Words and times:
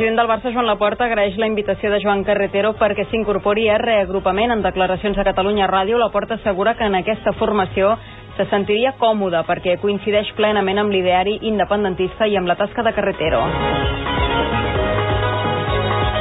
president 0.00 0.16
del 0.16 0.28
Barça, 0.28 0.50
Joan 0.50 0.64
Laporta, 0.64 1.04
agraeix 1.04 1.34
la 1.36 1.44
invitació 1.44 1.90
de 1.92 1.98
Joan 2.00 2.22
Carretero 2.24 2.70
perquè 2.80 3.04
s'incorpori 3.10 3.66
a 3.68 3.74
reagrupament 3.76 4.54
en 4.54 4.62
declaracions 4.64 5.18
a 5.20 5.26
Catalunya 5.28 5.66
Ràdio. 5.68 5.98
Laporta 6.00 6.38
assegura 6.38 6.72
que 6.78 6.86
en 6.88 6.94
aquesta 6.96 7.34
formació 7.36 7.98
se 8.38 8.46
sentiria 8.48 8.94
còmode 8.96 9.42
perquè 9.44 9.74
coincideix 9.82 10.30
plenament 10.38 10.80
amb 10.80 10.94
l'ideari 10.94 11.36
independentista 11.50 12.24
i 12.24 12.38
amb 12.40 12.48
la 12.48 12.56
tasca 12.56 12.80
de 12.80 12.94
Carretero. 12.96 13.42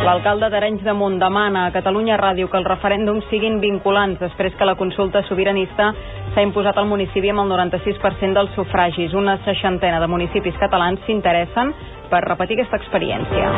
L'alcalde 0.04 0.50
d'Arenys 0.52 0.84
de 0.84 0.94
Munt 0.98 1.16
demana 1.22 1.68
a 1.68 1.72
Catalunya 1.72 2.18
Ràdio 2.20 2.50
que 2.52 2.60
els 2.60 2.68
referèndums 2.68 3.30
siguin 3.32 3.62
vinculants 3.64 4.20
després 4.20 4.56
que 4.60 4.68
la 4.68 4.76
consulta 4.76 5.22
sobiranista 5.30 5.94
s'ha 6.34 6.44
imposat 6.44 6.76
al 6.76 6.88
municipi 6.90 7.32
amb 7.32 7.46
el 7.46 7.54
96% 7.56 8.36
dels 8.36 8.52
sufragis. 8.60 9.14
Una 9.14 9.38
seixantena 9.48 10.02
de 10.04 10.12
municipis 10.12 10.60
catalans 10.60 11.00
s'interessen 11.08 11.72
per 12.12 12.26
repetir 12.26 12.60
aquesta 12.60 12.82
experiència. 12.82 13.54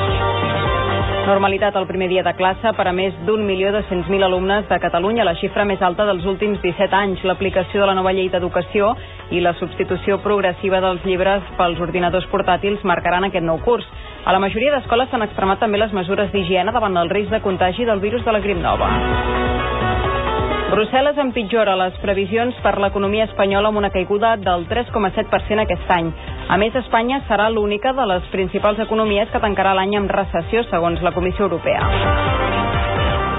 Normalitat 1.22 1.76
el 1.78 1.86
primer 1.86 2.08
dia 2.10 2.24
de 2.26 2.34
classe 2.34 2.72
per 2.74 2.88
a 2.90 2.92
més 2.98 3.14
d'un 3.28 3.44
milió 3.46 3.70
dos 3.72 3.86
cents 3.92 4.08
mil 4.10 4.24
alumnes 4.26 4.66
de 4.68 4.80
Catalunya, 4.82 5.24
la 5.24 5.36
xifra 5.38 5.64
més 5.70 5.82
alta 5.86 6.08
dels 6.10 6.26
últims 6.26 6.58
17 6.64 6.98
anys. 6.98 7.22
L'aplicació 7.24 7.84
de 7.84 7.90
la 7.92 7.96
nova 7.96 8.12
llei 8.12 8.32
d'educació 8.34 8.96
i 9.30 9.40
la 9.40 9.54
substitució 9.60 10.18
progressiva 10.26 10.82
dels 10.82 11.06
llibres 11.06 11.46
pels 11.60 11.80
ordinadors 11.80 12.26
portàtils 12.34 12.82
marcaran 12.84 13.30
aquest 13.30 13.46
nou 13.46 13.62
curs. 13.62 13.86
A 14.26 14.34
la 14.34 14.42
majoria 14.42 14.74
d'escoles 14.74 15.14
s'han 15.14 15.28
extremat 15.28 15.62
també 15.62 15.78
les 15.78 15.94
mesures 15.94 16.34
d'higiene 16.34 16.74
davant 16.74 16.98
del 16.98 17.14
risc 17.14 17.30
de 17.30 17.44
contagi 17.46 17.86
del 17.86 18.02
virus 18.02 18.26
de 18.26 18.34
la 18.34 18.42
grip 18.42 18.58
nova. 18.58 18.90
Brussel·les 20.72 21.18
empitjora 21.20 21.74
les 21.76 21.96
previsions 22.00 22.56
per 22.64 22.78
l'economia 22.80 23.26
espanyola 23.28 23.68
amb 23.70 23.82
una 23.82 23.90
caiguda 23.92 24.38
del 24.40 24.62
3,7% 24.70 25.66
aquest 25.66 25.90
any. 25.92 26.14
A 26.52 26.58
més, 26.60 26.74
Espanya 26.76 27.22
serà 27.30 27.46
l'única 27.48 27.94
de 27.96 28.04
les 28.10 28.26
principals 28.28 28.80
economies 28.84 29.30
que 29.32 29.40
tancarà 29.40 29.72
l'any 29.78 29.94
amb 29.96 30.12
recessió, 30.12 30.66
segons 30.68 31.00
la 31.00 31.14
Comissió 31.16 31.46
Europea. 31.48 31.86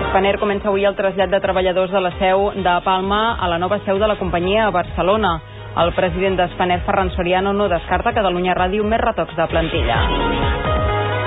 Spanair 0.07 0.39
comença 0.41 0.71
avui 0.71 0.87
el 0.89 0.97
trasllat 0.97 1.29
de 1.29 1.41
treballadors 1.45 1.93
de 1.93 2.01
la 2.01 2.15
seu 2.17 2.47
de 2.57 2.77
Palma 2.87 3.21
a 3.37 3.51
la 3.53 3.59
nova 3.61 3.83
seu 3.85 4.01
de 4.01 4.09
la 4.09 4.17
companyia 4.17 4.65
a 4.65 4.73
Barcelona. 4.73 5.35
El 5.85 5.93
president 5.93 6.41
d'Spanair, 6.41 6.81
Ferran 6.89 7.13
Soriano, 7.13 7.53
no 7.53 7.69
descarta 7.69 8.15
a 8.15 8.17
Catalunya 8.17 8.57
Ràdio 8.57 8.89
més 8.89 9.05
retocs 9.05 9.37
de 9.37 9.49
plantilla. 9.53 10.01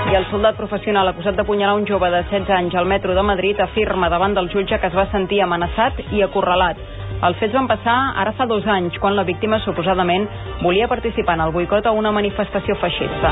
I 0.09 0.17
el 0.17 0.25
soldat 0.33 0.57
professional 0.57 1.13
acusat 1.13 1.37
d'apunyalar 1.37 1.77
un 1.77 1.85
jove 1.85 2.09
de 2.09 2.25
16 2.31 2.49
anys 2.63 2.81
al 2.81 2.89
metro 2.89 3.13
de 3.13 3.29
Madrid 3.29 3.61
afirma 3.61 4.09
davant 4.09 4.33
del 4.33 4.49
jutge 4.49 4.81
que 4.81 4.89
es 4.89 4.97
va 4.97 5.05
sentir 5.13 5.43
amenaçat 5.45 6.01
i 6.09 6.25
acorralat. 6.25 6.81
Els 7.23 7.37
fets 7.39 7.55
van 7.55 7.67
passar 7.67 7.95
ara 8.19 8.33
fa 8.35 8.45
dos 8.49 8.65
anys, 8.67 8.97
quan 8.99 9.15
la 9.15 9.23
víctima 9.23 9.61
suposadament 9.63 10.27
volia 10.61 10.89
participar 10.91 11.37
en 11.39 11.47
el 11.47 11.55
boicot 11.55 11.85
a 11.85 11.95
una 11.95 12.11
manifestació 12.11 12.75
feixista. 12.81 13.31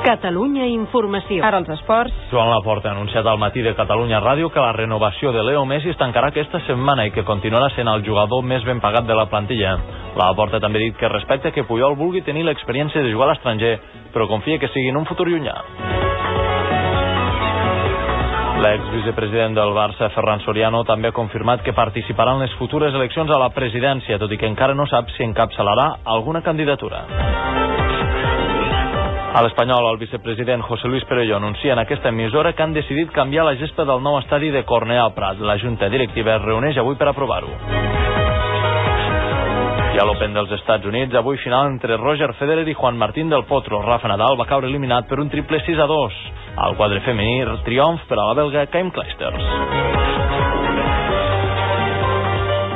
Catalunya 0.00 0.64
Informació. 0.72 1.42
Ara 1.44 1.58
els 1.60 1.68
esports. 1.74 2.14
Joan 2.30 2.48
Laporta 2.48 2.88
ha 2.88 2.94
anunciat 2.96 3.26
al 3.26 3.38
matí 3.38 3.60
de 3.60 3.74
Catalunya 3.76 4.22
Ràdio 4.24 4.48
que 4.50 4.62
la 4.62 4.72
renovació 4.72 5.32
de 5.32 5.42
Leo 5.44 5.66
Messi 5.68 5.92
es 5.92 5.98
tancarà 6.00 6.30
aquesta 6.32 6.62
setmana 6.64 7.04
i 7.06 7.12
que 7.12 7.26
continuarà 7.28 7.68
sent 7.74 7.88
el 7.88 8.04
jugador 8.06 8.42
més 8.42 8.64
ben 8.64 8.80
pagat 8.80 9.04
de 9.06 9.14
la 9.14 9.28
plantilla. 9.28 9.76
Laporta 10.16 10.60
també 10.60 10.80
ha 10.80 10.86
dit 10.88 10.96
que 10.96 11.12
respecta 11.12 11.52
que 11.52 11.66
Puyol 11.68 11.98
vulgui 12.00 12.24
tenir 12.24 12.46
l'experiència 12.48 13.04
de 13.04 13.12
jugar 13.12 13.28
a 13.28 13.34
l'estranger, 13.34 13.76
però 14.14 14.26
confia 14.26 14.58
que 14.58 14.72
sigui 14.72 14.88
en 14.88 15.02
un 15.04 15.06
futur 15.10 15.28
llunyà. 15.28 15.60
L'ex-vicepresident 18.60 19.54
del 19.56 19.70
Barça, 19.72 20.10
Ferran 20.12 20.42
Soriano, 20.44 20.82
també 20.84 21.08
ha 21.08 21.16
confirmat 21.16 21.62
que 21.64 21.72
participarà 21.72 22.34
en 22.36 22.42
les 22.44 22.52
futures 22.58 22.92
eleccions 22.92 23.30
a 23.32 23.38
la 23.40 23.48
presidència, 23.56 24.18
tot 24.20 24.34
i 24.34 24.36
que 24.36 24.50
encara 24.50 24.76
no 24.76 24.84
sap 24.90 25.08
si 25.14 25.24
encapçalarà 25.24 25.86
alguna 26.04 26.42
candidatura. 26.44 27.06
A 29.30 29.40
l'Espanyol, 29.46 29.88
el 29.94 30.00
vicepresident 30.02 30.60
José 30.68 30.92
Luis 30.92 31.08
Perelló 31.08 31.38
anuncia 31.38 31.72
en 31.72 31.80
aquesta 31.80 32.12
emissora 32.12 32.52
que 32.52 32.62
han 32.62 32.76
decidit 32.76 33.16
canviar 33.16 33.48
la 33.48 33.56
gesta 33.56 33.88
del 33.88 34.04
nou 34.04 34.20
estadi 34.20 34.52
de 34.52 34.66
Cornellà 34.68 35.08
al 35.08 35.16
Prat. 35.16 35.40
La 35.40 35.56
junta 35.56 35.88
directiva 35.88 36.36
es 36.36 36.44
reuneix 36.44 36.76
avui 36.82 37.00
per 37.00 37.08
aprovar-ho. 37.08 38.09
A 40.00 40.04
l'Open 40.08 40.32
dels 40.32 40.48
Estats 40.56 40.86
Units, 40.88 41.12
avui 41.12 41.36
final 41.42 41.66
entre 41.68 41.98
Roger 42.00 42.30
Federer 42.38 42.64
i 42.64 42.72
Juan 42.72 42.96
Martín 42.96 43.28
del 43.28 43.44
Potro. 43.44 43.82
Rafa 43.84 44.08
Nadal 44.08 44.38
va 44.40 44.46
caure 44.48 44.64
eliminat 44.70 45.04
per 45.10 45.18
un 45.20 45.28
triple 45.28 45.58
6 45.60 45.76
a 45.76 45.86
2. 45.90 46.14
Al 46.56 46.76
quadre 46.78 47.02
femení, 47.04 47.44
triomf 47.66 48.06
per 48.08 48.16
a 48.16 48.24
la 48.30 48.36
belga 48.38 48.64
Kaim 48.72 48.88
Kleisters. 48.96 49.44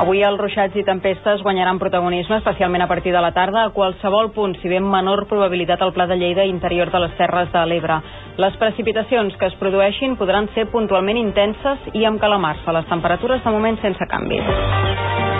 Avui 0.04 0.20
els 0.20 0.36
ruixats 0.36 0.76
i 0.76 0.84
tempestes 0.84 1.40
guanyaran 1.40 1.80
protagonisme, 1.80 2.42
especialment 2.42 2.84
a 2.84 2.90
partir 2.92 3.14
de 3.14 3.22
la 3.24 3.32
tarda, 3.32 3.64
a 3.64 3.72
qualsevol 3.72 4.28
punt, 4.36 4.58
si 4.60 4.68
bé 4.68 4.82
menor 4.84 5.24
probabilitat 5.30 5.80
al 5.80 5.94
Pla 5.96 6.04
de 6.10 6.18
Lleida 6.20 6.44
interior 6.44 6.92
de 6.92 7.06
les 7.06 7.16
Terres 7.16 7.48
de 7.54 7.64
l'Ebre. 7.64 8.02
Les 8.36 8.60
precipitacions 8.60 9.38
que 9.40 9.48
es 9.48 9.56
produeixin 9.62 10.18
podran 10.20 10.52
ser 10.52 10.68
puntualment 10.68 11.16
intenses 11.16 11.88
i 11.94 12.04
amb 12.04 12.20
calamars 12.20 12.68
les 12.68 12.92
temperatures 12.92 13.40
de 13.40 13.56
moment 13.56 13.80
sense 13.80 14.12
canvis. 14.12 15.33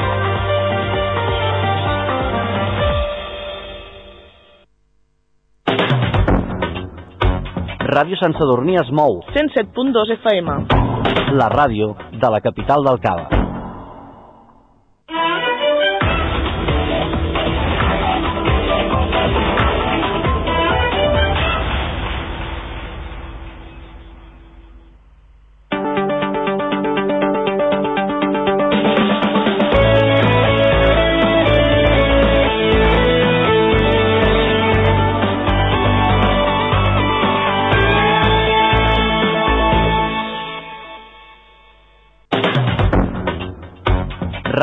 Ràdio 7.95 8.17
Sant 8.19 8.33
Sadurní 8.35 8.75
es 8.81 8.89
mou. 8.99 9.21
107.2 9.37 10.15
FM. 10.17 10.57
La 11.39 11.47
ràdio 11.53 11.93
de 12.11 12.35
la 12.37 12.43
capital 12.43 12.83
del 12.91 12.99
Cava. 13.07 13.34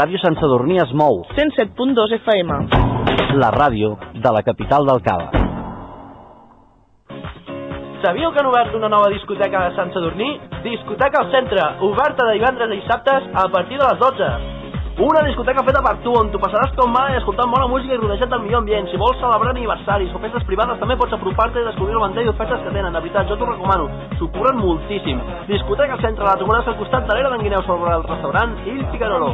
Ràdio 0.02 0.18
Sant 0.18 0.34
Sadurní 0.40 0.80
es 0.82 0.92
mou. 0.98 1.20
107.2 1.38 2.14
FM. 2.16 2.56
La 3.38 3.52
ràdio 3.54 3.92
de 4.24 4.32
la 4.34 4.42
capital 4.42 4.88
del 4.88 5.02
Cava. 5.06 5.28
Sabíeu 8.02 8.32
que 8.34 8.42
han 8.42 8.50
obert 8.50 8.74
una 8.80 8.90
nova 8.90 9.12
discoteca 9.14 9.62
a 9.68 9.76
Sant 9.76 9.94
Sadurní? 9.94 10.32
Discoteca 10.64 11.22
al 11.22 11.30
centre, 11.36 11.68
oberta 11.86 12.26
de 12.32 12.34
divendres 12.40 12.74
i 12.74 12.80
dissabtes 12.80 13.30
a 13.44 13.46
partir 13.54 13.78
de 13.78 13.92
les 13.92 14.02
12. 14.02 14.61
Una 14.98 15.22
discoteca 15.24 15.64
feta 15.64 15.82
per 15.82 15.96
tu, 16.04 16.12
on 16.12 16.28
t'ho 16.32 16.40
passaràs 16.42 16.74
com 16.76 16.92
mai 16.92 17.16
escoltant 17.16 17.50
bona 17.50 17.68
música 17.72 17.96
i 17.96 18.00
rodejat 18.00 18.30
del 18.30 18.42
millor 18.44 18.60
ambient. 18.60 18.90
Si 18.92 19.00
vols 19.00 19.18
celebrar 19.22 19.54
aniversaris 19.56 20.12
o 20.14 20.20
festes 20.20 20.44
privades, 20.50 20.80
també 20.82 20.98
pots 21.00 21.16
apropar-te 21.16 21.62
i 21.62 21.68
descobrir 21.70 21.96
el 21.96 22.04
ventall 22.04 22.28
d'ofertes 22.28 22.62
que 22.66 22.74
tenen. 22.76 22.92
De 22.92 23.00
veritat, 23.00 23.30
jo 23.32 23.38
t'ho 23.40 23.48
recomano. 23.50 23.88
S'ho 24.20 24.28
curren 24.36 24.60
moltíssim. 24.60 25.22
Discoteca 25.48 25.96
al 25.96 26.04
centre, 26.04 26.28
la 26.28 26.36
trobaràs 26.38 26.68
al 26.68 26.78
costat 26.82 27.08
de 27.08 27.16
l'era 27.16 27.32
d'en 27.32 27.46
Guineu 27.46 27.64
sobre 27.66 27.96
el 27.96 28.04
restaurant 28.04 28.58
Il 28.68 28.86
Picarolo. 28.92 29.34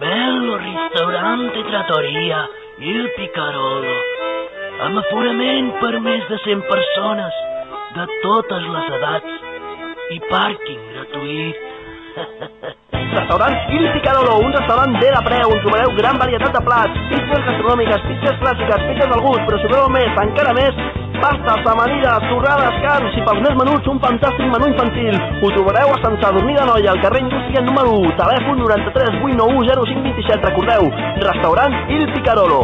Bello 0.00 0.56
ristorante 0.56 1.64
trattoria, 1.70 2.48
il 2.78 3.12
Picarolo. 3.16 4.13
Amb 4.84 4.98
aforament 5.00 5.70
per 5.80 5.94
més 6.04 6.24
de 6.28 6.36
100 6.44 6.64
persones, 6.68 7.36
de 7.96 8.04
totes 8.24 8.64
les 8.74 8.94
edats. 8.98 9.42
i 10.12 10.18
pàrquing 10.28 10.80
gratuït. 10.92 11.56
Restaurant 13.14 13.54
Il 13.76 13.86
Picarolo, 13.94 14.34
un 14.44 14.52
restaurant 14.52 14.92
bé 15.00 15.08
de 15.14 15.22
preu 15.24 15.54
on 15.54 15.62
trobareu 15.64 15.94
gran 15.96 16.18
varietat 16.20 16.52
de 16.58 16.62
plats, 16.66 17.00
pizzas 17.08 17.40
gastronòmiques, 17.46 18.04
pizzas 18.10 18.36
clàssiques, 18.42 18.84
pizzas 18.90 19.10
del 19.14 19.24
gust, 19.24 19.46
però 19.48 19.62
voleu 19.64 19.88
més, 19.96 20.20
encara 20.26 20.52
més, 20.60 20.84
pastes, 21.24 21.66
amanides, 21.72 22.28
torrades, 22.28 22.78
carns 22.84 23.16
i 23.16 23.24
pels 23.24 23.42
més 23.46 23.58
menuts 23.62 23.92
un 23.94 24.02
fantàstic 24.04 24.52
menú 24.52 24.68
infantil. 24.74 25.16
Ho 25.40 25.54
trobareu 25.56 25.94
a 25.94 26.00
Sant 26.04 26.20
Sadurní 26.26 26.58
de 26.60 26.68
Noia, 26.68 26.92
al 26.92 27.02
carrer 27.06 27.24
Indústria 27.24 27.64
número 27.64 27.96
1, 28.04 28.16
telèfon 28.20 28.60
93 28.60 29.22
891 29.24 29.64
0527. 29.88 30.50
Recordeu, 30.50 30.92
restaurant 31.30 31.80
Il 31.88 32.10
Picarolo. 32.12 32.62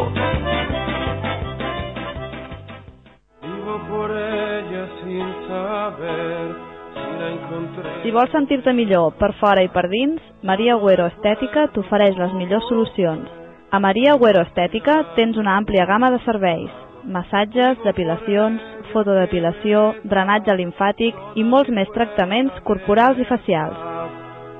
Por 4.00 4.10
ella 4.16 4.88
sin 5.02 5.26
saber 5.46 6.56
si 6.94 7.18
la 7.20 7.28
encontré. 7.36 7.90
Si 8.02 8.10
vols 8.10 8.32
sentir-te 8.32 8.72
millor 8.72 9.12
per 9.20 9.34
fora 9.40 9.60
i 9.60 9.68
per 9.68 9.88
dins, 9.92 10.22
Maria 10.42 10.78
Agüero 10.78 11.04
Estètica 11.10 11.66
t'ofereix 11.74 12.16
les 12.16 12.32
millors 12.38 12.64
solucions. 12.72 13.28
A 13.70 13.78
Maria 13.78 14.14
Agüero 14.16 14.40
Estètica 14.46 14.94
tens 15.18 15.36
una 15.36 15.58
àmplia 15.60 15.84
gamma 15.90 16.10
de 16.14 16.20
serveis, 16.24 16.72
massatges, 17.04 17.76
depilacions, 17.84 18.64
fotodepilació, 18.94 19.84
drenatge 20.14 20.56
limfàtic 20.62 21.20
i 21.36 21.44
molts 21.44 21.70
més 21.76 21.92
tractaments 21.92 22.56
corporals 22.64 23.20
i 23.20 23.28
facials. 23.28 23.84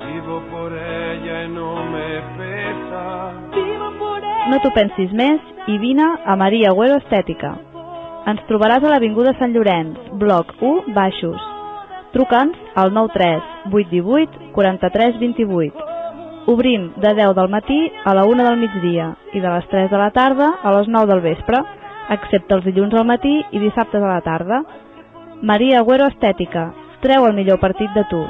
Vivo 0.04 0.42
por 0.52 0.76
ella 0.76 1.44
y 1.44 1.48
no 1.48 1.72
me 1.88 2.06
pesa. 2.36 3.02
No 4.52 4.60
t'ho 4.60 4.76
pensis 4.76 5.16
més 5.16 5.40
i 5.72 5.80
vine 5.80 6.12
a 6.26 6.36
Maria 6.36 6.74
Agüero 6.74 7.00
Estètica. 7.00 7.56
Ens 8.28 8.42
trobaràs 8.48 8.84
a 8.84 8.90
l'Avinguda 8.92 9.32
Sant 9.38 9.54
Llorenç, 9.54 9.96
bloc 10.20 10.52
1, 10.60 10.92
baixos. 10.96 11.46
Truca'ns 12.12 12.58
al 12.82 12.92
93 12.92 13.70
818 13.70 14.50
43 14.56 15.16
28. 15.22 15.86
Obrim 16.52 16.90
de 17.00 17.14
10 17.16 17.34
del 17.38 17.48
matí 17.48 17.78
a 18.04 18.14
la 18.14 18.26
1 18.28 18.44
del 18.44 18.60
migdia 18.60 19.14
i 19.32 19.40
de 19.40 19.48
les 19.48 19.70
3 19.72 19.90
de 19.90 20.02
la 20.02 20.10
tarda 20.10 20.50
a 20.62 20.74
les 20.76 20.88
9 20.88 21.12
del 21.12 21.24
vespre, 21.24 21.62
excepte 22.10 22.58
els 22.58 22.68
dilluns 22.68 22.94
al 22.94 23.08
matí 23.08 23.38
i 23.40 23.62
dissabtes 23.62 24.02
a 24.02 24.12
la 24.12 24.20
tarda. 24.26 24.62
Maria 25.40 25.80
Agüero 25.80 26.10
Estètica. 26.12 26.70
Treu 27.00 27.24
el 27.24 27.36
millor 27.38 27.60
partit 27.62 27.94
de 27.96 28.04
tu. 28.12 28.24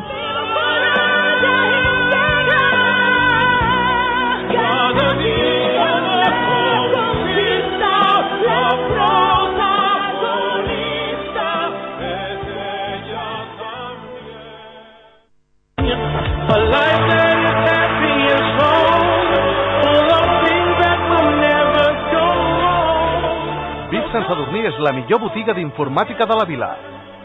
Sadurní 24.30 24.60
és 24.62 24.76
la 24.78 24.92
millor 24.94 25.18
botiga 25.24 25.50
d'informàtica 25.56 26.22
de 26.30 26.34
la 26.38 26.44
vila. 26.46 26.68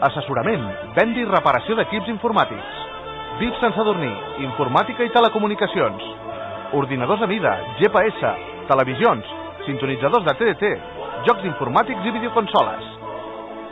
Assessorament, 0.08 0.64
venda 0.96 1.20
i 1.22 1.26
reparació 1.28 1.76
d'equips 1.78 2.08
informàtics. 2.10 2.80
VIP 3.38 3.60
Sant 3.60 3.76
Sadurní, 3.76 4.08
informàtica 4.42 5.06
i 5.06 5.12
telecomunicacions. 5.14 6.02
Ordinadors 6.74 7.22
a 7.22 7.28
mida, 7.30 7.52
GPS, 7.78 8.32
televisions, 8.72 9.30
sintonitzadors 9.68 10.26
de 10.26 10.34
TDT, 10.40 10.72
jocs 11.28 11.46
informàtics 11.52 12.08
i 12.10 12.14
videoconsoles. 12.16 12.90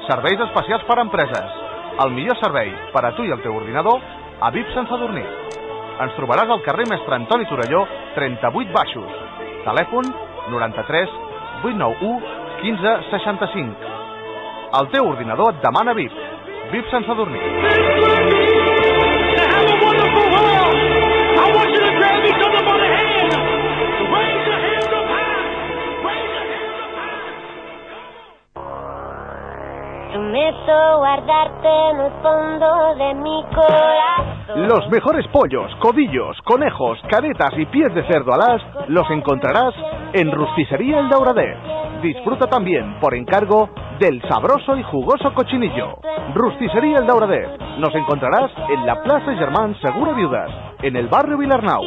Serveis 0.06 0.46
especials 0.46 0.86
per 0.86 1.00
a 1.00 1.06
empreses. 1.08 1.58
El 2.06 2.14
millor 2.14 2.38
servei 2.38 2.70
per 2.94 3.02
a 3.02 3.12
tu 3.18 3.26
i 3.26 3.34
el 3.34 3.42
teu 3.42 3.58
ordinador 3.58 3.98
a 4.46 4.52
VIP 4.54 4.70
Sant 4.76 4.86
Sadurní. 4.92 5.26
Ens 6.06 6.14
trobaràs 6.20 6.54
al 6.54 6.62
carrer 6.62 6.86
Mestre 6.86 7.18
Antoni 7.18 7.50
Torelló, 7.50 7.82
38 8.14 8.78
baixos. 8.78 9.20
Telèfon 9.66 10.14
93 10.54 11.20
891 11.66 12.43
15 12.64 13.10
65. 13.10 13.76
El 14.80 14.88
teu 14.94 15.10
ordinador 15.10 15.52
et 15.52 15.60
demana 15.66 15.92
VIP. 15.98 16.16
VIP 16.72 16.88
Sant 16.90 17.04
Sadurní. 17.04 18.33
Prometo 30.14 30.98
guardarte 30.98 31.68
en 31.90 32.00
el 32.02 32.12
fondo 32.22 32.94
de 32.94 33.14
mi 33.14 33.42
corazón. 33.52 34.68
Los 34.68 34.88
mejores 34.88 35.26
pollos, 35.32 35.74
codillos, 35.80 36.40
conejos, 36.44 37.00
caretas 37.10 37.50
y 37.58 37.66
pies 37.66 37.92
de 37.92 38.06
cerdo 38.06 38.32
alas 38.32 38.62
los 38.86 39.10
encontrarás 39.10 39.74
en 40.12 40.30
Rusticería 40.30 41.00
El. 41.00 42.00
Disfruta 42.00 42.46
también, 42.46 43.00
por 43.00 43.16
encargo, 43.16 43.68
del 43.98 44.20
sabroso 44.28 44.76
y 44.76 44.82
jugoso 44.84 45.32
cochinillo. 45.34 45.98
Rusticería 46.34 46.98
El 46.98 47.06
Dauradet. 47.06 47.58
Nos 47.78 47.94
encontrarás 47.94 48.50
en 48.68 48.86
la 48.86 49.02
Plaza 49.02 49.34
Germán 49.34 49.76
Segura 49.80 50.12
Viudas, 50.12 50.50
en 50.82 50.96
el 50.96 51.08
barrio 51.08 51.38
Vilarnau. 51.38 51.82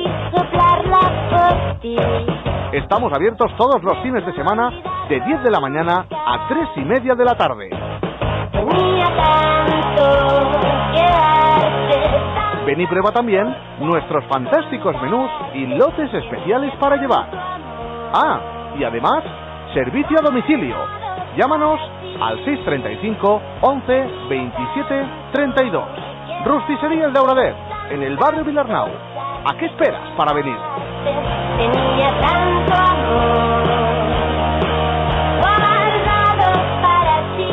Estamos 2.71 3.11
abiertos 3.13 3.51
todos 3.57 3.83
los 3.83 3.97
fines 3.99 4.25
de 4.25 4.33
semana 4.33 4.71
de 5.09 5.19
10 5.19 5.43
de 5.43 5.51
la 5.51 5.59
mañana 5.59 6.05
a 6.09 6.47
3 6.47 6.67
y 6.77 6.81
media 6.81 7.15
de 7.15 7.25
la 7.25 7.35
tarde. 7.35 7.69
Ven 12.65 12.81
y 12.81 12.87
prueba 12.87 13.11
también 13.11 13.47
nuestros 13.79 14.25
fantásticos 14.25 15.01
menús 15.01 15.31
y 15.53 15.65
lotes 15.67 16.13
especiales 16.13 16.73
para 16.79 16.97
llevar. 16.97 17.29
Ah, 18.13 18.39
y 18.77 18.83
además, 18.83 19.23
servicio 19.73 20.17
a 20.19 20.25
domicilio. 20.25 21.06
Llámanos 21.37 21.79
al 22.19 22.43
635 22.45 23.41
11 23.61 24.07
27 24.27 25.05
32. 25.33 25.83
Rusticería 26.45 27.05
El 27.05 27.13
Dauradet, 27.13 27.55
en 27.91 28.01
el 28.01 28.17
barrio 28.17 28.43
Vilarnau. 28.43 28.87
¿A 29.45 29.55
qué 29.55 29.67
esperas 29.67 30.01
para 30.17 30.33
venir? 30.33 30.57
Tenía 31.57 32.21
tanto 32.21 32.73
amor 32.73 33.67
guardado 35.41 36.53
para 36.81 37.37
ti. 37.37 37.47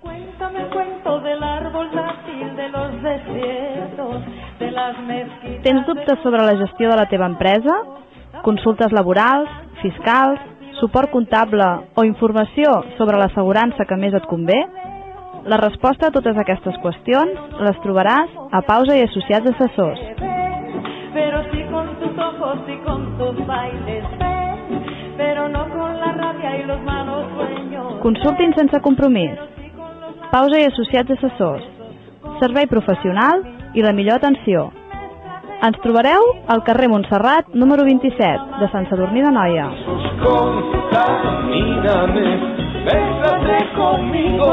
Cuéntame 0.00 0.60
el 0.60 0.68
cuento 0.68 1.20
del 1.20 1.42
árbol 1.42 1.90
dátil, 1.90 2.54
de 2.54 2.68
los 2.68 3.02
desiertos, 3.02 4.22
de 4.58 4.70
las 4.72 4.98
mezquitas. 5.00 5.62
Tens 5.62 5.86
dubtes 5.86 6.18
sobre 6.22 6.42
la 6.44 6.54
gestió 6.54 6.90
de 6.90 6.96
la 6.96 7.08
teva 7.08 7.24
empresa? 7.24 7.72
Consultes 8.42 8.92
laborals, 8.92 9.48
fiscals, 9.80 10.38
suport 10.80 11.10
comptable 11.10 11.66
o 11.98 12.04
informació 12.06 12.72
sobre 12.98 13.18
l'assegurança 13.20 13.86
que 13.88 13.98
més 13.98 14.14
et 14.14 14.26
convé? 14.30 14.58
La 15.48 15.58
resposta 15.60 16.08
a 16.08 16.14
totes 16.14 16.38
aquestes 16.38 16.76
qüestions 16.82 17.60
les 17.66 17.78
trobaràs 17.84 18.32
a 18.52 18.62
Pausa 18.66 18.96
i 18.98 19.04
Associats 19.06 19.52
Assessors. 19.52 20.00
Pero 21.14 21.42
sí 21.52 21.62
con 21.70 21.88
tus 22.00 22.18
ojos 22.18 22.58
y 22.68 22.76
con 22.86 23.06
tus 23.18 23.46
bailes, 23.46 24.04
pero 25.16 25.48
no 25.48 25.68
con 25.70 26.00
la 26.00 26.12
rabia 26.12 26.56
y 26.58 26.64
los 26.64 26.82
malos 26.82 27.26
sueños. 27.34 27.94
Consultin 28.02 28.54
sense 28.54 28.80
compromís. 28.80 29.38
Pausa 30.30 30.60
i 30.60 30.66
Associats 30.68 31.16
Assessors. 31.16 31.64
Servei 32.42 32.66
professional 32.66 33.42
i 33.74 33.82
la 33.82 33.92
millor 33.92 34.20
atenció. 34.20 34.68
Ens 35.58 35.74
trobareu 35.82 36.22
al 36.46 36.60
carrer 36.62 36.86
Montserrat, 36.86 37.48
número 37.50 37.82
27, 37.82 38.60
de 38.60 38.66
Sant 38.70 38.84
Sadurní 38.86 39.24
de 39.24 39.30
Noia. 39.34 39.64
Contamíname, 40.22 42.26
bésate 42.86 43.56
conmigo, 43.74 44.50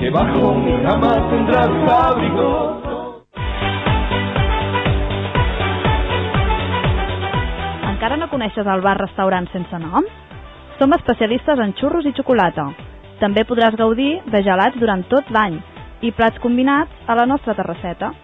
que 0.00 0.08
bajo 0.08 0.54
mi 0.54 0.72
rama 0.80 1.10
tendrás 1.28 1.68
abrigo. 1.96 2.48
Encara 7.90 8.16
no 8.16 8.30
coneixes 8.32 8.66
el 8.66 8.80
bar-restaurant 8.80 9.50
sense 9.52 9.82
nom? 9.82 10.06
Som 10.78 10.96
especialistes 10.96 11.60
en 11.60 11.74
xurros 11.76 12.08
i 12.08 12.14
xocolata. 12.16 12.70
També 13.20 13.44
podràs 13.44 13.76
gaudir 13.76 14.22
de 14.32 14.40
gelats 14.48 14.80
durant 14.80 15.04
tot 15.12 15.28
l'any 15.28 15.60
i 16.00 16.14
plats 16.16 16.40
combinats 16.40 17.04
a 17.06 17.18
la 17.20 17.28
nostra 17.28 17.52
terrasseta. 17.52 18.14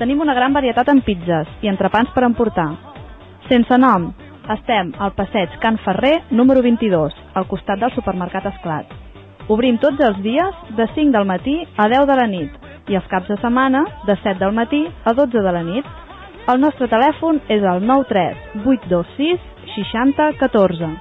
Tenim 0.00 0.22
una 0.24 0.32
gran 0.32 0.54
varietat 0.56 0.88
en 0.88 1.02
pizzas 1.04 1.48
i 1.60 1.68
entrepans 1.68 2.08
per 2.14 2.22
emportar. 2.24 2.70
Sense 3.50 3.76
nom, 3.76 4.06
estem 4.54 4.94
al 4.96 5.12
passeig 5.12 5.58
Can 5.60 5.76
Ferrer, 5.84 6.22
número 6.30 6.62
22, 6.64 7.12
al 7.36 7.44
costat 7.50 7.82
del 7.82 7.92
supermercat 7.92 8.46
Esclat. 8.48 8.94
Obrim 9.52 9.76
tots 9.82 10.00
els 10.06 10.22
dies 10.24 10.62
de 10.78 10.86
5 10.94 11.12
del 11.12 11.28
matí 11.28 11.58
a 11.76 11.90
10 11.92 12.08
de 12.08 12.16
la 12.16 12.26
nit 12.32 12.56
i 12.88 12.96
els 12.96 13.10
caps 13.12 13.28
de 13.28 13.36
setmana 13.42 13.84
de 14.08 14.16
7 14.22 14.38
del 14.40 14.56
matí 14.56 14.80
a 15.04 15.12
12 15.12 15.44
de 15.44 15.52
la 15.52 15.62
nit. 15.68 15.92
El 16.48 16.64
nostre 16.64 16.88
telèfon 16.88 17.42
és 17.52 17.60
el 17.60 17.84
93 17.84 18.64
826 18.64 19.36
60 19.76 20.32
14. 20.40 20.94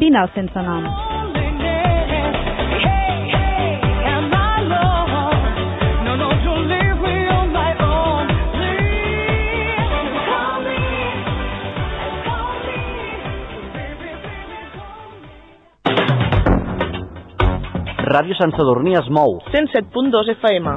Vine 0.00 0.22
al 0.22 0.32
sense 0.32 0.64
nom. 0.64 0.88
No, 6.06 6.16
no, 6.16 6.32
Ràdio 18.06 18.36
Sant 18.38 18.52
Sadurní 18.54 18.92
es 18.94 19.08
mou. 19.10 19.40
107.2 19.50 20.28
FM. 20.36 20.74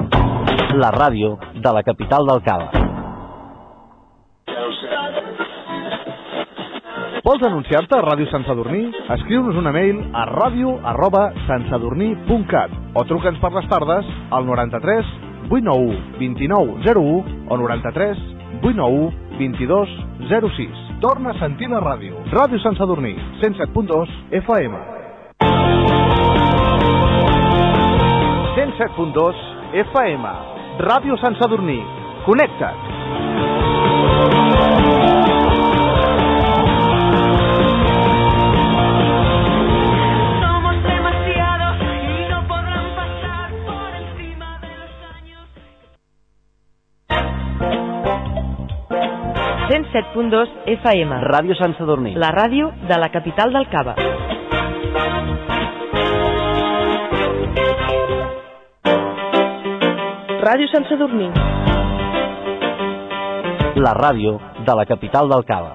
La 0.82 0.88
ràdio 0.90 1.36
de 1.54 1.72
la 1.76 1.84
capital 1.86 2.26
del 2.26 2.40
Cava. 2.42 2.66
Vols 7.22 7.46
anunciar-te 7.46 7.94
a 7.94 8.02
Ràdio 8.02 8.26
Sant 8.32 8.48
Sadurní? 8.48 8.82
Escriu-nos 9.14 9.54
una 9.62 9.70
mail 9.70 10.02
a 10.10 10.26
ràdio 10.32 10.74
arroba 10.90 11.28
santsadurní.cat 11.46 12.74
o 12.98 13.06
truca'ns 13.06 13.38
per 13.38 13.54
les 13.54 13.70
tardes 13.70 14.10
al 14.34 14.50
93 14.50 15.14
891 15.46 16.18
29 16.18 16.82
01 16.82 17.46
o 17.46 17.60
93 17.62 18.28
891 18.58 19.12
22 19.38 19.98
06. 20.58 20.86
Torna 20.98 21.30
a 21.30 21.38
sentir 21.38 21.70
la 21.70 21.78
ràdio. 21.78 22.26
Ràdio 22.34 22.58
Sant 22.66 22.74
Sadurní, 22.80 23.14
107.2 23.38 24.18
FM. 24.42 25.99
107.2 28.78 29.34
FM. 29.74 30.24
Ràdio 30.78 31.16
Sant 31.18 31.36
Sadurní. 31.40 31.78
Connecta't. 32.26 33.90
Somos 40.40 40.76
demasiados 40.82 41.76
y 41.80 42.30
no 42.30 42.46
podrán 42.46 42.86
pasar 42.94 43.50
por 43.66 43.90
encima 44.02 44.58
de 44.60 44.72
los 44.80 44.92
años. 45.16 45.46
107.2 49.68 50.48
FM. 50.66 51.20
Ràdio 51.20 51.54
Sant 51.58 51.76
Sadurní. 51.78 52.14
La 52.14 52.30
ràdio 52.32 52.72
de 52.88 52.98
la 52.98 53.10
capital 53.10 53.52
del 53.52 53.68
Cava. 53.68 53.94
Ràdio 60.40 60.70
Sant 60.72 60.86
Sadurní. 60.88 61.26
La 63.84 63.90
ràdio 63.98 64.38
de 64.64 64.76
la 64.78 64.86
capital 64.88 65.28
del 65.28 65.42
Cava. 65.44 65.74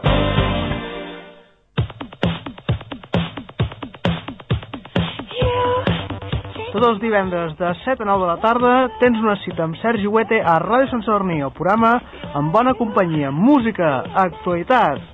Tots 6.71 6.87
els 6.89 6.97
divendres 7.03 7.53
de 7.61 7.75
7 7.83 8.01
a 8.01 8.09
9 8.09 8.25
de 8.25 8.31
la 8.31 8.39
tarda 8.41 8.73
tens 9.03 9.21
una 9.21 9.37
cita 9.43 9.67
amb 9.69 9.77
Sergi 9.83 10.09
Huete 10.09 10.41
a 10.41 10.57
Ràdio 10.65 10.89
Sant 10.95 11.05
Sadurní, 11.05 11.43
el 11.45 11.53
programa 11.53 11.93
amb 12.33 12.49
bona 12.51 12.73
companyia, 12.81 13.29
música, 13.29 14.01
actualitats, 14.25 15.05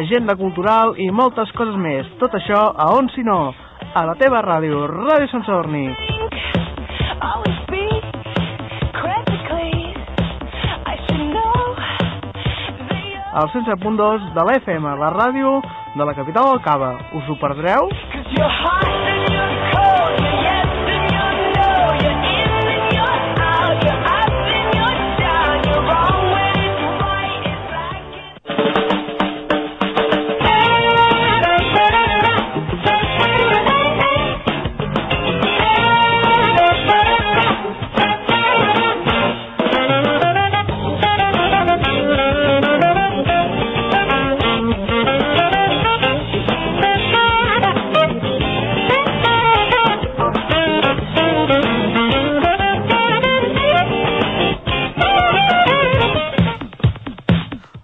agenda 0.00 0.40
cultural 0.40 0.96
i 0.96 1.12
moltes 1.12 1.52
coses 1.60 1.76
més. 1.76 2.08
Tot 2.16 2.40
això 2.40 2.64
a 2.72 2.94
on 2.96 3.12
si 3.12 3.28
no? 3.28 3.42
A 3.92 4.08
la 4.08 4.16
teva 4.16 4.40
ràdio, 4.40 4.86
Ràdio 4.88 5.34
Sant 5.36 5.44
Sadurní. 5.44 6.15
Al 13.36 13.50
107.2 13.52 14.32
de 14.32 14.44
la 14.48 14.54
FM, 14.56 14.94
la 14.96 15.10
ràdio 15.12 15.58
de 15.92 16.04
la 16.08 16.14
capital 16.16 16.48
del 16.54 16.62
Cava. 16.64 16.94
Us 17.20 17.28
ho 17.28 17.36
perdreu? 17.36 17.90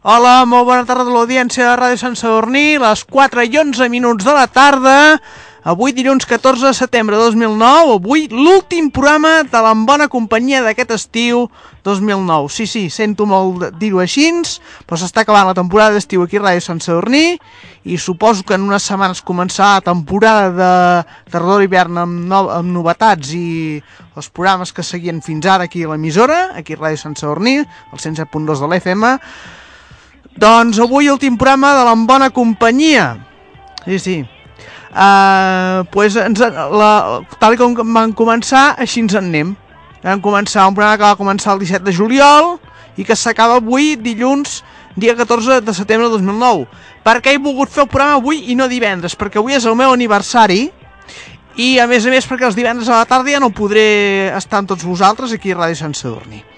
Hola, 0.02 0.40
molt 0.50 0.66
bona 0.66 0.82
tarda 0.82 1.04
a 1.06 1.12
l'audiència 1.14 1.62
de 1.62 1.74
Ràdio 1.78 1.98
Sant 2.00 2.16
Sadurní, 2.18 2.74
les 2.82 3.04
4 3.06 3.44
i 3.46 3.52
11 3.60 3.86
minuts 3.86 4.26
de 4.26 4.32
la 4.34 4.48
tarda, 4.50 4.94
avui 5.62 5.94
dilluns 5.94 6.26
14 6.26 6.66
de 6.66 6.72
setembre 6.74 7.14
de 7.14 7.28
2009, 7.28 8.00
avui 8.00 8.24
l'últim 8.32 8.88
programa 8.90 9.44
de 9.46 9.60
l'embona 9.62 10.08
companyia 10.10 10.64
d'aquest 10.64 10.90
estiu 10.96 11.44
2009. 11.86 12.50
Sí, 12.50 12.66
sí, 12.66 12.82
sento 12.90 13.28
molt 13.30 13.68
dir-ho 13.78 14.02
així, 14.02 14.26
però 14.90 14.98
s'està 14.98 15.22
acabant 15.22 15.46
la 15.52 15.54
temporada 15.54 15.94
d'estiu 15.94 16.26
aquí 16.26 16.42
a 16.42 16.48
Ràdio 16.48 16.66
Sant 16.66 16.82
Sadurní 16.82 17.38
i 17.86 17.94
suposo 17.94 18.42
que 18.42 18.58
en 18.58 18.66
unes 18.66 18.82
setmanes 18.82 19.22
començarà 19.22 19.78
la 19.78 19.86
temporada 19.86 20.50
de 20.50 21.30
tardor 21.30 21.62
i 21.62 21.70
hivern 21.70 22.02
amb, 22.08 22.26
no, 22.26 22.48
amb 22.50 22.74
novetats 22.74 23.38
i 23.38 23.78
els 24.18 24.34
programes 24.34 24.74
que 24.74 24.82
seguien 24.82 25.22
fins 25.22 25.46
ara 25.46 25.70
aquí 25.70 25.86
a 25.86 25.94
l'emissora, 25.94 26.48
aquí 26.58 26.74
a 26.74 26.86
Ràdio 26.88 27.06
Sant 27.06 27.14
Sadurní, 27.14 27.60
el 27.62 28.08
107.2 28.10 28.66
de 28.66 28.74
l'FM, 28.74 29.18
doncs 30.36 30.80
avui 30.80 31.10
últim 31.12 31.36
programa 31.36 31.74
de 31.76 31.84
l'Embona 31.88 32.30
Companyia. 32.30 33.16
Sí, 33.84 33.98
sí. 33.98 34.16
Uh, 34.92 35.84
pues 35.90 36.16
ens, 36.20 36.40
la, 36.40 37.22
tal 37.40 37.56
com 37.56 37.76
van 37.94 38.12
començar, 38.12 38.74
així 38.80 39.00
ens 39.00 39.16
en 39.16 39.30
anem. 39.30 39.54
Vam 40.02 40.20
començar 40.20 40.66
un 40.68 40.76
programa 40.76 40.98
que 40.98 41.06
va 41.06 41.18
començar 41.18 41.54
el 41.54 41.62
17 41.62 41.86
de 41.86 41.94
juliol 41.96 42.56
i 42.98 43.06
que 43.08 43.16
s'acaba 43.16 43.60
avui, 43.60 43.94
dilluns, 43.96 44.60
dia 44.96 45.16
14 45.16 45.62
de 45.64 45.74
setembre 45.74 46.10
de 46.10 46.18
2009. 46.18 46.66
Per 47.02 47.16
què 47.22 47.32
he 47.32 47.40
volgut 47.40 47.72
fer 47.72 47.86
el 47.86 47.90
programa 47.90 48.20
avui 48.20 48.44
i 48.52 48.56
no 48.58 48.68
divendres? 48.68 49.16
Perquè 49.16 49.40
avui 49.40 49.56
és 49.56 49.66
el 49.66 49.78
meu 49.78 49.94
aniversari 49.94 50.66
i 51.56 51.76
a 51.80 51.88
més 51.88 52.06
a 52.06 52.12
més 52.12 52.28
perquè 52.28 52.48
els 52.48 52.56
divendres 52.56 52.88
a 52.88 53.00
la 53.00 53.08
tarda 53.08 53.32
ja 53.32 53.40
no 53.40 53.52
podré 53.52 54.30
estar 54.36 54.60
amb 54.60 54.72
tots 54.72 54.84
vosaltres 54.84 55.32
aquí 55.32 55.52
a 55.52 55.62
Ràdio 55.62 55.80
Sant 55.80 55.96
Sadurní. 55.96 56.51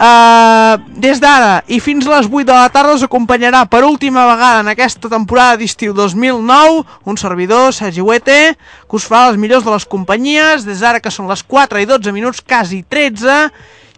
Uh, 0.00 0.80
des 0.96 1.18
d'ara 1.20 1.58
i 1.68 1.76
fins 1.76 2.06
a 2.08 2.14
les 2.14 2.28
8 2.30 2.46
de 2.48 2.54
la 2.56 2.70
tarda 2.72 2.94
us 2.96 3.02
acompanyarà 3.04 3.66
per 3.68 3.82
última 3.84 4.22
vegada 4.24 4.62
en 4.62 4.70
aquesta 4.72 5.10
temporada 5.12 5.58
d'estiu 5.60 5.92
2009 5.92 6.86
un 7.04 7.18
servidor, 7.20 7.74
Sergi 7.76 8.00
Huete, 8.00 8.56
que 8.88 8.96
us 8.96 9.04
fa 9.04 9.26
les 9.28 9.36
millors 9.36 9.66
de 9.66 9.74
les 9.74 9.84
companyies, 9.84 10.64
des 10.64 10.80
d'ara 10.80 11.02
que 11.04 11.12
són 11.12 11.28
les 11.28 11.42
4 11.44 11.82
i 11.82 11.84
12 11.84 12.14
minuts, 12.16 12.40
quasi 12.40 12.80
13, 12.80 13.50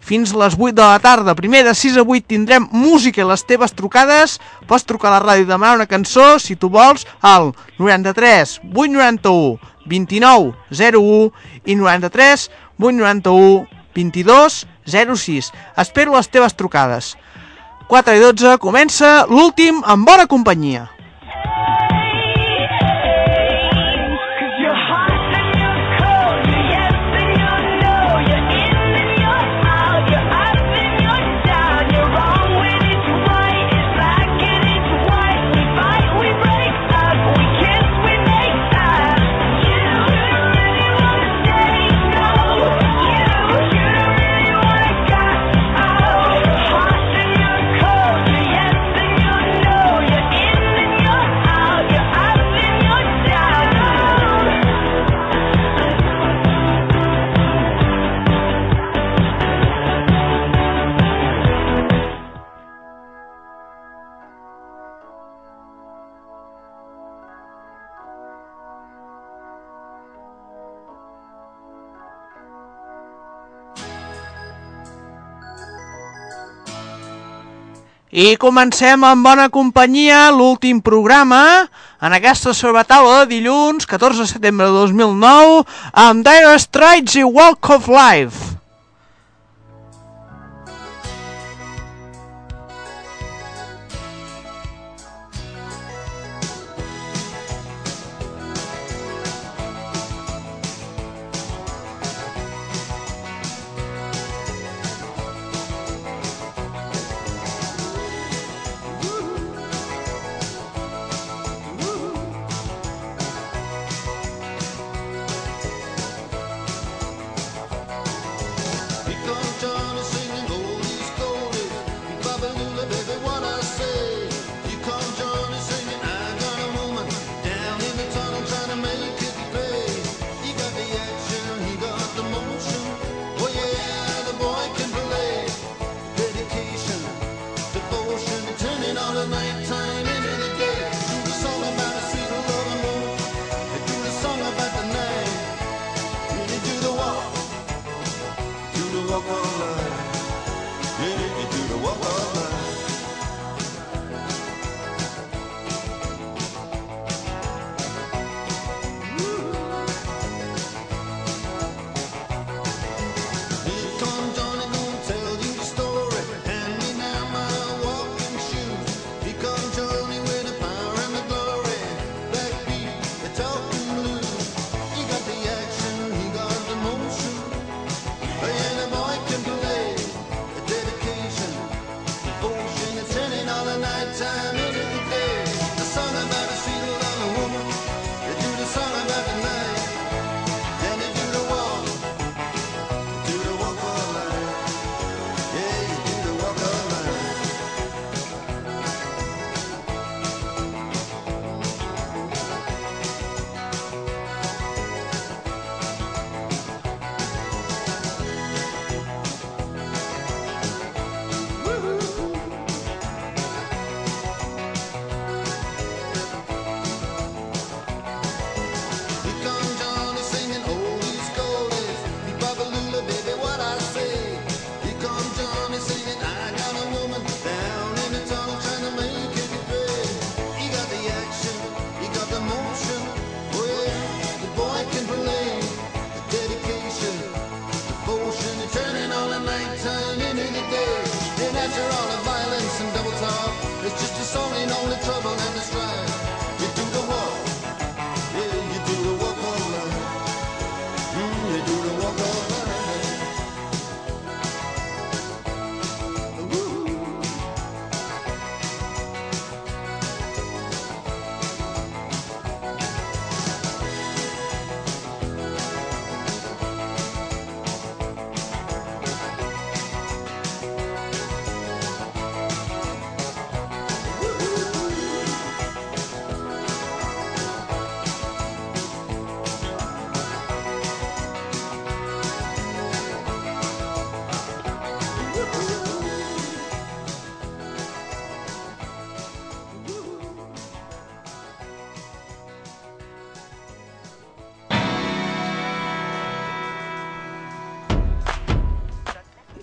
fins 0.03 0.33
a 0.33 0.41
les 0.41 0.57
8 0.59 0.75
de 0.75 0.83
la 0.83 0.99
tarda. 0.99 1.37
Primer 1.39 1.63
de 1.63 1.71
6 1.71 1.95
a 1.95 2.03
8 2.03 2.27
tindrem 2.35 2.67
música 2.75 3.23
i 3.23 3.29
les 3.29 3.45
teves 3.47 3.71
trucades. 3.71 4.41
Pots 4.67 4.83
trucar 4.83 5.07
a 5.07 5.15
la 5.15 5.23
ràdio 5.23 5.47
i 5.47 5.51
demanar 5.53 5.77
una 5.79 5.87
cançó, 5.87 6.35
si 6.35 6.59
tu 6.59 6.67
vols, 6.67 7.07
al 7.21 7.53
93 7.79 8.59
891 8.75 9.55
29 9.87 10.51
01 10.67 11.31
i 11.63 11.79
93 11.79 12.49
891 12.75 13.71
22 13.95 14.65
06. 14.85 15.51
Espero 15.77 16.15
les 16.15 16.29
teves 16.29 16.55
trucades. 16.55 17.13
4 17.91 18.15
i 18.15 18.23
12 18.23 18.57
comença 18.63 19.25
l'últim 19.29 19.81
amb 19.85 20.07
bona 20.07 20.27
companyia. 20.27 20.87
I 78.13 78.35
comencem 78.37 79.01
amb 79.09 79.25
bona 79.25 79.47
companyia 79.49 80.27
l'últim 80.29 80.77
programa 80.85 81.65
en 81.97 82.13
aquesta 82.13 82.53
sobretaula 82.53 83.23
de 83.23 83.39
dilluns, 83.39 83.89
14 83.89 84.21
de 84.21 84.29
setembre 84.29 84.67
de 84.69 84.83
2009, 84.85 85.63
amb 85.97 86.21
Dire 86.21 86.53
Straits 86.61 87.17
i 87.17 87.25
Walk 87.25 87.73
of 87.73 87.89
Life. 87.89 88.52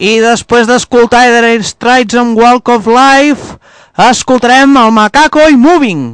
I 0.01 0.15
després 0.25 0.65
d'escoltar 0.65 1.27
Dire 1.29 1.59
Straits 1.61 2.17
amb 2.17 2.39
Walk 2.41 2.71
of 2.73 2.87
Life, 2.89 3.59
escoltarem 4.01 4.79
el 4.81 4.95
Macaco 4.97 5.45
i 5.53 5.59
moving, 5.61 6.07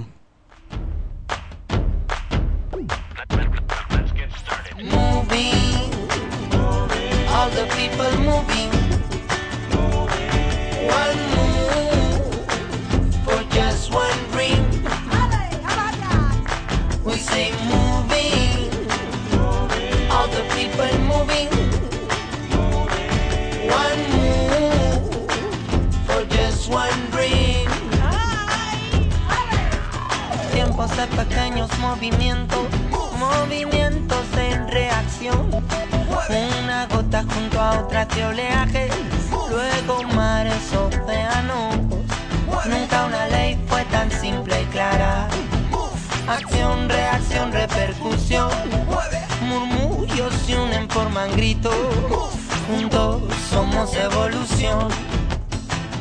Juntos 52.69 53.23
somos 53.51 53.95
evolución. 53.95 54.89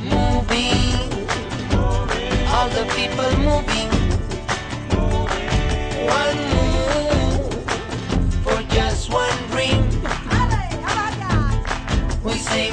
Moving, 0.03 1.27
all 2.53 2.69
the 2.69 2.85
people 2.95 3.31
moving. 3.39 3.89
One 6.07 6.39
move 6.53 7.53
for 8.43 8.61
just 8.73 9.09
one 9.11 9.37
dream. 9.51 9.83
We 12.23 12.33
say 12.33 12.71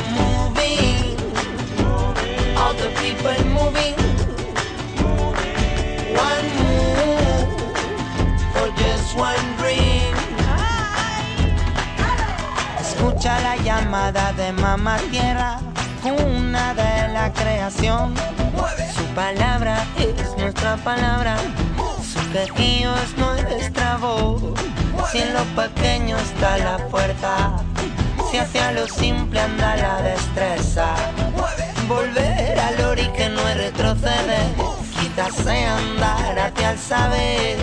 mamá 14.76 14.96
tierra, 15.10 15.58
una 16.02 16.72
de 16.72 17.12
la 17.12 17.30
creación. 17.34 18.14
Su 18.96 19.04
palabra 19.14 19.84
es 19.98 20.34
nuestra 20.38 20.76
palabra, 20.76 21.36
su 22.10 22.20
quejío 22.32 22.94
es 23.04 23.14
nuestra 23.18 23.98
voz. 23.98 24.42
Si 25.10 25.18
en 25.18 25.34
lo 25.34 25.44
pequeño 25.62 26.16
está 26.16 26.56
la 26.56 26.78
fuerza, 26.90 27.62
si 28.30 28.38
hacia 28.38 28.72
lo 28.72 28.86
simple 28.86 29.40
anda 29.40 29.76
la 29.76 30.00
destreza. 30.00 30.94
Volver 31.86 32.58
al 32.58 32.80
ori 32.86 33.08
que 33.08 33.28
no 33.28 33.46
es 33.50 33.56
retroceder, 33.58 34.46
quizás 34.98 35.46
andar 35.46 36.38
hacia 36.38 36.70
el 36.70 36.78
saber. 36.78 37.58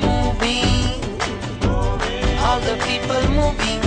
Moving, 0.00 0.98
all 2.42 2.58
the 2.62 2.76
people 2.86 3.28
moving. 3.34 3.85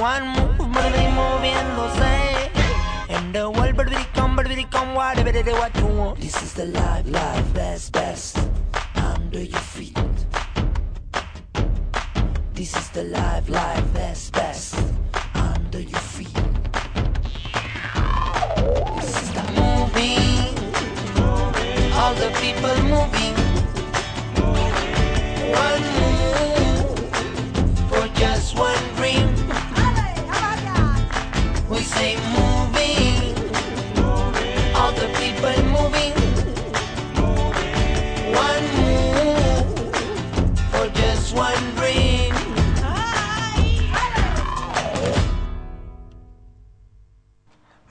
One 0.00 0.28
move 0.28 0.56
mí 0.56 1.08
moviéndose. 1.12 2.50
And 3.10 3.34
the 3.34 3.50
world, 3.50 3.76
baby, 3.76 3.96
come, 4.14 4.34
baby, 4.34 4.66
come, 4.70 4.94
whatever 4.94 5.28
it 5.28 5.46
what 5.52 5.76
you 5.76 5.86
want. 5.88 6.18
This 6.18 6.42
is 6.42 6.54
the 6.54 6.64
life, 6.64 7.06
life, 7.06 7.52
best, 7.52 7.92
best. 7.92 8.49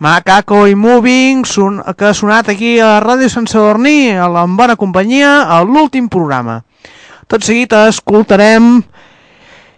Macaco 0.10 0.66
i 0.66 0.74
Moving, 0.74 1.46
son, 1.46 1.84
que 1.94 2.08
ha 2.10 2.16
sonat 2.18 2.48
aquí 2.50 2.80
a 2.82 2.98
Ràdio 2.98 3.30
Sant 3.30 3.46
Sadurní, 3.46 4.10
a 4.18 4.26
la 4.26 4.42
bona 4.50 4.74
companyia, 4.74 5.44
a 5.46 5.62
l'últim 5.62 6.08
programa. 6.10 6.64
Tot 7.30 7.46
seguit 7.46 7.76
escoltarem 7.78 8.82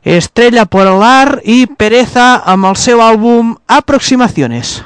Estrella 0.08 0.64
Polar 0.72 1.42
i 1.44 1.68
Pereza 1.68 2.48
amb 2.48 2.70
el 2.70 2.80
seu 2.80 3.04
àlbum 3.04 3.58
Aproximaciones. 3.68 4.80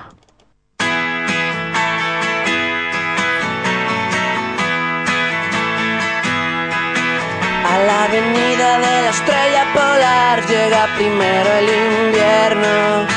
A 7.69 7.75
la 7.85 7.99
avenida 8.09 8.71
de 8.81 8.95
la 9.05 9.11
estrella 9.13 9.67
polar 9.77 10.41
llega 10.49 10.87
primero 10.97 11.53
el 11.61 11.69
invierno. 11.69 13.14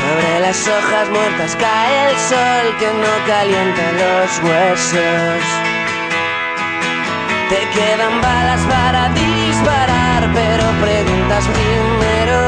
Sobre 0.00 0.40
las 0.40 0.66
hojas 0.66 1.10
muertas 1.10 1.56
cae 1.56 2.10
el 2.10 2.16
sol 2.16 2.76
que 2.78 2.86
no 2.86 3.12
calienta 3.26 3.92
los 4.00 4.30
huesos. 4.42 5.42
Te 7.50 7.60
quedan 7.76 8.20
balas 8.22 8.60
para 8.62 9.10
disparar, 9.10 10.30
pero 10.32 10.64
preguntas 10.80 11.44
primero. 11.48 12.38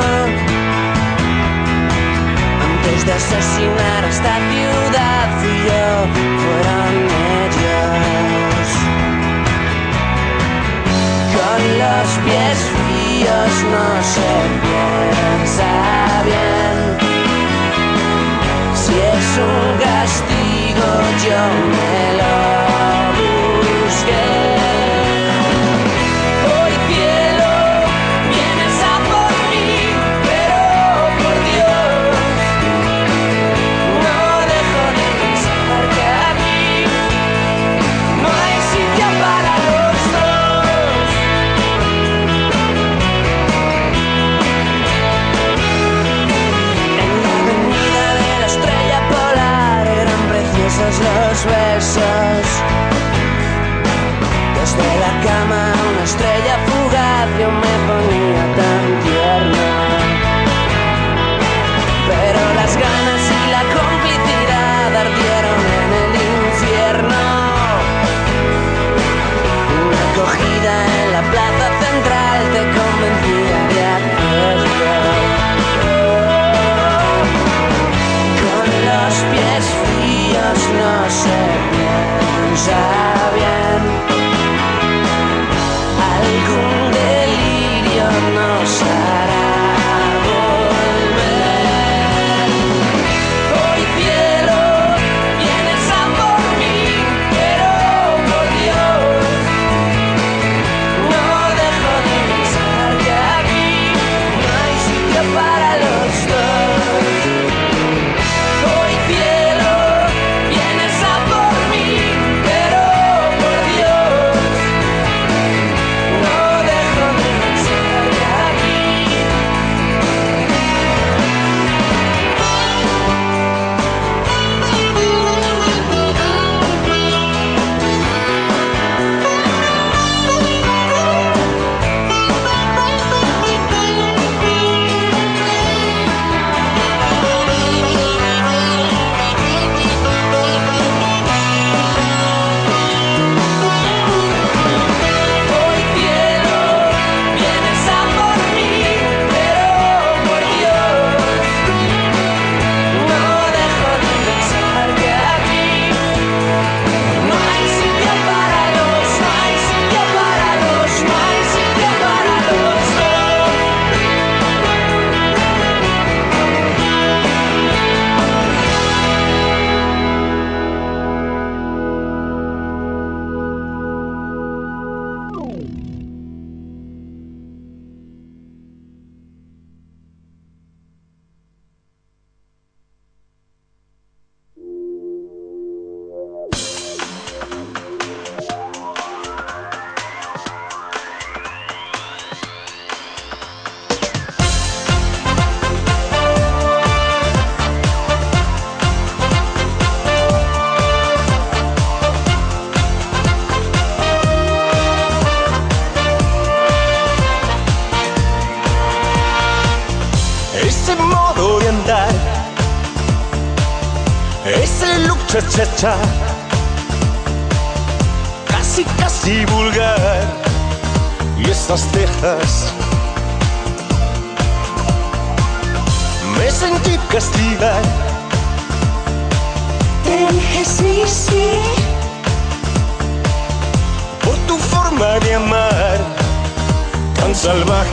Antes 2.69 3.05
de 3.05 3.13
asesinar 3.13 4.05
a 4.05 4.09
esta 4.09 4.35
ciudad, 4.51 5.25
fui 5.41 5.57
yo, 5.69 5.89
fueron 6.43 6.93
ellos. 7.43 8.67
Con 11.37 11.61
los 11.83 12.09
pies 12.25 12.59
fríos 12.73 13.53
no 13.73 13.87
se 14.03 14.72
Joe. 21.19 21.92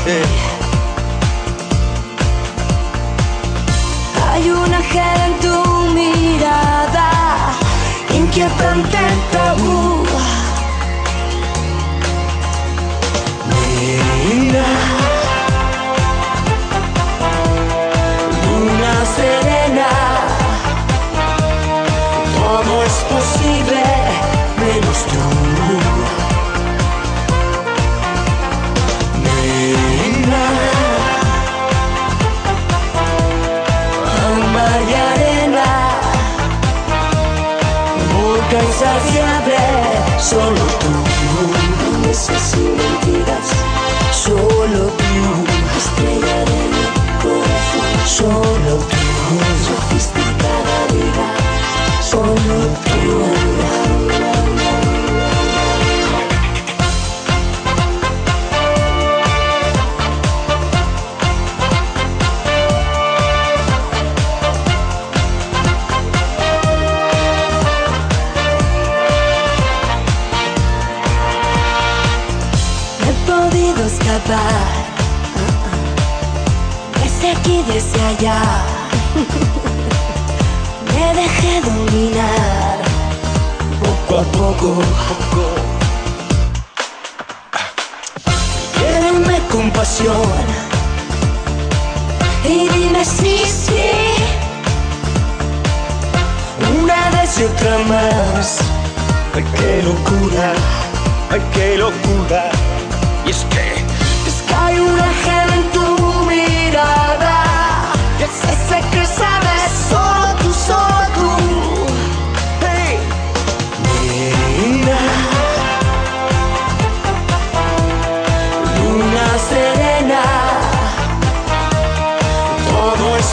baby 0.10 0.49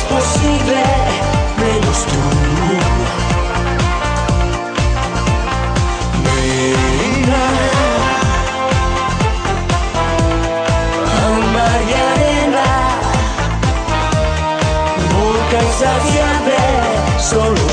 posible 0.08 0.82
menos 1.58 1.98
tú. 2.10 2.20
Mira, 6.24 7.46
amar 11.26 11.80
y 11.88 11.94
arena, 12.12 12.68
nunca 15.12 15.56
es 15.66 15.74
saciable, 15.82 16.60
solo 17.18 17.65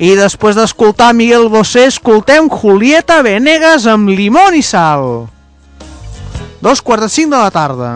I 0.00 0.14
després 0.16 0.56
d'escoltar 0.56 1.10
Miguel 1.12 1.50
Bosé, 1.52 1.82
escoltem 1.90 2.46
Julieta 2.48 3.18
Venegas 3.20 3.84
amb 3.84 4.08
Limón 4.08 4.54
i 4.56 4.62
Sal. 4.64 5.26
Dos 6.64 6.80
quarts 6.80 7.04
de 7.04 7.08
cinc 7.12 7.34
de 7.34 7.36
la 7.36 7.50
tarda. 7.52 7.90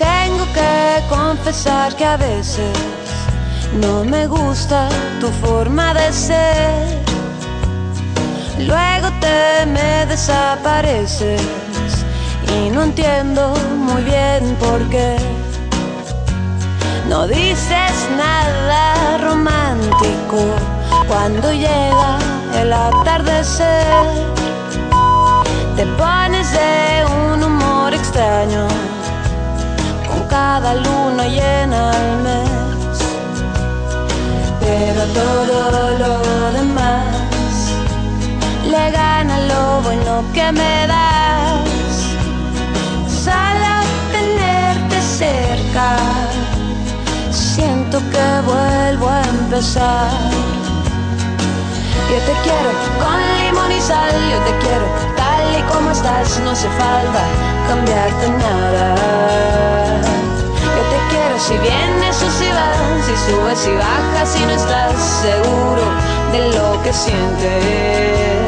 Tengo 0.00 0.46
que 0.56 1.04
confesar 1.10 1.94
que 1.96 2.06
a 2.06 2.16
veces 2.16 2.72
no 3.82 4.06
me 4.06 4.26
gusta 4.26 4.88
tu 5.20 5.28
forma 5.44 5.92
de 5.92 6.08
ser. 6.14 7.04
Luego 8.56 9.12
te 9.20 9.66
me 9.66 10.06
desapareces 10.06 11.63
y 12.54 12.70
no 12.70 12.82
entiendo 12.82 13.54
muy 13.76 14.02
bien 14.02 14.56
por 14.60 14.80
qué. 14.88 15.16
No 17.08 17.26
dices 17.26 17.94
nada 18.16 19.18
romántico 19.18 20.38
cuando 21.08 21.52
llega 21.52 22.18
el 22.60 22.72
atardecer. 22.72 24.04
Te 25.76 25.84
pones 25.98 26.50
de 26.52 27.04
un 27.32 27.42
humor 27.42 27.92
extraño 27.92 28.66
con 30.08 30.20
cada 30.28 30.74
luna 30.74 31.26
llena 31.26 31.90
al 31.90 32.22
mes. 32.26 32.98
Pero 34.60 35.02
todo 35.20 35.98
lo 35.98 36.52
demás 36.52 37.04
le 38.64 38.90
gana 38.90 39.40
lo 39.40 39.82
bueno 39.82 40.24
que 40.32 40.52
me 40.52 40.86
da 40.86 41.33
cerca, 45.14 45.96
siento 47.30 47.98
que 48.10 48.26
vuelvo 48.44 49.08
a 49.08 49.22
empezar. 49.22 50.10
Yo 52.10 52.18
te 52.28 52.34
quiero 52.42 52.70
con 53.00 53.20
limón 53.38 53.70
y 53.70 53.80
sal, 53.80 54.12
yo 54.32 54.38
te 54.48 54.52
quiero 54.64 54.86
tal 55.16 55.44
y 55.58 55.62
como 55.72 55.90
estás, 55.92 56.40
no 56.40 56.50
hace 56.50 56.68
falta 56.70 57.22
cambiarte 57.68 58.28
nada. 58.44 58.94
Yo 60.76 60.82
te 60.92 60.98
quiero 61.10 61.38
si 61.38 61.54
vienes 61.58 62.16
o 62.22 62.30
si 62.38 62.48
vas, 62.58 62.76
si 63.06 63.14
subes 63.26 63.66
y 63.68 63.74
bajas, 63.76 64.28
si 64.28 64.40
no 64.44 64.50
estás 64.50 64.94
seguro 65.22 65.84
de 66.32 66.58
lo 66.58 66.82
que 66.82 66.92
sientes. 66.92 68.43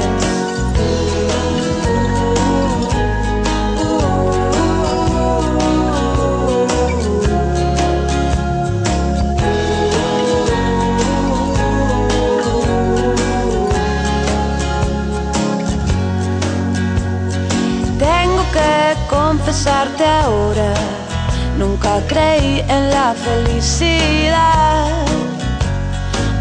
Creí 22.09 22.65
en 22.69 22.91
la 22.91 23.15
felicidad. 23.15 24.89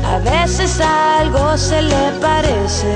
A 0.05 0.17
veces 0.19 0.79
algo 0.79 1.57
se 1.57 1.81
le 1.81 2.11
parece, 2.21 2.95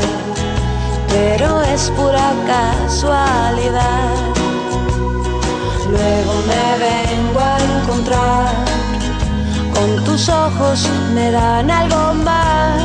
pero 1.10 1.62
es 1.62 1.92
pura 1.92 2.32
casualidad. 2.48 4.16
Luego 5.90 6.34
me 6.52 6.66
vengo 6.88 7.40
a 7.40 7.58
encontrar, 7.82 8.54
con 9.74 10.04
tus 10.06 10.30
ojos 10.30 10.88
me 11.14 11.32
dan 11.32 11.70
algo 11.72 12.14
más. 12.24 12.82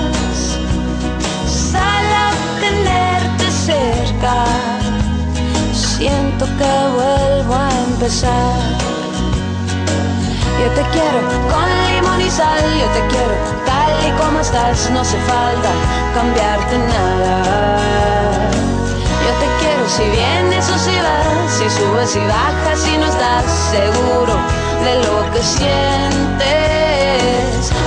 Sal 1.46 2.06
a 2.26 2.32
tenerte 2.60 3.50
cerca 3.50 4.44
siento 5.74 6.44
que 6.58 6.72
vuelvo 6.96 7.54
a 7.54 7.70
empezar. 7.88 8.73
Yo 10.64 10.70
te 10.70 10.80
quiero 10.92 11.20
con 11.52 11.68
limón 11.92 12.20
y 12.22 12.30
sal, 12.30 12.64
yo 12.80 12.86
te 12.96 13.00
quiero 13.08 13.34
tal 13.66 14.08
y 14.08 14.10
como 14.12 14.40
estás, 14.40 14.90
no 14.92 15.00
hace 15.02 15.18
falta 15.28 15.68
cambiarte 16.14 16.78
nada. 16.78 18.48
Yo 19.24 19.32
te 19.40 19.48
quiero 19.60 19.86
si 19.86 20.04
vienes 20.08 20.66
o 20.70 20.78
si 20.78 20.96
vas, 21.04 21.52
si 21.52 21.68
subes 21.68 22.16
y 22.16 22.20
bajas, 22.20 22.80
si 22.80 22.96
no 22.96 23.04
estás 23.04 23.44
seguro 23.72 24.38
de 24.84 24.94
lo 25.04 25.30
que 25.32 25.42
sientes. 25.42 26.40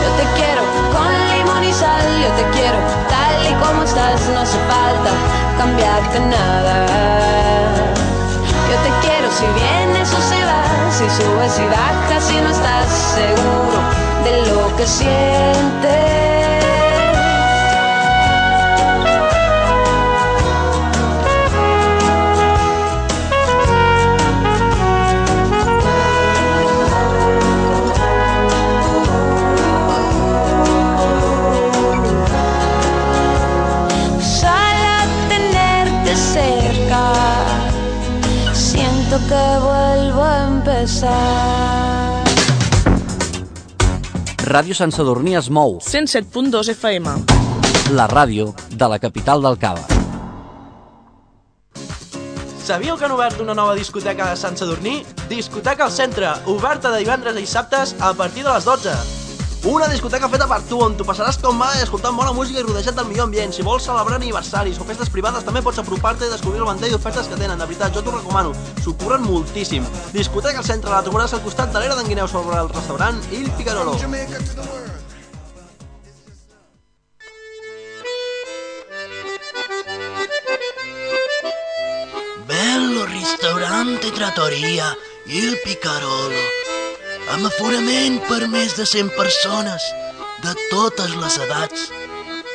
Yo 0.04 0.10
te 0.20 0.26
quiero 0.38 0.62
con 0.94 1.12
limón 1.34 1.64
y 1.64 1.74
sal, 1.74 2.06
yo 2.22 2.30
te 2.38 2.44
quiero 2.60 2.78
tal 3.10 3.44
y 3.50 3.54
como 3.56 3.82
estás, 3.82 4.22
no 4.36 4.42
hace 4.42 4.60
falta 4.70 5.12
cambiarte 5.58 6.20
nada. 6.20 6.86
Yo 8.70 8.78
te 8.84 8.92
quiero 9.02 9.17
si 9.38 9.46
vienes 9.46 10.12
o 10.14 10.22
si 10.30 10.42
vas, 10.50 10.96
si 10.98 11.08
subes 11.22 11.60
y 11.60 11.66
bajas, 11.66 12.24
si 12.24 12.42
no 12.42 12.50
estás 12.50 12.90
seguro 12.90 13.80
de 14.24 14.52
lo 14.52 14.76
que 14.76 14.88
sientes. 14.88 16.37
Que 39.28 39.60
vuelvo 39.60 40.24
a 40.24 40.48
empezar. 40.48 42.24
Ràdio 44.48 44.78
Sant 44.78 44.94
Sadurní 44.96 45.36
es 45.36 45.50
mou. 45.52 45.80
107.2 45.84 46.72
FM. 46.72 47.12
La 47.92 48.08
ràdio 48.08 48.54
de 48.72 48.88
la 48.88 49.00
capital 49.00 49.44
del 49.44 49.60
Cava. 49.60 49.84
Sabíeu 52.68 52.98
que 53.00 53.06
han 53.08 53.16
obert 53.16 53.40
una 53.44 53.56
nova 53.56 53.76
discoteca 53.76 54.32
a 54.32 54.36
Sant 54.40 54.58
Sadurní? 54.60 55.02
Discoteca 55.30 55.86
al 55.86 55.92
centre, 55.92 56.32
oberta 56.46 56.92
de 56.92 57.00
divendres 57.04 57.36
a 57.36 57.40
dissabtes 57.40 57.96
a 58.00 58.14
partir 58.14 58.44
de 58.44 58.54
les 58.54 58.66
12. 58.66 59.27
Una 59.68 59.88
discoteca 59.90 60.30
feta 60.30 60.46
per 60.48 60.62
tu, 60.64 60.78
on 60.80 60.94
tu 60.96 61.04
passaràs 61.04 61.36
com 61.44 61.58
mai 61.60 61.82
escoltant 61.82 62.16
bona 62.16 62.32
música 62.32 62.62
i 62.62 62.64
rodejat 62.64 62.96
del 62.96 63.10
millor 63.10 63.26
ambient. 63.28 63.52
Si 63.52 63.66
vols 63.68 63.84
celebrar 63.84 64.16
aniversaris 64.16 64.78
o 64.80 64.86
festes 64.88 65.10
privades, 65.12 65.44
també 65.44 65.60
pots 65.66 65.82
apropar-te 65.82 66.24
i 66.24 66.32
descobrir 66.32 66.62
el 66.62 66.70
ventall 66.70 66.94
d'ofertes 66.96 67.28
que 67.28 67.36
tenen. 67.36 67.60
De 67.60 67.68
veritat, 67.68 67.92
jo 67.92 68.00
t'ho 68.06 68.14
recomano. 68.16 68.54
S'ho 68.80 68.94
curren 68.96 69.26
moltíssim. 69.28 69.84
Discoteca 70.14 70.64
al 70.64 70.68
centre, 70.70 70.94
la 70.94 71.04
trobaràs 71.04 71.36
al 71.36 71.44
costat 71.44 71.74
de 71.74 71.82
l'era 71.84 71.98
d'en 72.00 72.08
Guineu 72.08 72.32
sobre 72.32 72.56
el 72.62 72.72
restaurant 72.72 73.20
Il 73.36 73.52
Picarolo. 73.60 73.98
Bello 82.48 83.04
ristorante 83.12 84.16
trattoria, 84.16 84.96
il 85.26 85.60
Picarolo. 85.66 86.67
Amb 87.28 87.44
aforament 87.50 88.22
per 88.30 88.46
més 88.48 88.72
de 88.78 88.86
100 88.88 89.12
persones, 89.18 89.84
de 90.44 90.54
totes 90.72 91.16
les 91.20 91.36
edats, 91.44 91.88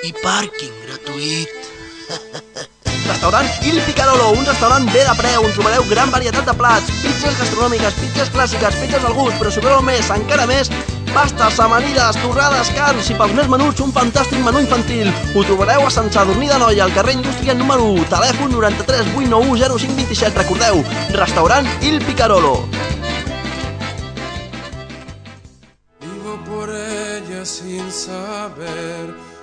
i 0.08 0.12
pàrquing 0.22 0.78
gratuït. 0.86 1.68
Restaurant 3.10 3.48
Il 3.68 3.80
Picarolo, 3.84 4.30
un 4.38 4.46
restaurant 4.46 4.86
bé 4.94 5.02
de 5.04 5.14
preu 5.18 5.44
on 5.44 5.52
trobareu 5.52 5.84
gran 5.90 6.10
varietat 6.14 6.48
de 6.48 6.54
plats, 6.56 6.88
pizzas 7.02 7.36
gastronòmiques, 7.38 7.98
pizzas 8.00 8.30
clàssiques, 8.32 8.78
pizzas 8.80 9.04
al 9.04 9.16
gust, 9.18 9.36
però 9.42 9.52
si 9.52 9.60
voleu 9.60 9.82
més, 9.84 10.08
encara 10.14 10.46
més, 10.48 10.70
pastes, 11.12 11.60
amanides, 11.60 12.16
torrades, 12.22 12.72
carns 12.78 13.10
i 13.12 13.18
pels 13.18 13.36
més 13.36 13.50
menuts 13.52 13.84
un 13.84 13.92
fantàstic 13.92 14.40
menú 14.46 14.62
infantil. 14.64 15.12
Ho 15.36 15.44
trobareu 15.50 15.84
a 15.84 15.92
Sant 15.92 16.08
Sadurní 16.14 16.48
de 16.48 16.62
Noia, 16.62 16.86
al 16.86 16.96
carrer 16.96 17.18
Indústria 17.18 17.58
número 17.58 17.92
1, 17.92 18.08
telèfon 18.14 18.56
93 18.56 19.12
891 19.12 19.76
0527. 19.76 20.42
Recordeu, 20.46 20.82
restaurant 21.18 21.68
Il 21.82 22.00
Picarolo. 22.06 22.62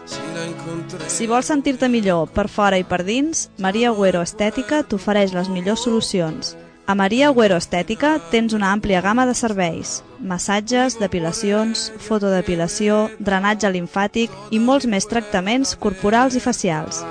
Si 0.09 0.23
la 0.33 0.45
encontré. 0.45 1.09
Si 1.09 1.27
vols 1.27 1.49
sentir-te 1.51 1.89
millor 1.89 2.29
per 2.33 2.47
fora 2.49 2.79
i 2.79 2.85
per 2.87 3.03
dins, 3.05 3.49
Maria 3.57 3.91
Agüero 3.93 4.23
Estètica 4.25 4.83
t'ofereix 4.83 5.35
les 5.37 5.49
millors 5.53 5.85
solucions. 5.85 6.55
A 6.89 6.95
Maria 6.97 7.27
Agüero 7.29 7.57
Estètica 7.61 8.15
tens 8.31 8.55
una 8.57 8.71
àmplia 8.73 9.01
gamma 9.05 9.27
de 9.29 9.35
serveis, 9.37 9.99
massatges, 10.19 10.97
depilacions, 10.97 11.91
fotodepilació, 12.01 13.11
drenatge 13.19 13.69
limfàtic 13.75 14.33
i 14.49 14.57
molts 14.57 14.89
més 14.89 15.05
tractaments 15.05 15.75
corporals 15.77 16.33
i 16.33 16.41
facials. 16.41 17.03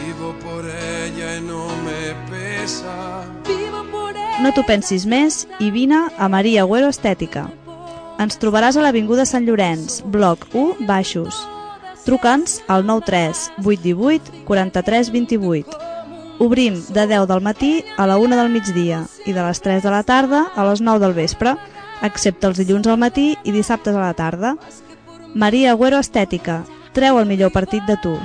Vivo 0.00 0.34
por 0.42 0.66
ella 0.66 1.36
y 1.36 1.40
no 1.40 1.68
me 1.86 2.16
pesa. 2.32 3.22
No 4.42 4.50
t'ho 4.52 4.66
pensis 4.66 5.06
més 5.06 5.46
i 5.62 5.70
vine 5.70 6.02
a 6.18 6.28
Maria 6.28 6.66
Agüero 6.66 6.90
Estètica. 6.90 7.46
Ens 8.16 8.38
trobaràs 8.40 8.78
a 8.78 8.82
l'Avinguda 8.84 9.26
Sant 9.28 9.44
Llorenç, 9.44 9.98
bloc 10.08 10.46
1, 10.56 10.86
baixos. 10.88 11.36
Truca'ns 12.06 12.62
al 12.72 12.86
93 12.88 13.42
818 13.60 14.44
43 14.48 15.10
28. 15.12 15.80
Obrim 16.40 16.78
de 16.96 17.04
10 17.10 17.26
del 17.28 17.44
matí 17.44 17.84
a 17.96 18.06
la 18.08 18.16
1 18.16 18.38
del 18.40 18.52
migdia 18.54 19.02
i 19.26 19.36
de 19.36 19.44
les 19.44 19.60
3 19.60 19.84
de 19.84 19.92
la 19.92 20.02
tarda 20.02 20.46
a 20.54 20.64
les 20.64 20.80
9 20.80 21.04
del 21.04 21.16
vespre, 21.16 21.56
excepte 22.08 22.48
els 22.48 22.56
dilluns 22.60 22.88
al 22.88 23.00
matí 23.00 23.34
i 23.44 23.52
dissabtes 23.52 23.96
a 23.96 24.00
la 24.00 24.16
tarda. 24.16 24.56
Maria 25.34 25.76
Agüero 25.76 26.00
Estètica. 26.00 26.62
Treu 26.96 27.20
el 27.20 27.28
millor 27.28 27.52
partit 27.52 27.84
de 27.84 28.00
tu. 28.00 28.16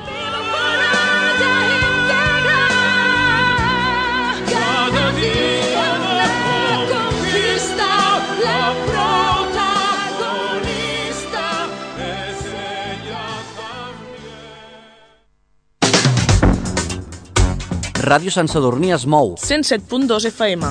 Ràdio 18.01 18.31
Sant 18.33 18.47
Sadurní 18.49 18.89
es 18.95 19.03
mou. 19.05 19.35
107.2 19.37 20.25
FM. 20.31 20.69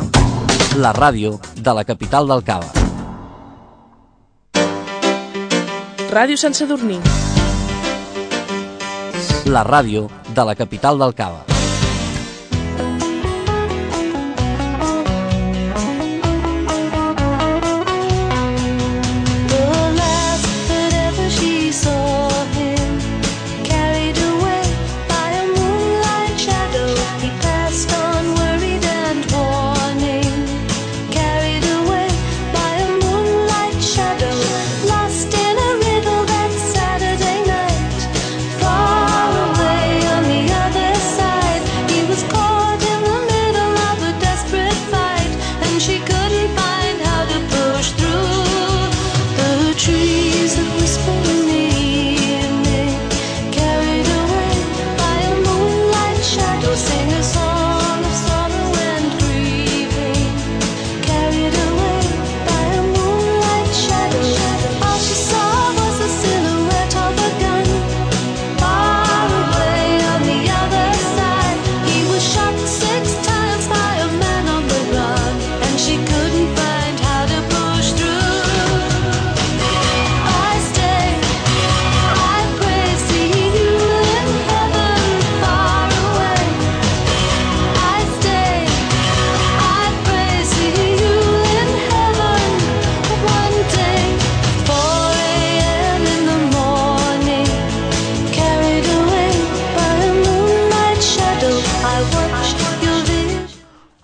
La 0.83 0.91
ràdio 0.97 1.37
de 1.55 1.75
la 1.79 1.85
capital 1.87 2.27
del 2.27 2.43
Cava. 2.43 2.67
Ràdio 6.11 6.41
Sant 6.43 6.59
Sadurní. 6.59 6.99
La 9.47 9.63
ràdio 9.63 10.09
de 10.35 10.49
la 10.51 10.57
capital 10.59 10.99
del 10.99 11.15
Cava. 11.15 11.60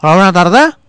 Hola, 0.03 0.15
bona 0.17 0.33
tarda. 0.33 0.86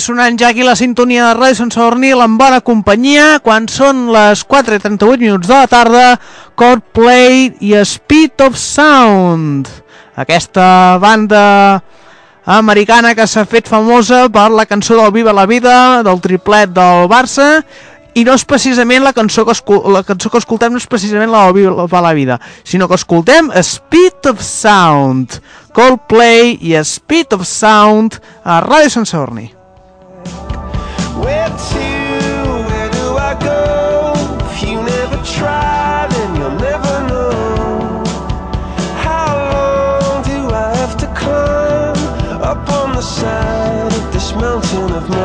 Sonant 0.00 0.38
ja 0.40 0.48
aquí 0.52 0.62
la 0.64 0.76
sintonia 0.78 1.26
de 1.26 1.36
Ràdio 1.36 1.56
Sant 1.58 1.72
Sadurní 1.74 2.12
amb 2.14 2.38
bona 2.40 2.60
companyia, 2.64 3.40
quan 3.44 3.66
són 3.68 4.06
les 4.14 4.44
4 4.48 4.78
i 4.78 4.80
38 4.80 5.20
minuts 5.20 5.48
de 5.50 5.54
la 5.54 5.68
tarda, 5.68 6.04
Coldplay 6.56 7.50
i 7.60 7.72
Speed 7.84 8.44
of 8.46 8.56
Sound. 8.60 9.68
Aquesta 10.16 10.96
banda 11.02 11.44
americana 12.44 13.14
que 13.14 13.26
s'ha 13.26 13.44
fet 13.44 13.68
famosa 13.68 14.26
per 14.32 14.48
la 14.52 14.66
cançó 14.70 14.96
del 14.98 15.12
Viva 15.12 15.32
la 15.36 15.46
Vida, 15.46 16.02
del 16.06 16.20
triplet 16.24 16.72
del 16.72 17.08
Barça, 17.12 17.62
i 18.14 18.26
no 18.28 18.36
és 18.36 18.44
precisament 18.44 19.04
la 19.04 19.14
cançó 19.16 19.46
que, 19.48 19.56
la 19.92 20.04
cançó 20.04 20.30
que 20.32 20.42
escoltem, 20.42 20.74
no 20.74 20.82
és 20.82 20.88
precisament 20.90 21.32
la 21.32 21.46
del 21.46 21.58
Viva 21.62 22.04
la 22.04 22.12
Vida, 22.12 22.38
sinó 22.64 22.88
que 22.88 23.00
escoltem 23.00 23.50
Speed 23.62 24.30
of 24.32 24.44
Sound. 24.44 25.40
Coldplay 25.72 26.58
i 26.60 26.76
Speed 26.84 27.32
of 27.32 27.48
Sound 27.48 28.20
a 28.44 28.60
Ràdio 28.60 28.92
Sant 28.92 29.08
Sadurní. 29.08 29.52
Side 43.12 43.92
of 43.92 44.12
this 44.12 44.32
mountain 44.34 44.90
of 44.92 45.08
mine? 45.10 45.21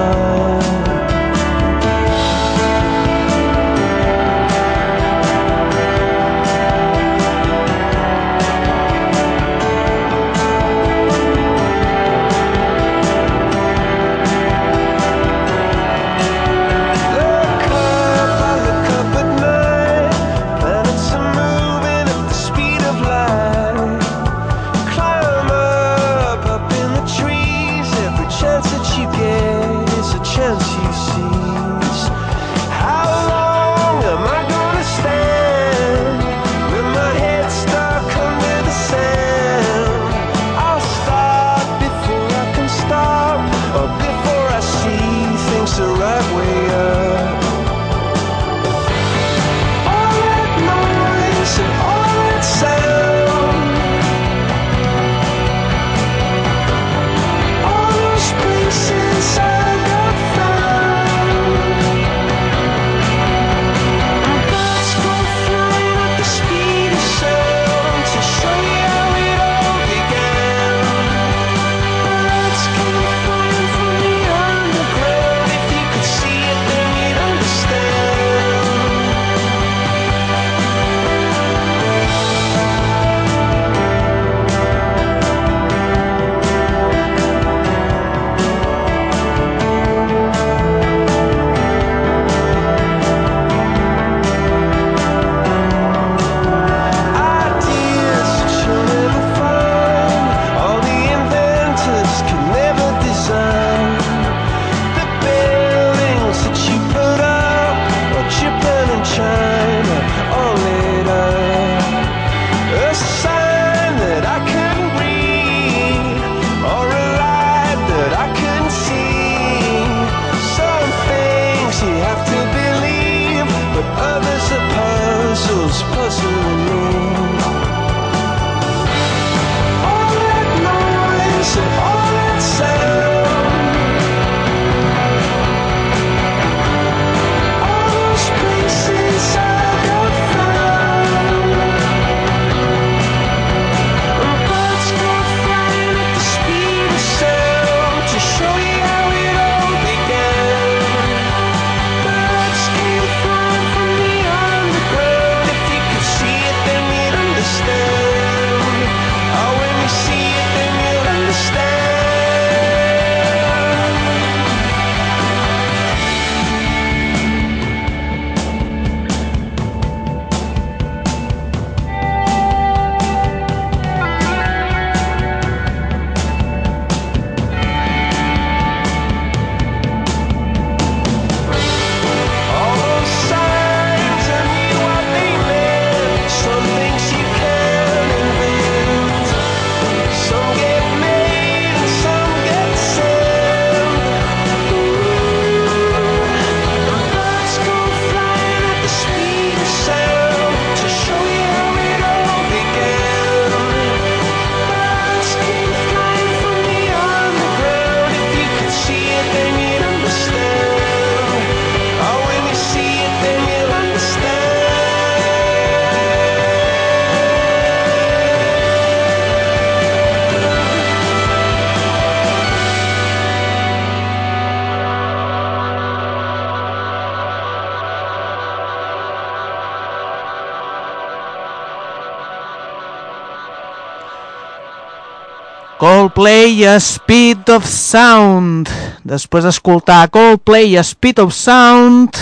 Coldplay 236.17 236.65
a 236.65 236.79
Speed 236.81 237.45
of 237.53 237.65
Sound. 237.69 238.65
Després 239.05 239.45
d'escoltar 239.45 240.07
Coldplay 240.09 240.73
a 240.73 240.81
Speed 240.81 241.19
of 241.21 241.29
Sound, 241.29 242.17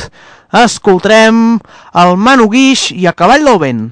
escoltarem 0.52 1.38
el 2.04 2.18
Manu 2.20 2.50
Guix 2.52 2.90
i 2.92 3.08
a 3.08 3.14
Cavall 3.16 3.48
del 3.48 3.62
Vent. 3.62 3.86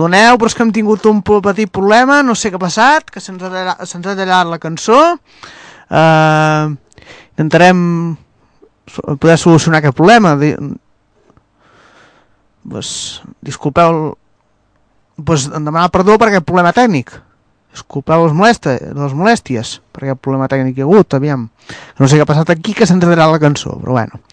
Perdoneu, 0.00 0.38
però 0.40 0.48
és 0.48 0.54
que 0.56 0.62
hem 0.64 0.70
tingut 0.72 1.04
un 1.10 1.18
petit 1.20 1.68
problema, 1.68 2.22
no 2.24 2.32
sé 2.32 2.48
què 2.48 2.56
ha 2.56 2.62
passat, 2.62 3.10
que 3.12 3.20
se'ns 3.20 3.42
ha, 3.44 3.74
se'ns 3.84 4.06
ha 4.08 4.14
tallat 4.16 4.48
la 4.48 4.56
cançó. 4.62 4.96
Uh, 5.92 6.72
intentarem 7.34 7.82
poder 9.20 9.36
solucionar 9.36 9.82
aquest 9.82 9.98
problema. 9.98 10.32
Pues, 12.70 13.20
disculpeu, 13.44 14.16
pues, 15.20 15.50
demanar 15.52 15.90
perdó 15.92 16.16
per 16.16 16.30
aquest 16.30 16.48
problema 16.48 16.72
tècnic. 16.72 17.12
Disculpeu 17.76 18.24
les, 18.24 18.32
molesta, 18.32 18.78
les 18.80 19.12
molèsties 19.12 19.76
per 19.92 20.06
aquest 20.06 20.24
problema 20.24 20.48
tècnic 20.48 20.80
hi 20.80 20.86
ha 20.86 20.88
hagut, 20.88 21.12
aviam. 21.20 21.50
No 22.00 22.08
sé 22.08 22.16
què 22.16 22.24
ha 22.24 22.32
passat 22.32 22.56
aquí, 22.56 22.72
que 22.72 22.88
se'ns 22.88 23.04
ha 23.04 23.12
tallat 23.12 23.36
la 23.36 23.44
cançó, 23.44 23.76
però 23.84 24.00
bueno. 24.00 24.24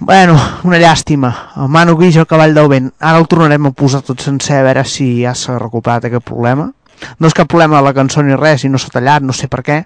Bueno, 0.00 0.38
una 0.64 0.78
llàstima. 0.80 1.30
El 1.56 1.68
Manu 1.68 1.96
Guix, 1.98 2.16
el 2.16 2.26
cavall 2.26 2.54
del 2.56 2.68
vent. 2.68 2.88
Ara 2.98 3.20
el 3.20 3.28
tornarem 3.30 3.68
a 3.68 3.72
posar 3.76 4.00
tot 4.06 4.22
sencer 4.24 4.58
a 4.60 4.64
veure 4.66 4.84
si 4.88 5.08
ja 5.20 5.34
s'ha 5.36 5.58
recuperat 5.60 6.08
aquest 6.08 6.24
problema. 6.26 6.70
No 7.18 7.28
és 7.28 7.36
cap 7.36 7.50
problema 7.50 7.82
la 7.84 7.92
cançó 7.94 8.22
ni 8.22 8.34
res, 8.38 8.64
i 8.64 8.70
no 8.72 8.80
s'ha 8.80 8.92
tallat, 8.94 9.22
no 9.26 9.34
sé 9.36 9.48
per 9.52 9.62
què, 9.66 9.82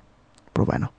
però 0.55 0.69
bueno. 0.69 0.93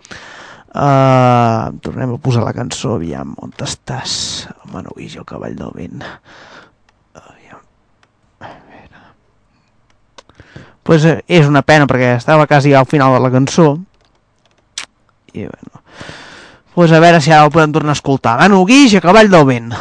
Uh, 0.77 1.73
tornem 1.81 2.13
a 2.13 2.19
posar 2.21 2.43
la 2.45 2.53
cançó, 2.53 2.97
aviam, 2.97 3.33
on 3.41 3.53
estàs? 3.65 4.13
El 4.51 4.73
Manu 4.75 4.93
Guix, 4.97 5.15
el 5.17 5.25
cavall 5.25 5.55
del 5.57 5.73
vent. 5.73 6.03
Aviam. 7.17 7.63
A 8.43 8.51
veure. 8.67 9.03
Pues 10.83 11.07
eh, 11.09 11.21
és 11.25 11.49
una 11.49 11.63
pena 11.65 11.87
perquè 11.89 12.13
estava 12.19 12.45
quasi 12.45 12.75
al 12.75 12.85
final 12.85 13.15
de 13.15 13.23
la 13.23 13.33
cançó. 13.33 13.71
I 15.33 15.47
bueno, 15.47 15.76
pues 16.77 16.91
a 16.91 16.99
veure 17.01 17.17
si 17.25 17.31
ara 17.33 17.47
el 17.47 17.49
podem 17.49 17.71
tornar 17.73 17.95
a 17.95 17.97
escoltar. 17.97 18.35
Manu 18.37 18.59
Guix 18.69 18.93
a 18.93 18.99
cavall 19.01 19.31
del 19.33 19.47
vent. 19.49 19.71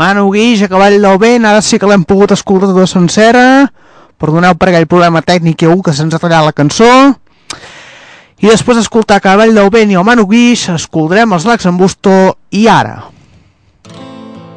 Manu 0.00 0.30
Guix, 0.32 0.62
a 0.64 0.68
cavall 0.72 0.96
del 0.96 1.18
vent, 1.20 1.44
ara 1.44 1.60
sí 1.60 1.76
que 1.76 1.88
l'hem 1.88 2.06
pogut 2.08 2.30
escoltar 2.32 2.70
tota 2.70 2.86
sencera. 2.88 3.42
Perdoneu 4.16 4.54
per 4.56 4.70
aquell 4.70 4.86
problema 4.88 5.20
tècnic 5.20 5.60
i 5.60 5.66
algú 5.68 5.82
que 5.84 5.92
se'ns 5.92 6.14
ha 6.16 6.20
tallat 6.22 6.46
la 6.46 6.54
cançó. 6.56 6.88
I 8.40 8.48
després 8.48 8.78
d'escoltar 8.78 9.18
Cavall 9.20 9.52
del 9.52 9.68
vent 9.68 9.92
i 9.92 9.98
el 10.00 10.06
Manu 10.08 10.24
Guix, 10.30 10.62
escoltarem 10.72 11.36
els 11.36 11.44
Lacs 11.44 11.68
en 11.68 11.76
Busto 11.76 12.14
i 12.56 12.64
ara. 12.72 13.10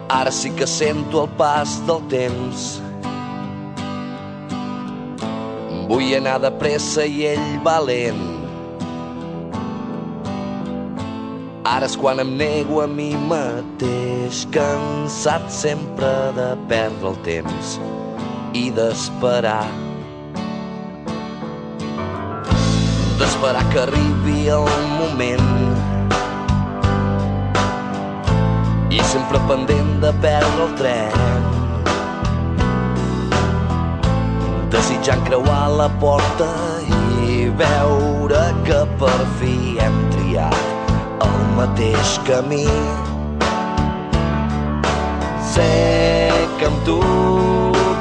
Ara 0.08 0.32
sí 0.32 0.54
que 0.56 0.64
sento 0.64 1.26
el 1.26 1.34
pas 1.36 1.76
del 1.89 2.00
temps. 2.08 2.70
Vull 5.91 6.16
anar 6.22 6.38
de 6.39 6.54
pressa 6.56 7.04
i 7.04 7.28
ell 7.34 7.60
valent. 7.68 8.43
Ara 11.64 11.88
és 11.88 11.93
quan 11.95 12.20
em 12.20 12.34
nego 12.36 12.82
a 12.84 12.88
mi 12.91 13.14
mateix, 13.16 14.41
cansat 14.51 15.45
sempre 15.47 16.09
de 16.36 16.47
perdre 16.68 17.14
el 17.14 17.16
temps 17.24 17.78
i 18.51 18.66
d'esperar. 18.76 19.64
D'esperar 23.22 23.64
que 23.72 23.80
arribi 23.86 24.51
el 24.57 24.68
moment 24.97 25.47
i 28.91 28.99
sempre 29.14 29.39
pendent 29.47 29.95
de 30.03 30.11
perdre 30.28 30.68
el 30.68 30.78
tren. 30.84 31.47
Desitjant 34.76 35.24
creuar 35.32 35.64
la 35.80 35.88
porta 36.03 36.51
i 37.32 37.47
veure 37.64 38.45
que 38.68 38.84
per 38.99 39.20
fi 39.39 39.57
hem 39.80 39.99
triat 40.11 40.72
el 41.26 41.39
mateix 41.57 42.17
camí. 42.28 42.67
Sé 45.53 45.69
que 46.59 46.69
amb 46.69 46.80
tu 46.88 46.99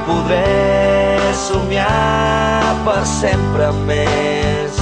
podré 0.06 1.32
somiar 1.46 2.74
per 2.86 3.02
sempre 3.06 3.68
més, 3.86 4.80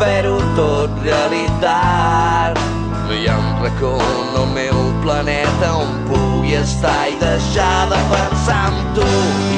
fer-ho 0.00 0.36
tot 0.58 0.98
realitat. 1.04 2.58
No 3.06 3.16
hi 3.16 3.26
ha 3.28 3.36
un 3.38 3.62
racó 3.62 3.94
en 4.00 4.36
el 4.42 4.50
meu 4.56 4.82
planeta 5.04 5.72
on 5.78 5.94
pugui 6.10 6.54
estar 6.58 6.98
i 7.10 7.16
deixar 7.22 7.88
de 7.92 8.00
pensar 8.12 8.60
en 8.72 8.82
tu. 8.98 9.08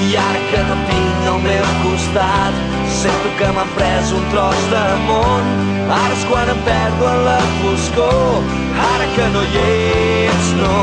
I 0.07 0.17
ara 0.23 0.45
que 0.53 0.63
no 0.69 0.79
tinc 0.91 1.29
al 1.33 1.43
meu 1.49 1.67
costat, 1.83 2.63
sento 3.03 3.31
que 3.39 3.49
m'han 3.57 3.71
pres 3.75 4.13
un 4.15 4.25
tros 4.31 4.61
de 4.71 4.83
món. 5.09 5.49
Ara 5.91 6.15
és 6.15 6.25
quan 6.31 6.51
em 6.53 6.61
perdo 6.67 7.09
en 7.11 7.25
la 7.27 7.39
foscor, 7.59 8.53
ara 8.91 9.09
que 9.17 9.27
no 9.35 9.43
hi 9.43 9.63
ets, 9.63 10.53
no. 10.61 10.77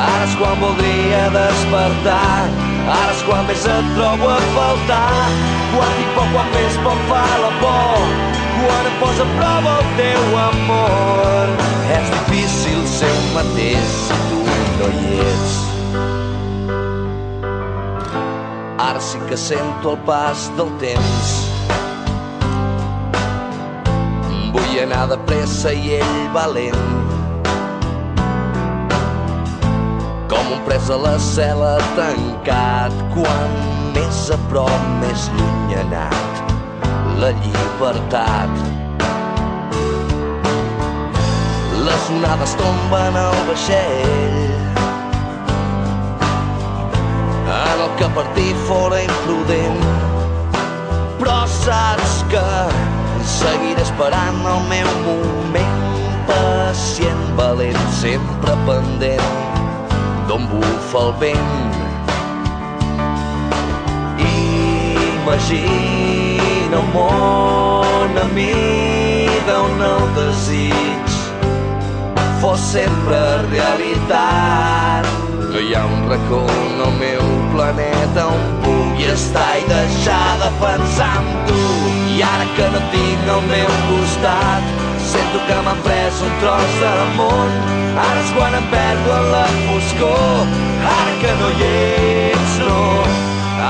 Ara 0.00 0.24
és 0.24 0.36
quan 0.40 0.56
voldria 0.62 1.26
despertar, 1.36 2.48
ara 2.86 3.12
és 3.12 3.22
quan 3.28 3.44
més 3.50 3.68
et 3.74 3.92
trobo 3.98 4.32
a 4.32 4.40
faltar. 4.56 5.12
Quan 5.74 5.94
dic 6.00 6.10
poc, 6.16 6.32
quan 6.34 6.52
més 6.56 6.80
poc 6.86 7.04
fa 7.12 7.22
la 7.44 7.52
por, 7.60 8.10
quan 8.56 8.90
em 8.92 9.00
posa 9.04 9.28
a 9.28 9.32
prova 9.36 9.78
el 9.82 9.94
teu 10.00 10.38
amor. 10.46 11.56
És 12.00 12.12
difícil 12.16 12.84
ser 12.98 13.12
un 13.22 13.32
mateix 13.36 13.96
si 14.06 14.22
tu 14.30 14.44
no 14.80 14.94
hi 14.94 15.18
ets. 15.28 16.25
Ara 18.86 19.00
sí 19.00 19.18
que 19.28 19.36
sento 19.36 19.94
el 19.94 19.98
pas 20.06 20.46
del 20.56 20.68
temps. 20.78 21.30
Vull 24.54 24.76
anar 24.84 25.08
de 25.10 25.18
pressa 25.26 25.72
i 25.74 25.96
ell 25.96 26.20
valent. 26.36 26.84
Com 30.30 30.52
un 30.54 30.62
pres 30.68 30.86
a 30.94 31.00
la 31.02 31.16
cel·la 31.18 31.72
tancat, 31.98 32.94
quan 33.16 33.58
més 33.96 34.22
a 34.30 34.38
prop, 34.52 34.86
més 35.02 35.26
lluny 35.34 35.80
anat 35.82 36.54
la 37.18 37.32
llibertat. 37.42 38.62
Les 41.88 42.12
onades 42.20 42.54
tomben 42.62 43.18
al 43.24 43.42
vaixell 43.50 44.55
que 47.98 48.08
partir 48.16 48.54
fora 48.68 49.00
imprudent 49.02 49.80
però 51.20 51.38
saps 51.50 52.18
que 52.32 52.44
seguiré 53.36 53.82
esperant 53.82 54.42
el 54.52 54.60
meu 54.70 54.90
moment 55.06 55.78
pacient, 56.28 57.24
valent, 57.38 57.80
sempre 58.02 58.56
pendent 58.68 59.26
d'on 60.28 60.46
bufa 60.52 61.08
el 61.08 61.12
vent 61.24 61.76
Imagina 65.26 66.78
un 66.78 66.90
món 66.94 68.18
a 68.22 68.26
mida 68.36 69.56
on 69.58 69.82
el 69.88 70.06
desig 70.14 71.16
fos 72.40 72.60
sempre 72.72 73.18
realitat. 73.50 75.25
No 75.56 75.62
hi 75.62 75.72
ha 75.72 75.86
un 75.88 76.02
racó 76.06 76.38
en 76.52 76.80
el 76.86 76.90
meu 77.00 77.22
planeta 77.52 78.26
on 78.28 78.42
pugui 78.60 79.06
estar 79.08 79.54
i 79.56 79.62
deixar 79.70 80.34
de 80.42 80.50
pensar 80.60 81.14
en 81.20 81.28
tu. 81.48 81.60
I 82.12 82.18
ara 82.30 82.44
que 82.58 82.66
no 82.74 82.82
tinc 82.92 83.30
al 83.34 83.40
meu 83.46 83.70
costat, 83.86 84.66
sento 85.12 85.40
que 85.46 85.56
m'han 85.64 85.80
pres 85.86 86.18
un 86.26 86.34
tros 86.42 86.74
de 86.82 86.90
món. 87.14 87.56
Ara 88.02 88.18
és 88.24 88.34
quan 88.36 88.56
em 88.58 88.66
perdo 88.74 89.14
en 89.14 89.30
la 89.32 89.46
foscor, 89.62 90.52
ara 90.90 91.14
que 91.22 91.32
no 91.40 91.48
hi 91.54 91.70
ets, 91.70 92.58
no. 92.66 92.76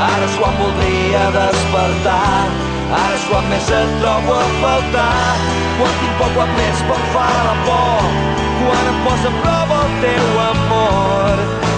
Ara 0.00 0.26
és 0.26 0.34
quan 0.40 0.58
voldria 0.58 1.22
despertar, 1.36 2.48
ara 2.88 3.12
és 3.20 3.28
quan 3.30 3.46
més 3.52 3.70
et 3.78 3.94
trobo 4.00 4.40
a 4.40 4.48
faltar. 4.64 5.38
Quan 5.78 5.94
tinc 6.02 6.18
por, 6.18 6.34
quan 6.40 6.50
més 6.58 6.82
poc 6.90 7.06
fa 7.14 7.30
la 7.46 7.54
por, 7.70 8.10
quan 8.64 8.90
em 8.90 9.00
posa 9.06 9.30
a 9.30 9.38
prova 9.38 9.80
el 9.86 9.96
teu 10.02 10.42
amor. 10.48 11.65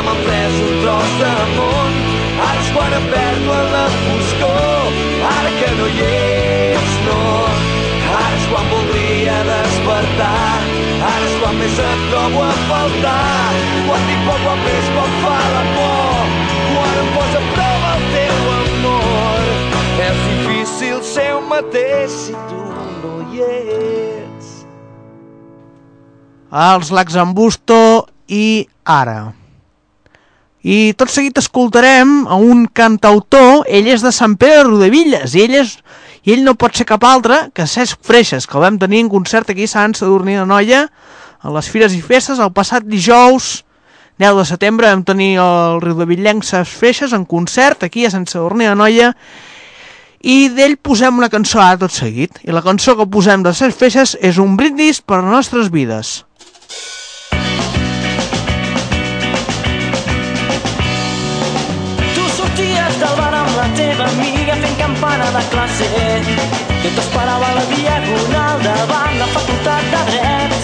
que 0.00 0.06
tinc 0.06 0.08
m'han 0.08 0.20
pres 0.24 0.54
un 0.64 0.82
tros 0.82 1.10
de 1.20 1.32
món. 1.56 1.92
Ara 2.40 2.60
és 2.60 2.70
quan 2.72 2.92
em 2.96 3.06
perdo 3.12 3.52
en 3.52 3.66
la 3.72 3.86
foscor, 3.94 4.92
ara 5.30 5.50
que 5.58 5.70
no 5.76 5.86
hi 5.86 6.04
ets, 6.06 6.94
no. 7.06 7.18
Ara 8.10 8.36
és 8.36 8.46
quan 8.50 8.70
voldria 8.70 9.34
despertar, 9.48 10.60
ara 11.04 11.26
és 11.26 11.34
quan 11.42 11.58
més 11.58 11.78
et 11.84 12.04
trobo 12.10 12.42
a 12.42 12.52
faltar. 12.68 13.52
Quan 13.88 14.06
dic 14.08 14.22
poc, 14.28 14.40
quan 14.44 14.62
més 14.64 14.88
poc 14.96 15.18
fa 15.24 15.38
la 15.54 15.64
por, 15.74 16.32
quan 16.70 16.96
em 17.02 17.10
posa 17.16 17.42
a 17.42 17.50
prova 17.50 17.90
el 17.96 18.06
teu 18.14 18.38
amor. 18.60 19.50
És 20.06 20.22
difícil 20.30 21.02
ser 21.04 21.34
un 21.36 21.48
mateix 21.50 22.16
si 22.24 22.38
tu 22.48 22.62
no 23.02 23.20
hi 23.28 23.44
ets. 23.44 24.54
els 26.50 26.90
Lacs 26.90 27.20
en 27.20 27.34
Busto 27.34 28.08
i 28.26 28.66
ara. 28.84 29.34
I 30.60 30.92
tot 30.92 31.08
seguit 31.08 31.38
escoltarem 31.40 32.26
a 32.28 32.36
un 32.36 32.66
cantautor, 32.66 33.64
ell 33.64 33.88
és 33.88 34.02
de 34.04 34.12
Sant 34.12 34.36
Pere 34.40 34.58
de 34.58 34.66
Rodevilles, 34.68 35.32
i 35.32 35.46
ell, 35.46 35.54
és, 35.62 35.78
i 36.28 36.34
ell 36.34 36.44
no 36.44 36.56
pot 36.60 36.76
ser 36.76 36.84
cap 36.88 37.04
altre 37.08 37.46
que 37.56 37.64
Cesc 37.64 38.02
Freixes, 38.04 38.44
que 38.44 38.58
el 38.58 38.66
vam 38.66 38.76
tenir 38.80 39.00
en 39.00 39.08
concert 39.08 39.48
aquí 39.48 39.64
a 39.64 39.72
Sant 39.72 39.96
Sadurní 39.96 40.36
de 40.36 40.44
Noia, 40.44 40.84
a 41.40 41.52
les 41.54 41.70
Fires 41.72 41.96
i 41.96 42.02
Festes, 42.04 42.42
el 42.44 42.52
passat 42.52 42.84
dijous 42.84 43.62
10 44.20 44.36
de 44.36 44.44
setembre 44.44 44.90
vam 44.90 45.00
tenir 45.08 45.38
el 45.40 45.80
Riudevillenc 45.80 46.44
Cesc 46.44 46.76
Freixes 46.76 47.16
en 47.16 47.24
concert 47.24 47.88
aquí 47.88 48.04
a 48.04 48.12
Sant 48.12 48.28
Sadurní 48.28 48.68
de 48.68 48.76
Noia, 48.76 49.14
i 50.20 50.50
d'ell 50.52 50.76
posem 50.76 51.16
una 51.16 51.32
cançó 51.32 51.62
ara 51.64 51.80
tot 51.80 51.96
seguit. 51.96 52.42
I 52.44 52.52
la 52.52 52.60
cançó 52.60 52.92
que 52.98 53.08
posem 53.08 53.40
de 53.40 53.56
Cesc 53.56 53.80
Freixes 53.80 54.18
és 54.20 54.36
un 54.36 54.60
brindis 54.60 55.00
per 55.00 55.22
les 55.22 55.32
nostres 55.32 55.72
vides. 55.72 56.18
amiga 64.10 64.54
fent 64.62 64.76
campana 64.78 65.26
de 65.36 65.42
classe. 65.52 65.88
Jo 66.82 66.90
t'esperava 66.96 67.48
a 67.50 67.56
la 67.58 67.64
diagonal 67.72 68.62
davant 68.64 69.16
la 69.20 69.28
facultat 69.34 69.90
de 69.94 70.02
dret. 70.10 70.54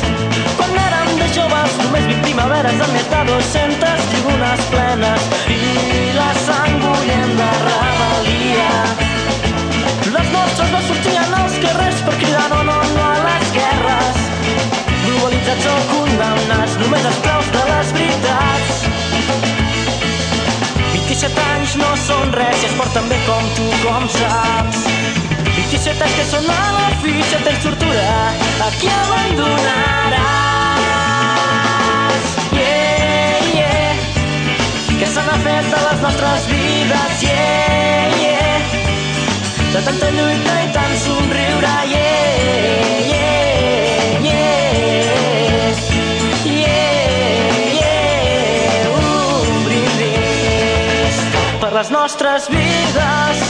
Quan 0.59 0.77
érem 0.85 1.11
de 1.21 1.29
joves 1.37 1.77
només 1.83 2.07
20 2.11 2.23
primaveres 2.27 2.81
amb 2.87 2.97
més 2.97 3.09
de 3.13 3.23
200 3.31 4.07
tribunes 4.13 4.65
plenes 4.73 5.29
i 5.57 5.61
la 6.17 6.31
sang 6.47 6.79
bullent 6.85 7.35
de 7.41 7.51
rebel·lia. 7.65 8.71
Les 10.17 10.33
nostres 10.37 10.73
no 10.75 10.81
sortien 10.89 11.37
als 11.43 11.61
carrers 11.67 12.01
per 12.09 12.17
cridar 12.23 12.49
no, 12.55 12.63
no, 12.71 12.79
no 12.95 13.05
a 13.11 13.21
les 13.27 13.53
guerres. 13.59 14.25
Globalitzats 15.05 15.71
o 15.75 15.77
condemnats 15.93 16.81
només 16.83 17.13
els 17.13 17.55
de 17.59 17.69
les 17.73 17.95
veritats 18.01 18.76
són 22.07 22.31
res 22.35 22.63
i 22.63 22.67
es 22.69 22.75
porten 22.79 23.09
bé 23.11 23.17
com 23.27 23.47
tu, 23.57 23.65
com 23.83 24.05
saps. 24.15 24.85
27 25.57 26.05
anys 26.07 26.15
que 26.19 26.25
són 26.31 26.47
a 26.53 26.59
la 26.77 26.89
fitxa, 27.03 27.39
tens 27.47 27.61
tortura, 27.65 28.11
a 28.63 28.69
qui 28.79 28.89
abandonaràs? 28.93 30.25
Yeah, 32.55 33.39
yeah, 33.59 33.95
que 35.01 35.07
se 35.15 35.21
n'ha 35.29 35.37
fet 35.47 35.67
de 35.75 35.81
les 35.87 35.99
nostres 36.07 36.43
vides, 36.53 37.15
yeah, 37.27 38.19
yeah, 38.23 38.59
de 39.75 39.81
tanta 39.89 40.09
lluita 40.19 40.55
i 40.63 40.69
tant 40.77 40.95
somriure, 41.03 41.77
yeah, 41.95 42.06
les 51.77 51.91
nostres 51.91 52.49
vides. 52.49 53.41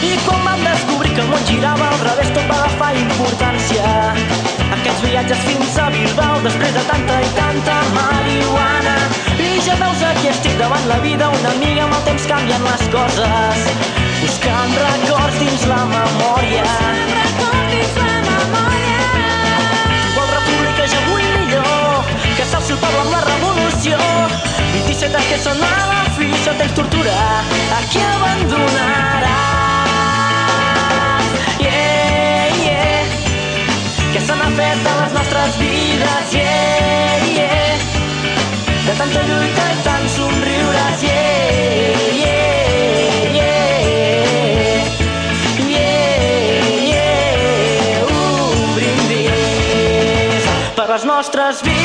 I 0.00 0.12
quan 0.24 0.44
vam 0.46 0.62
descobrir 0.64 1.12
que 1.12 1.20
el 1.20 1.28
món 1.28 1.42
girava 1.44 1.88
al 1.90 1.98
revés 2.06 2.30
tot 2.32 2.46
va 2.48 2.56
agafar 2.62 2.94
importància. 2.96 3.90
Aquests 4.78 5.02
viatges 5.04 5.42
fins 5.44 5.76
a 5.84 5.90
Bilbao 5.92 6.38
després 6.46 6.72
de 6.72 6.84
tanta 6.88 7.18
i 7.20 7.28
tanta 7.36 7.74
marihuana. 7.98 8.96
I 9.36 9.50
ja 9.66 9.76
veus 9.82 10.04
aquí 10.08 10.30
estic 10.32 10.56
davant 10.62 10.88
la 10.88 10.96
vida, 11.04 11.28
una 11.40 11.52
amiga 11.58 11.84
amb 11.84 11.98
el 11.98 12.06
temps 12.08 12.24
canvien 12.30 12.64
les 12.64 12.86
coses. 12.94 13.66
Buscant 14.22 14.72
records 14.86 15.36
dins 15.42 15.66
la 15.74 15.82
memòria. 15.92 16.64
Qual 20.14 20.32
república 20.32 20.88
ja 20.94 21.04
vull 21.10 21.28
millor 21.36 22.16
que 22.38 22.48
s'alci 22.48 22.78
el 22.78 22.82
poble 22.86 23.04
amb 23.04 23.14
la 23.18 23.39
revolució. 23.80 23.96
27 24.86 25.16
anys 25.16 25.28
que 25.30 25.38
són 25.40 25.62
a 25.64 25.68
la 25.88 26.04
tortura, 26.76 27.14
a 27.72 27.80
qui 27.90 28.00
abandonaràs? 28.04 29.24
Yeah, 31.60 32.48
yeah, 32.60 33.04
que 34.12 34.20
se 34.20 34.34
n'ha 34.36 34.50
fet 34.56 34.78
de 34.84 34.92
les 35.00 35.12
nostres 35.16 35.56
vides, 35.58 36.34
yeah, 36.34 37.24
yeah, 37.38 37.78
de 38.86 38.92
tanta 38.98 39.22
lluita 39.28 39.64
i 39.72 39.76
tant 39.84 40.08
somriures, 40.16 41.02
yeah, 41.02 41.96
yeah, 42.20 43.34
yeah, 43.38 43.80
yeah, 45.68 46.00
yeah, 46.92 48.04
un 48.04 48.66
per 50.76 50.88
les 50.92 51.04
nostres 51.04 51.62
vides. 51.64 51.79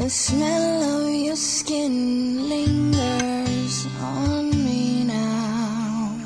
The 0.00 0.10
smell 0.10 1.06
of 1.06 1.14
your 1.14 1.36
skin 1.36 2.48
lingers 2.48 3.86
on 4.00 4.50
me 4.50 5.04
now. 5.04 6.16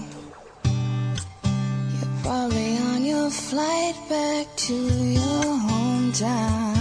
You're 0.65 2.17
probably 2.23 2.79
on 2.79 3.05
your 3.05 3.31
flight 3.31 3.95
back 4.09 4.47
to 4.67 4.75
your 4.75 5.45
hometown. 5.69 6.77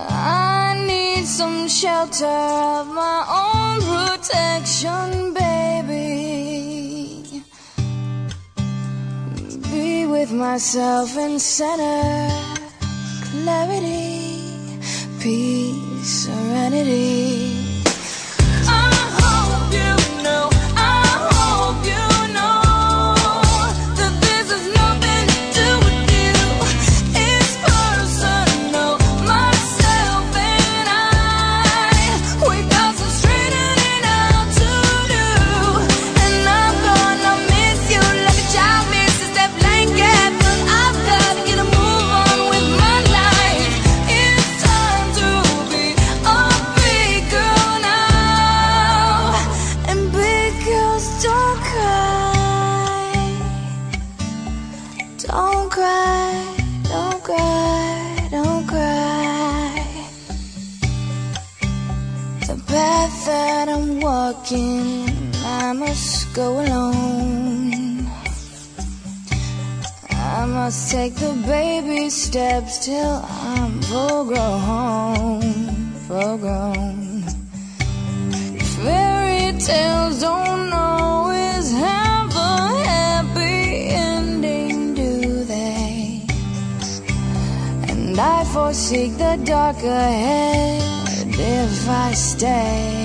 I 0.00 0.84
need 0.86 1.26
some 1.26 1.68
shelter 1.68 2.26
of 2.26 2.86
my 2.88 3.18
own 3.42 3.80
protection, 3.92 5.34
baby. 5.34 6.24
Be 9.70 10.06
with 10.06 10.32
myself 10.32 11.16
in 11.16 11.38
center, 11.38 12.43
clarity, 13.44 14.40
peace, 15.20 16.24
serenity. 16.24 17.53
Go 66.34 66.58
alone. 66.60 68.08
I 70.10 70.44
must 70.46 70.90
take 70.90 71.14
the 71.14 71.32
baby 71.46 72.10
steps 72.10 72.84
till 72.84 73.22
I'm 73.24 73.80
full 73.82 74.24
grown, 74.24 75.42
full 76.08 76.38
grown. 76.38 77.22
Fairy 78.74 79.56
tales 79.60 80.20
don't 80.22 80.72
always 80.72 81.70
have 81.70 82.30
a 82.34 82.82
happy 82.90 83.94
ending, 83.94 84.94
do 84.94 85.44
they? 85.44 86.26
And 87.88 88.18
I 88.18 88.42
forsake 88.52 89.16
the 89.18 89.40
dark 89.44 89.76
ahead 89.76 90.82
if 91.28 91.88
I 91.88 92.12
stay. 92.12 93.03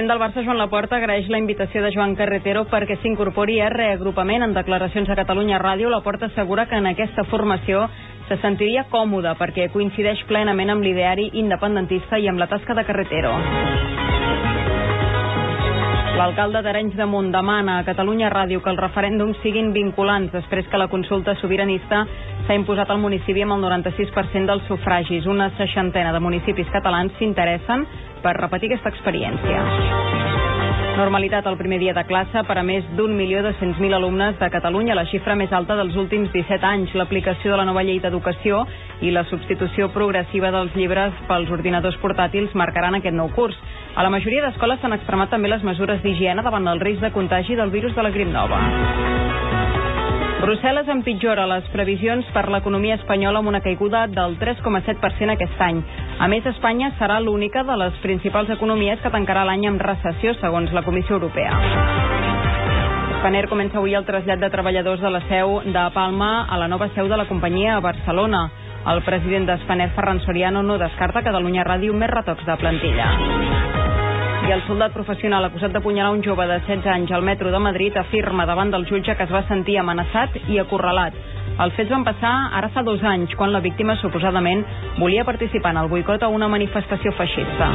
President 0.00 0.18
del 0.18 0.18
Barça, 0.18 0.42
Joan 0.42 0.56
Laporta, 0.56 0.96
agraeix 0.96 1.26
la 1.28 1.36
invitació 1.36 1.82
de 1.84 1.90
Joan 1.92 2.14
Carretero 2.16 2.62
perquè 2.70 2.96
s'incorpori 3.02 3.58
a 3.60 3.68
reagrupament 3.68 4.46
en 4.46 4.54
declaracions 4.56 5.10
a 5.10 5.16
Catalunya 5.18 5.58
Ràdio. 5.60 5.90
Laporta 5.92 6.30
assegura 6.30 6.64
que 6.70 6.78
en 6.80 6.86
aquesta 6.88 7.26
formació 7.28 7.84
se 8.28 8.38
sentiria 8.40 8.86
còmode 8.88 9.34
perquè 9.36 9.68
coincideix 9.68 10.24
plenament 10.24 10.72
amb 10.72 10.86
l'ideari 10.86 11.28
independentista 11.42 12.16
i 12.16 12.32
amb 12.32 12.40
la 12.40 12.48
tasca 12.48 12.74
de 12.74 12.86
Carretero. 12.88 13.34
L'alcalde 16.20 16.60
d'Arenys 16.60 16.96
de 16.96 17.04
Munt 17.08 17.30
demana 17.32 17.78
a 17.78 17.84
Catalunya 17.84 18.28
Ràdio 18.32 18.60
que 18.60 18.68
els 18.72 18.80
referèndums 18.80 19.38
siguin 19.40 19.70
vinculants 19.72 20.32
després 20.32 20.66
que 20.68 20.80
la 20.80 20.88
consulta 20.92 21.32
sobiranista 21.40 22.02
s'ha 22.46 22.56
imposat 22.56 22.90
al 22.92 23.00
municipi 23.00 23.44
amb 23.44 23.56
el 23.56 23.64
96% 23.64 24.48
dels 24.48 24.66
sufragis. 24.68 25.24
Una 25.26 25.50
seixantena 25.56 26.12
de 26.12 26.20
municipis 26.20 26.68
catalans 26.72 27.16
s'interessen 27.16 27.86
per 28.22 28.36
repetir 28.38 28.70
aquesta 28.70 28.92
experiència. 28.94 29.64
Normalitat 31.00 31.46
el 31.46 31.56
primer 31.56 31.78
dia 31.80 31.94
de 31.96 32.02
classe 32.04 32.42
per 32.44 32.58
a 32.60 32.62
més 32.66 32.84
d'un 32.98 33.14
milió 33.16 33.40
dos 33.40 33.56
cents 33.56 33.78
mil 33.80 33.94
alumnes 33.96 34.34
de 34.36 34.50
Catalunya, 34.52 34.96
la 34.98 35.06
xifra 35.08 35.36
més 35.38 35.52
alta 35.56 35.76
dels 35.78 35.96
últims 35.96 36.28
17 36.34 36.66
anys. 36.66 36.92
L'aplicació 36.98 37.54
de 37.54 37.60
la 37.60 37.64
nova 37.64 37.84
llei 37.86 38.02
d'educació 38.04 38.66
i 39.00 39.14
la 39.14 39.24
substitució 39.30 39.88
progressiva 39.94 40.50
dels 40.52 40.76
llibres 40.76 41.16
pels 41.30 41.48
ordinadors 41.56 41.96
portàtils 42.04 42.52
marcaran 42.52 42.98
aquest 42.98 43.16
nou 43.16 43.32
curs. 43.32 43.56
A 43.96 44.04
la 44.04 44.12
majoria 44.12 44.44
d'escoles 44.44 44.82
s'han 44.82 44.98
extremat 44.98 45.32
també 45.32 45.48
les 45.48 45.64
mesures 45.64 46.02
d'higiene 46.04 46.44
davant 46.44 46.68
del 46.68 46.84
risc 46.84 47.00
de 47.00 47.14
contagi 47.16 47.56
del 47.56 47.72
virus 47.72 47.96
de 47.96 48.04
la 48.04 48.12
grip 48.12 48.28
nova. 48.28 48.60
Brussel·les 50.40 50.88
empitjora 50.88 51.42
les 51.44 51.66
previsions 51.68 52.24
per 52.32 52.46
l'economia 52.48 52.94
espanyola 52.96 53.42
amb 53.42 53.50
una 53.50 53.60
caiguda 53.60 54.06
del 54.08 54.38
3,7% 54.40 55.34
aquest 55.34 55.60
any. 55.60 55.82
A 56.16 56.28
més, 56.32 56.46
Espanya 56.48 56.88
serà 56.96 57.18
l'única 57.20 57.60
de 57.68 57.76
les 57.76 57.98
principals 58.00 58.48
economies 58.54 59.02
que 59.04 59.12
tancarà 59.12 59.42
l'any 59.44 59.66
amb 59.68 59.84
recessió, 59.84 60.32
segons 60.40 60.72
la 60.72 60.84
Comissió 60.86 61.18
Europea. 61.18 61.52
Spanair 63.18 63.50
comença 63.52 63.76
avui 63.76 63.92
el 63.92 64.08
trasllat 64.08 64.40
de 64.40 64.48
treballadors 64.48 65.04
de 65.04 65.12
la 65.12 65.20
seu 65.28 65.58
de 65.66 65.84
Palma 65.92 66.32
a 66.48 66.56
la 66.56 66.70
nova 66.72 66.88
seu 66.96 67.12
de 67.12 67.20
la 67.20 67.28
companyia 67.28 67.76
a 67.76 67.84
Barcelona. 67.84 68.46
El 68.88 69.04
president 69.04 69.44
d'Spanair, 69.44 69.92
Ferran 69.92 70.24
Soriano, 70.24 70.64
no 70.64 70.80
descarta 70.80 71.20
Catalunya 71.20 71.68
Ràdio 71.68 71.92
més 71.92 72.16
retocs 72.16 72.48
de 72.48 72.56
plantilla. 72.64 73.89
I 74.40 74.52
el 74.52 74.62
soldat 74.64 74.94
professional 74.96 75.44
acusat 75.44 75.74
d'apunyalar 75.74 76.14
un 76.14 76.22
jove 76.24 76.46
de 76.48 76.56
16 76.64 76.88
anys 76.88 77.12
al 77.12 77.22
metro 77.22 77.50
de 77.52 77.58
Madrid 77.60 77.96
afirma 77.96 78.46
davant 78.48 78.70
del 78.72 78.86
jutge 78.88 79.14
que 79.16 79.26
es 79.28 79.34
va 79.34 79.42
sentir 79.48 79.76
amenaçat 79.78 80.38
i 80.48 80.58
acorralat. 80.58 81.14
Els 81.60 81.76
fets 81.76 81.92
van 81.92 82.06
passar 82.08 82.32
ara 82.56 82.70
fa 82.72 82.82
dos 82.82 83.04
anys, 83.04 83.34
quan 83.36 83.52
la 83.52 83.60
víctima 83.60 83.98
suposadament 84.00 84.64
volia 84.98 85.26
participar 85.28 85.74
en 85.76 85.82
el 85.84 85.92
boicot 85.92 86.22
a 86.24 86.32
una 86.32 86.48
manifestació 86.48 87.12
feixista. 87.20 87.68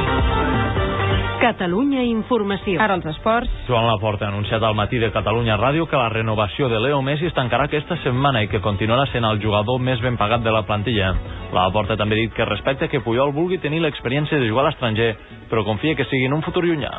Catalunya 1.41 2.03
Informació. 2.07 2.79
Ara 2.81 2.95
els 2.97 3.05
esports. 3.11 3.51
Joan 3.67 3.85
Laporta 3.89 4.27
ha 4.27 4.31
anunciat 4.31 4.63
al 4.63 4.75
matí 4.77 4.99
de 5.01 5.11
Catalunya 5.11 5.57
Ràdio 5.59 5.87
que 5.89 5.99
la 5.99 6.09
renovació 6.09 6.69
de 6.71 6.79
Leo 6.79 7.01
Messi 7.03 7.27
es 7.27 7.35
tancarà 7.35 7.67
aquesta 7.67 7.97
setmana 8.03 8.43
i 8.45 8.49
que 8.51 8.61
continuarà 8.63 9.05
sent 9.11 9.27
el 9.27 9.41
jugador 9.43 9.79
més 9.79 10.01
ben 10.01 10.17
pagat 10.17 10.43
de 10.45 10.53
la 10.53 10.63
plantilla. 10.63 11.13
Laporta 11.53 11.97
també 11.99 12.15
ha 12.15 12.23
dit 12.23 12.33
que 12.33 12.47
respecta 12.47 12.87
que 12.87 13.03
Puyol 13.03 13.35
vulgui 13.35 13.59
tenir 13.59 13.81
l'experiència 13.83 14.39
de 14.39 14.47
jugar 14.47 14.65
a 14.65 14.69
l'estranger, 14.69 15.11
però 15.51 15.65
confia 15.67 15.95
que 15.95 16.07
sigui 16.07 16.29
en 16.29 16.39
un 16.39 16.45
futur 16.45 16.63
llunyà. 16.65 16.93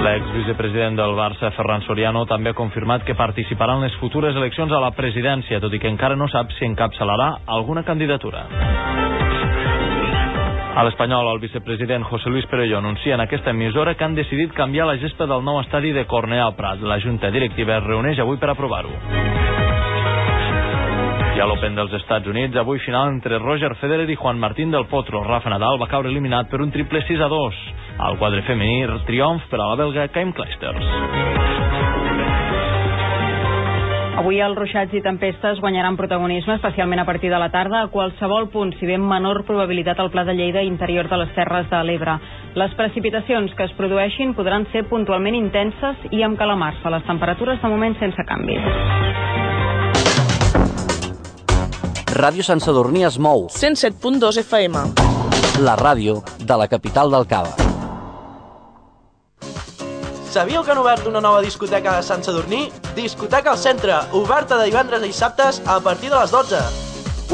L'exvicepresident 0.00 0.96
del 0.96 1.12
Barça, 1.12 1.50
Ferran 1.52 1.82
Soriano, 1.84 2.22
també 2.24 2.54
ha 2.54 2.56
confirmat 2.56 3.04
que 3.04 3.16
participarà 3.16 3.74
en 3.76 3.84
les 3.84 3.96
futures 4.00 4.36
eleccions 4.36 4.72
a 4.72 4.80
la 4.80 4.94
presidència, 4.96 5.60
tot 5.60 5.76
i 5.76 5.80
que 5.82 5.92
encara 5.92 6.16
no 6.16 6.28
sap 6.32 6.54
si 6.56 6.64
encapçalarà 6.64 7.34
alguna 7.58 7.84
candidatura. 7.84 8.46
A 10.80 10.84
l'Espanyol, 10.86 11.26
el 11.28 11.42
vicepresident 11.42 12.06
José 12.08 12.30
Luis 12.30 12.46
Perelló 12.48 12.78
anuncia 12.78 13.12
en 13.12 13.20
aquesta 13.20 13.50
emissora 13.50 13.92
que 13.96 14.04
han 14.04 14.14
decidit 14.14 14.54
canviar 14.56 14.86
la 14.88 14.94
gesta 14.96 15.26
del 15.28 15.42
nou 15.44 15.58
estadi 15.60 15.90
de 15.92 16.06
Cornellà 16.08 16.46
al 16.46 16.54
Prat. 16.56 16.80
La 16.80 16.96
Junta 17.04 17.28
Directiva 17.34 17.74
es 17.76 17.84
reuneix 17.84 18.22
avui 18.24 18.40
per 18.40 18.48
aprovar-ho. 18.48 18.94
I 21.36 21.42
a 21.44 21.50
l'Open 21.50 21.76
dels 21.76 21.92
Estats 22.00 22.32
Units, 22.32 22.56
avui 22.56 22.80
final 22.80 23.12
entre 23.12 23.42
Roger 23.42 23.74
Federer 23.82 24.08
i 24.08 24.16
Juan 24.16 24.40
Martín 24.40 24.72
del 24.72 24.88
Potro. 24.88 25.20
Rafa 25.28 25.52
Nadal 25.52 25.76
va 25.76 25.90
caure 25.92 26.08
eliminat 26.08 26.48
per 26.48 26.62
un 26.64 26.72
triple 26.72 27.04
6 27.04 27.20
a 27.20 27.28
2. 27.28 27.60
Al 28.08 28.16
quadre 28.16 28.40
femení, 28.48 28.88
triomf 29.04 29.52
per 29.52 29.60
a 29.60 29.68
la 29.74 29.76
belga 29.84 30.08
Kaim 30.08 30.32
Kleisters. 30.32 31.79
Avui 34.20 34.36
els 34.44 34.52
ruixats 34.52 34.92
i 34.92 35.00
tempestes 35.00 35.62
guanyaran 35.64 35.96
protagonisme, 35.96 36.58
especialment 36.58 37.00
a 37.00 37.06
partir 37.08 37.30
de 37.32 37.38
la 37.40 37.48
tarda, 37.48 37.78
a 37.80 37.88
qualsevol 37.88 38.50
punt, 38.52 38.74
si 38.76 38.84
bé 38.84 38.98
amb 38.98 39.08
menor 39.08 39.46
probabilitat 39.48 39.96
al 40.02 40.10
Pla 40.12 40.26
de 40.28 40.34
Lleida 40.36 40.60
interior 40.60 41.08
de 41.08 41.22
les 41.22 41.32
Terres 41.32 41.70
de 41.70 41.80
l'Ebre. 41.88 42.18
Les 42.60 42.74
precipitacions 42.76 43.54
que 43.56 43.64
es 43.64 43.72
produeixin 43.78 44.34
podran 44.36 44.66
ser 44.74 44.84
puntualment 44.92 45.38
intenses 45.38 46.04
i 46.12 46.20
amb 46.26 46.36
calamar-se. 46.36 46.92
Les 46.92 47.08
temperatures 47.08 47.64
de 47.64 47.72
moment 47.72 47.96
sense 48.02 48.26
canvis. 48.28 48.60
Ràdio 52.20 52.44
Sant 52.44 52.60
Sadurní 52.60 53.08
es 53.08 53.16
mou. 53.16 53.48
107.2 53.56 54.44
FM. 54.44 54.84
La 55.64 55.80
ràdio 55.80 56.20
de 56.44 56.60
la 56.60 56.68
capital 56.68 57.08
del 57.16 57.24
Cava. 57.24 57.59
Sabíeu 60.30 60.62
que 60.62 60.70
han 60.70 60.78
obert 60.78 61.06
una 61.10 61.20
nova 61.20 61.40
discoteca 61.42 61.96
a 61.98 62.02
Sant 62.06 62.22
Sadurní? 62.22 62.68
Discoteca 62.94 63.50
al 63.50 63.58
centre, 63.58 63.96
oberta 64.14 64.60
de 64.60 64.68
divendres 64.68 65.02
i 65.02 65.08
dissabtes 65.10 65.58
a 65.66 65.80
partir 65.82 66.12
de 66.12 66.20
les 66.20 66.30
12. 66.30 66.60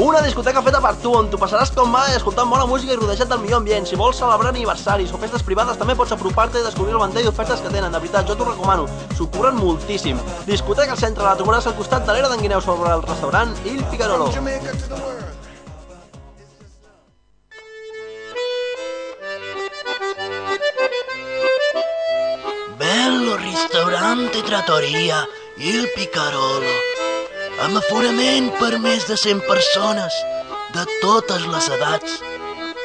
Una 0.01 0.23
discoteca 0.25 0.63
feta 0.65 0.81
per 0.81 0.95
tu, 1.03 1.11
on 1.13 1.29
tu 1.29 1.37
passaràs 1.37 1.69
com 1.77 1.93
mai 1.93 2.15
escoltant 2.15 2.49
bona 2.49 2.65
música 2.65 2.95
i 2.95 2.97
rodejat 2.97 3.29
del 3.29 3.43
millor 3.45 3.61
ambient. 3.61 3.85
Si 3.85 4.01
vols 4.01 4.17
celebrar 4.17 4.49
aniversaris 4.49 5.13
o 5.13 5.21
festes 5.21 5.45
privades, 5.45 5.77
també 5.77 5.93
pots 5.93 6.17
apropar-te 6.17 6.57
i 6.57 6.65
descobrir 6.65 6.97
el 6.97 7.01
ventall 7.05 7.29
d'ofertes 7.29 7.61
que 7.61 7.69
tenen. 7.69 7.93
De 7.93 8.01
veritat, 8.01 8.25
jo 8.25 8.33
t'ho 8.33 8.49
recomano. 8.49 8.89
S'ho 9.13 9.29
curren 9.29 9.61
moltíssim. 9.61 10.17
Discoteca 10.49 10.97
al 10.97 11.01
centre, 11.05 11.21
la 11.21 11.37
trobaràs 11.37 11.69
al 11.69 11.77
costat 11.77 12.05
de 12.05 12.17
l'era 12.17 12.33
d'en 12.33 12.41
Guineu 12.41 12.65
sobre 12.65 12.97
el 12.97 13.05
restaurant 13.05 13.53
Il 13.65 13.85
Picarolo. 13.93 14.33
Ristorante 23.77 24.41
trattoria, 24.41 25.17
il 25.57 25.85
Picarolo. 25.93 26.71
Amb 27.61 27.77
aforament 27.77 28.47
per 28.57 28.79
més 28.81 29.05
de 29.05 29.13
100 29.13 29.43
persones, 29.45 30.15
de 30.73 30.85
totes 31.03 31.45
les 31.45 31.67
edats, 31.75 32.15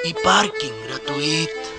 i 0.04 0.12
pàrquing 0.20 0.76
gratuït. 0.84 1.72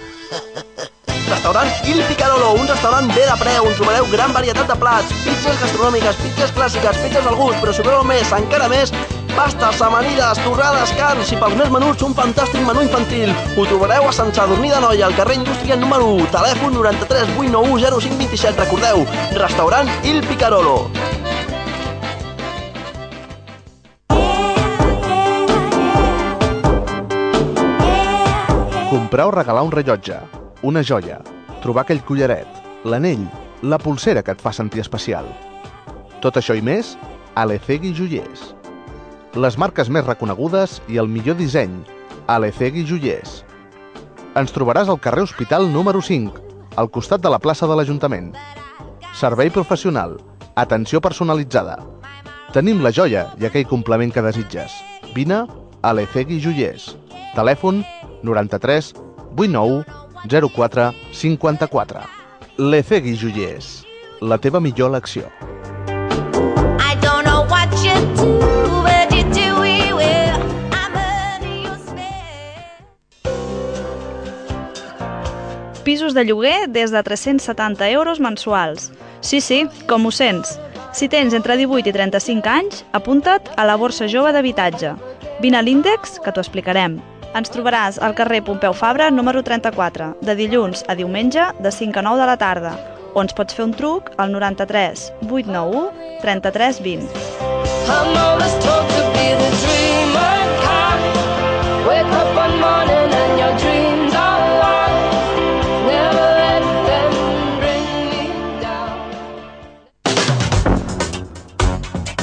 Restaurant 1.30 1.70
Il 1.94 2.02
Picarolo, 2.10 2.56
un 2.58 2.66
restaurant 2.66 3.14
bé 3.14 3.28
de 3.30 3.38
preu 3.44 3.70
on 3.70 3.78
trobareu 3.78 4.10
gran 4.10 4.34
varietat 4.34 4.74
de 4.74 4.80
plats, 4.82 5.14
pizzas 5.28 5.62
gastronòmiques, 5.62 6.18
pizzas 6.24 6.58
clàssiques, 6.58 7.04
pizzas 7.06 7.30
al 7.30 7.38
gust, 7.38 7.62
però 7.62 7.78
si 7.78 7.86
més, 8.10 8.34
encara 8.34 8.72
més, 8.74 8.98
pastes, 9.36 9.82
amanides, 9.82 10.40
torrades, 10.46 10.92
carns 10.98 11.32
i 11.34 11.38
pels 11.40 11.56
més 11.60 11.70
menuts 11.74 12.04
un 12.06 12.14
fantàstic 12.18 12.64
menú 12.68 12.84
infantil. 12.86 13.32
Ho 13.58 13.66
trobareu 13.68 14.08
a 14.08 14.14
Sant 14.16 14.32
Sadurní 14.36 14.72
de 14.72 14.80
Noia, 14.84 15.08
al 15.08 15.18
carrer 15.18 15.38
Indústria 15.40 15.78
número 15.80 16.08
1, 16.16 16.30
telèfon 16.34 16.74
93 16.78 17.34
891 17.38 18.00
0527. 18.00 18.62
Recordeu, 18.64 19.06
restaurant 19.38 19.90
Il 20.04 20.22
Picarolo. 20.28 20.90
Comprar 28.94 29.28
o 29.28 29.32
regalar 29.32 29.64
un 29.64 29.72
rellotge, 29.72 30.20
una 30.62 30.84
joia, 30.86 31.20
trobar 31.62 31.84
aquell 31.84 32.04
collaret, 32.06 32.62
l'anell, 32.86 33.26
la 33.62 33.80
pulsera 33.82 34.22
que 34.22 34.36
et 34.36 34.42
fa 34.42 34.54
sentir 34.54 34.84
especial. 34.84 35.26
Tot 36.22 36.38
això 36.38 36.56
i 36.56 36.62
més 36.62 36.98
a 37.36 37.46
Joiers. 37.48 38.63
Les 39.34 39.56
marques 39.58 39.90
més 39.90 40.06
reconegudes 40.06 40.76
i 40.94 41.00
el 41.02 41.08
millor 41.10 41.34
disseny 41.40 41.80
a 42.30 42.36
l'Ecegui 42.38 42.84
Joiers. 42.86 43.40
Ens 44.38 44.54
trobaràs 44.54 44.92
al 44.94 45.00
carrer 45.02 45.24
Hospital 45.26 45.66
número 45.74 46.04
5, 46.06 46.38
al 46.78 46.90
costat 46.94 47.24
de 47.24 47.32
la 47.34 47.40
plaça 47.42 47.66
de 47.66 47.74
l'Ajuntament. 47.74 48.30
Servei 49.18 49.50
professional, 49.50 50.20
atenció 50.54 51.02
personalitzada. 51.02 51.80
Tenim 52.54 52.86
la 52.86 52.94
joia 52.94 53.26
i 53.42 53.50
aquell 53.50 53.66
complement 53.66 54.14
que 54.14 54.22
desitges. 54.22 54.76
Vine 55.18 55.42
a 55.82 55.94
l'Ecegui 55.98 56.38
Joiers. 56.38 56.92
Telèfon 57.34 57.82
93 58.22 58.94
89 59.34 59.82
04 60.30 60.92
54. 61.10 62.06
L'Ecegui 62.62 63.18
Joiers. 63.18 63.80
La 64.22 64.38
teva 64.38 64.62
millor 64.62 64.94
elecció. 64.94 65.26
I 66.78 66.94
don't 67.02 67.26
know 67.26 67.42
what 67.50 67.74
you 67.82 67.98
do, 68.14 68.63
Pisos 75.84 76.14
de 76.14 76.24
lloguer 76.24 76.70
des 76.70 76.92
de 76.92 77.04
370 77.04 77.90
euros 77.90 78.20
mensuals. 78.20 78.92
Sí, 79.20 79.42
sí, 79.42 79.66
com 79.88 80.06
ho 80.06 80.12
sents. 80.12 80.58
Si 80.96 81.10
tens 81.10 81.34
entre 81.36 81.58
18 81.60 81.90
i 81.90 81.94
35 81.94 82.48
anys, 82.48 82.86
apunta't 82.96 83.50
a 83.58 83.66
la 83.68 83.76
Borsa 83.76 84.08
Jove 84.08 84.32
d'Habitatge. 84.32 84.94
Vine 85.44 85.60
a 85.60 85.62
l'índex, 85.62 86.22
que 86.24 86.32
t'ho 86.32 86.40
explicarem. 86.40 87.02
Ens 87.36 87.52
trobaràs 87.52 88.00
al 88.00 88.16
carrer 88.16 88.44
Pompeu 88.48 88.72
Fabra, 88.72 89.10
número 89.12 89.44
34, 89.44 90.14
de 90.22 90.36
dilluns 90.40 90.86
a 90.88 90.96
diumenge, 90.96 91.50
de 91.60 91.72
5 91.72 92.00
a 92.00 92.08
9 92.08 92.22
de 92.22 92.32
la 92.32 92.38
tarda, 92.38 92.74
o 93.14 93.20
ens 93.20 93.36
pots 93.36 93.58
fer 93.58 93.66
un 93.68 93.76
truc 93.76 94.14
al 94.16 94.32
93 94.32 95.10
891 95.28 95.90
33 96.24 96.80
20. 96.80 97.08
I'm 97.92 98.16
always 98.16 98.56
told 98.64 98.88
to 98.96 99.04
be 99.18 99.28
the 99.36 99.52
dreamer 99.60 100.40
kind. 100.64 101.04
Wake 101.90 102.14
up 102.16 102.30
one 102.38 102.56
morning 102.64 103.10
and 103.12 103.40
your 103.42 103.58
dreams 103.60 103.83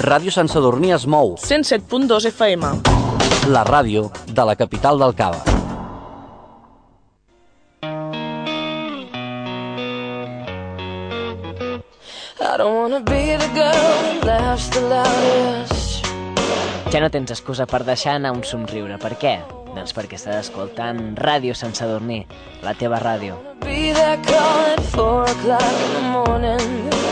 Ràdio 0.01 0.32
Sant 0.32 0.48
Sadurní 0.48 0.94
es 0.96 1.03
mou. 1.05 1.34
107.2 1.36 2.30
FM. 2.30 2.68
La 3.53 3.64
ràdio 3.68 4.07
de 4.32 4.44
la 4.48 4.55
capital 4.57 4.96
del 4.98 5.12
Cava. 5.14 5.42
I 12.40 12.57
don't 12.57 12.74
wanna 12.74 13.01
be 13.01 13.36
the 13.36 13.51
girl 13.53 13.92
that 14.01 14.24
laughs 14.24 14.70
the 14.70 14.80
loudest. 14.88 16.07
Ja 16.90 17.05
no 17.05 17.11
tens 17.12 17.30
excusa 17.36 17.66
per 17.68 17.84
deixar 17.84 18.16
anar 18.16 18.32
un 18.32 18.42
somriure. 18.42 18.96
Per 18.96 19.12
què? 19.20 19.36
Doncs 19.74 19.92
perquè 19.92 20.16
estàs 20.16 20.46
escoltant 20.46 21.12
Ràdio 21.20 21.53
Sant 21.55 21.76
Sadurní, 21.76 22.24
la 22.64 22.72
teva 22.72 23.05
ràdio. 23.05 23.36
Be 23.61 23.92
that 23.92 24.24
call 24.24 24.64
at 24.72 24.80
four 24.96 25.28
o'clock 25.28 25.76
in 25.84 25.92
the 25.92 26.05
morning. 26.09 27.10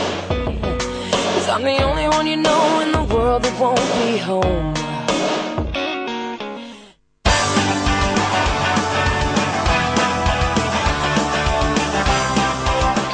I'm 1.51 1.63
the 1.63 1.81
only 1.83 2.07
one 2.07 2.27
you 2.27 2.35
know 2.37 2.79
in 2.81 2.91
the 2.91 3.03
world 3.11 3.41
that 3.41 3.59
won't 3.59 3.81
be 3.97 4.19
home. 4.19 4.73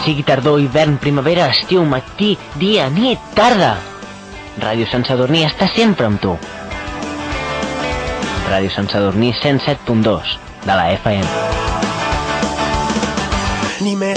Sigui 0.04 0.24
tardor, 0.24 0.60
hivern, 0.60 0.98
primavera, 0.98 1.48
estiu, 1.48 1.86
matí, 1.86 2.38
dia, 2.60 2.90
nit, 2.90 3.20
tarda. 3.34 3.78
Ràdio 4.60 4.86
Sant 4.92 5.08
Sadurní 5.08 5.46
està 5.48 5.72
sempre 5.72 6.06
amb 6.12 6.20
tu. 6.22 6.36
Ràdio 8.52 8.70
Sant 8.76 8.92
Sadurní 8.92 9.32
107.2 9.40 10.40
de 10.68 10.74
la 10.76 10.92
FM. 11.00 11.55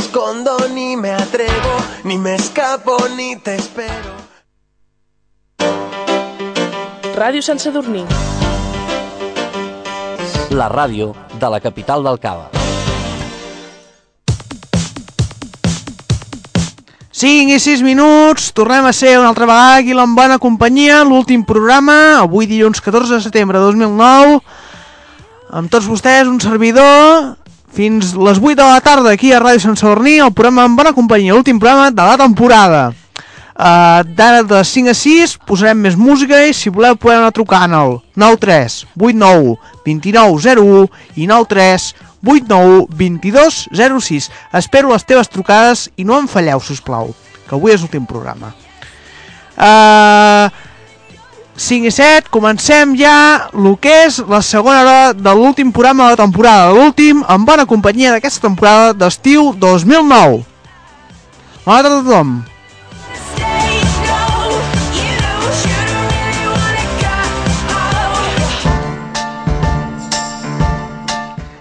Escondo, 0.09 0.57
ni 0.73 0.97
me 0.97 1.13
atrevo, 1.13 1.77
ni 2.03 2.17
me 2.17 2.35
escapo, 2.35 2.97
ni 3.15 3.37
te 3.37 3.57
espero. 3.57 4.15
Ràdio 7.13 7.43
Sant 7.45 7.61
Sadurní. 7.61 8.07
La 10.57 10.71
ràdio 10.73 11.11
de 11.37 11.51
la 11.53 11.61
capital 11.61 12.07
del 12.09 12.17
Cava. 12.23 12.49
5 17.13 17.53
i 17.53 17.61
6 17.61 17.83
minuts, 17.85 18.55
tornem 18.57 18.89
a 18.89 18.95
ser 18.97 19.19
una 19.19 19.29
altra 19.29 19.45
vegada 19.45 19.83
aquí 19.83 19.93
en 19.93 20.15
bona 20.17 20.39
companyia, 20.39 21.03
l'últim 21.05 21.45
programa, 21.45 22.23
avui 22.23 22.47
dilluns 22.47 22.81
14 22.81 23.19
de 23.19 23.21
setembre 23.21 23.61
de 23.61 23.65
2009, 23.77 24.41
amb 25.53 25.69
tots 25.69 25.85
vostès, 25.85 26.25
un 26.25 26.41
servidor, 26.41 27.37
fins 27.79 28.11
les 28.19 28.41
8 28.43 28.57
de 28.59 28.65
la 28.67 28.81
tarda 28.83 29.13
aquí 29.15 29.29
a 29.31 29.39
Ràdio 29.39 29.63
Sant 29.63 29.77
Sadurní, 29.79 30.17
el 30.19 30.33
programa 30.35 30.65
en 30.67 30.75
bona 30.75 30.91
companyia, 30.97 31.37
l'últim 31.37 31.61
programa 31.63 31.93
de 31.95 32.03
la 32.03 32.17
temporada. 32.19 32.81
Uh, 33.55 34.03
D'ara 34.19 34.43
de 34.43 34.65
5 34.67 34.91
a 34.91 34.95
6 34.99 35.37
posarem 35.47 35.79
més 35.87 35.95
música 35.99 36.41
i 36.47 36.55
si 36.55 36.73
voleu 36.75 36.99
podeu 36.99 37.21
anar 37.21 37.31
trucant 37.35 37.75
al 37.75 37.95
93 38.19 38.81
89 38.99 39.55
29 39.87 40.43
01 40.59 40.89
i 41.23 41.31
93 41.31 41.89
89 42.27 42.87
22 42.99 43.61
06. 43.79 44.31
Espero 44.59 44.91
les 44.91 45.07
teves 45.07 45.31
trucades 45.31 45.87
i 45.95 46.07
no 46.07 46.19
em 46.19 46.27
falleu, 46.27 46.59
si 46.59 46.75
us 46.75 46.83
plau, 46.83 47.15
que 47.47 47.55
avui 47.55 47.77
és 47.77 47.85
l'últim 47.85 48.11
programa. 48.11 48.57
Uh, 49.55 50.51
5 51.59 51.89
i 51.89 51.91
7, 51.91 52.31
comencem 52.31 52.93
ja 52.95 53.51
el 53.51 53.73
que 53.83 53.91
és 54.07 54.21
la 54.31 54.39
segona 54.47 54.79
hora 54.85 55.01
de 55.11 55.33
l'últim 55.35 55.73
programa 55.75 56.07
de 56.07 56.15
la 56.15 56.21
temporada, 56.21 56.71
l'últim 56.71 57.25
en 57.27 57.45
bona 57.45 57.67
companyia 57.67 58.13
d'aquesta 58.15 58.47
temporada 58.47 58.93
d'estiu 58.95 59.51
2009. 59.59 60.45
Bona 61.67 61.83
tarda 61.83 61.99
a 61.99 62.05
tothom. 62.07 62.31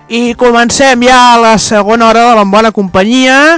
I 0.07 0.38
comencem 0.38 1.10
ja 1.10 1.41
la 1.41 1.57
segona 1.57 2.11
hora 2.14 2.30
de 2.30 2.36
la 2.38 2.45
bona 2.45 2.72
companyia 2.72 3.57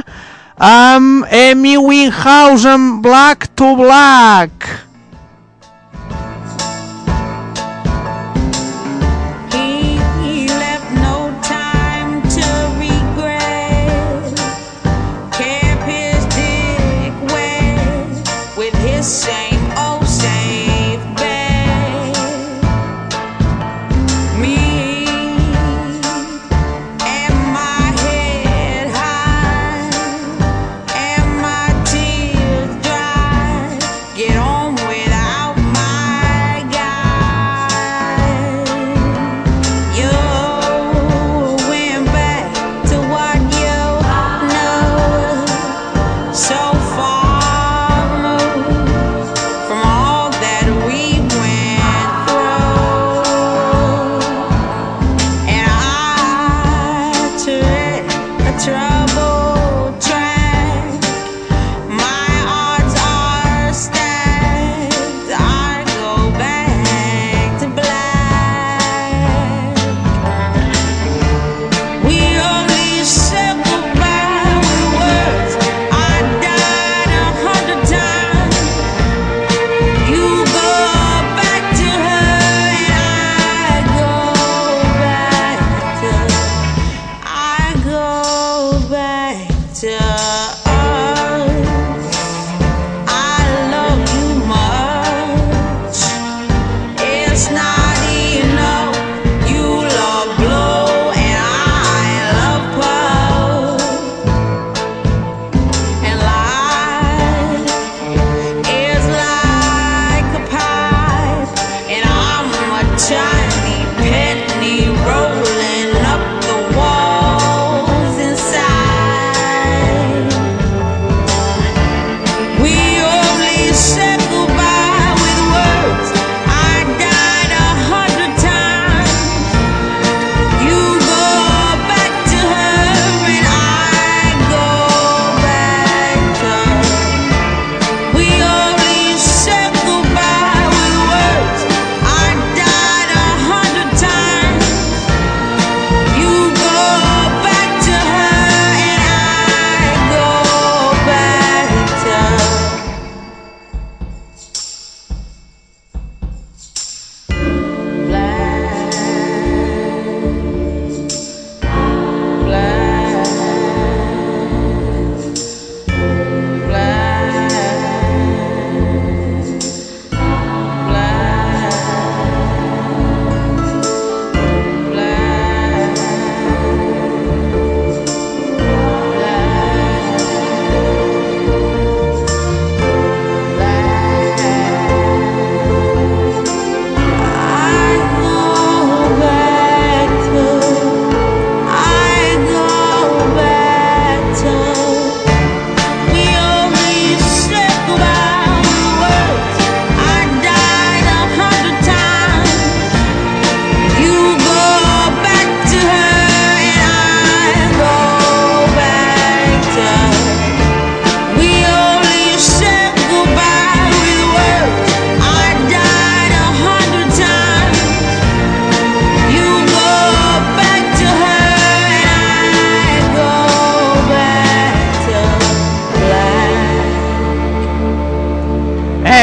amb 0.56 1.28
Amy 1.28 1.76
Winehouse 1.78 2.66
amb 2.66 3.03
Black 3.03 3.52
to 3.60 3.76
Black. 3.76 4.89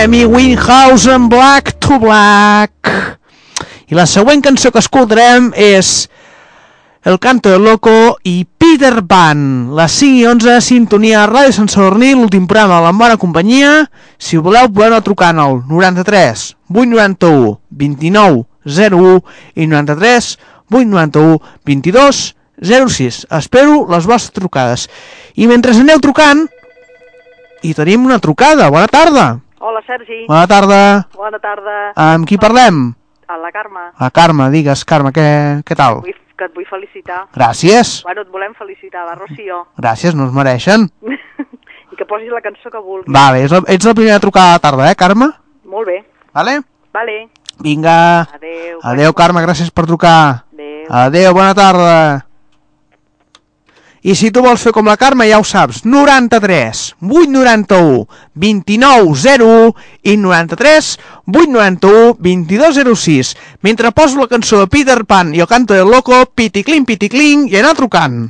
Amy 0.06 0.24
Winehouse 0.24 1.12
en 1.12 1.28
Black 1.28 1.80
to 1.80 1.98
Black. 1.98 2.70
I 3.90 3.94
la 3.98 4.04
següent 4.06 4.38
cançó 4.38 4.70
que 4.70 4.78
escoltarem 4.78 5.48
és 5.58 6.04
El 7.02 7.16
canto 7.18 7.50
del 7.50 7.64
loco 7.66 8.14
i 8.22 8.44
Peter 8.46 9.00
Pan. 9.02 9.40
Les 9.74 9.96
5 9.98 10.20
i 10.20 10.28
11, 10.30 10.60
sintonia 10.62 11.24
a 11.24 11.26
Ràdio 11.26 11.56
Sant 11.56 11.66
Sadurní, 11.72 12.12
l'últim 12.14 12.44
programa 12.46 12.76
de 12.78 12.84
la 12.86 12.92
bona 12.94 13.16
companyia. 13.18 13.72
Si 14.14 14.38
ho 14.38 14.44
voleu, 14.46 14.68
podeu 14.70 14.92
anar 14.92 15.00
trucant 15.02 15.40
al 15.42 15.58
93 15.66 16.44
891 16.70 17.56
29 17.70 18.44
01 18.62 19.16
i 19.56 19.66
93 19.66 20.28
891 20.70 21.40
22 21.66 22.20
06. 22.62 23.26
Espero 23.40 23.82
les 23.90 24.06
vostres 24.06 24.38
trucades. 24.38 24.86
I 25.34 25.50
mentre 25.50 25.74
aneu 25.74 25.98
trucant, 25.98 26.46
hi 27.66 27.74
tenim 27.74 28.06
una 28.06 28.20
trucada. 28.22 28.70
Bona 28.70 28.86
tarda. 28.86 29.26
Hola, 29.58 29.80
Sergi. 29.86 30.26
Bona 30.28 30.46
tarda. 30.46 31.08
Bona 31.16 31.38
tarda. 31.40 31.92
Amb 31.96 32.26
qui 32.28 32.36
parlem? 32.38 32.90
A 33.26 33.38
la 33.40 33.50
Carme. 33.50 33.88
La 33.98 34.10
Carme, 34.10 34.50
digues, 34.52 34.84
Carme, 34.84 35.10
què, 35.16 35.62
què 35.66 35.76
tal? 35.78 36.02
Vull, 36.04 36.14
que 36.36 36.46
et 36.46 36.54
vull 36.54 36.68
felicitar. 36.68 37.24
Gràcies. 37.34 38.02
Bueno, 38.06 38.22
et 38.22 38.30
volem 38.30 38.52
felicitar, 38.54 39.06
la 39.08 39.16
Rocío. 39.16 39.64
Gràcies, 39.80 40.14
no 40.14 40.28
es 40.28 40.36
mereixen. 40.36 40.86
I 41.92 41.96
que 41.96 42.04
posis 42.04 42.30
la 42.30 42.42
cançó 42.44 42.70
que 42.70 42.78
vulguis. 42.82 43.10
Vale, 43.12 43.42
ets 43.46 43.54
la, 43.56 43.62
ets 43.72 43.88
la 43.88 43.96
primera 43.96 44.20
trucada 44.20 44.58
de 44.58 44.62
tarda, 44.68 44.90
eh, 44.92 44.94
Carme? 45.00 45.30
Molt 45.64 45.88
bé. 45.88 45.98
Vale? 46.36 46.60
Vale. 46.92 47.18
Vinga. 47.64 47.98
Adéu. 48.36 48.78
Adéu, 48.84 49.16
Carme, 49.16 49.42
gràcies 49.42 49.72
per 49.72 49.86
trucar. 49.88 50.44
Adéu. 50.52 50.86
Adéu, 50.90 51.32
bona 51.34 51.54
tarda. 51.56 52.25
I 54.06 54.14
si 54.14 54.28
tu 54.30 54.38
vols 54.38 54.62
fer 54.62 54.70
com 54.70 54.86
la 54.86 54.94
Carme, 54.94 55.26
ja 55.26 55.40
ho 55.42 55.44
saps, 55.44 55.80
93 55.82 56.82
891 57.02 58.04
29 58.38 59.16
01 59.42 59.72
i 60.06 60.14
93 60.22 60.92
891 61.26 62.14
22 62.22 62.78
06. 62.94 63.34
Mentre 63.66 63.90
poso 63.90 64.22
la 64.22 64.30
cançó 64.30 64.62
de 64.62 64.70
Peter 64.70 65.00
Pan 65.10 65.34
i 65.34 65.42
el 65.42 65.50
canto 65.50 65.74
del 65.74 65.90
loco, 65.90 66.22
piticlin, 66.38 67.48
i 67.50 67.58
anar 67.58 67.74
trucant. 67.74 68.28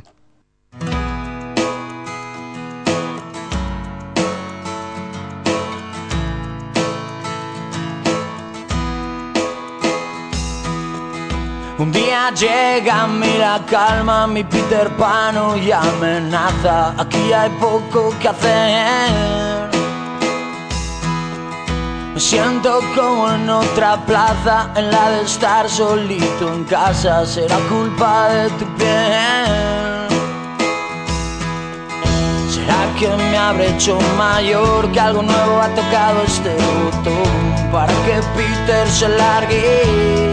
Un 11.79 11.91
día 11.91 12.31
llega 12.31 13.03
a 13.03 13.07
mí 13.07 13.37
la 13.37 13.63
calma, 13.69 14.25
mi 14.25 14.43
Peter 14.43 14.89
Pan 14.97 15.35
y 15.61 15.71
amenaza. 15.71 16.95
Aquí 16.97 17.31
hay 17.31 17.51
poco 17.59 18.11
que 18.19 18.29
hacer. 18.29 19.69
Me 22.15 22.19
siento 22.19 22.79
como 22.95 23.31
en 23.31 23.47
otra 23.47 24.03
plaza, 24.07 24.71
en 24.75 24.89
la 24.89 25.11
de 25.11 25.21
estar 25.21 25.69
solito 25.69 26.51
en 26.51 26.63
casa. 26.63 27.23
Será 27.27 27.57
culpa 27.69 28.29
de 28.29 28.49
tu 28.57 28.65
piel. 28.75 30.07
¿Será 32.49 32.91
que 32.97 33.07
me 33.07 33.37
habré 33.37 33.69
hecho 33.75 33.99
mayor? 34.17 34.91
Que 34.91 34.99
algo 34.99 35.21
nuevo 35.21 35.61
ha 35.61 35.69
tocado 35.75 36.23
este 36.23 36.55
botón 36.55 37.71
para 37.71 37.93
que 38.03 38.19
Peter 38.35 38.89
se 38.89 39.09
largue. 39.09 40.26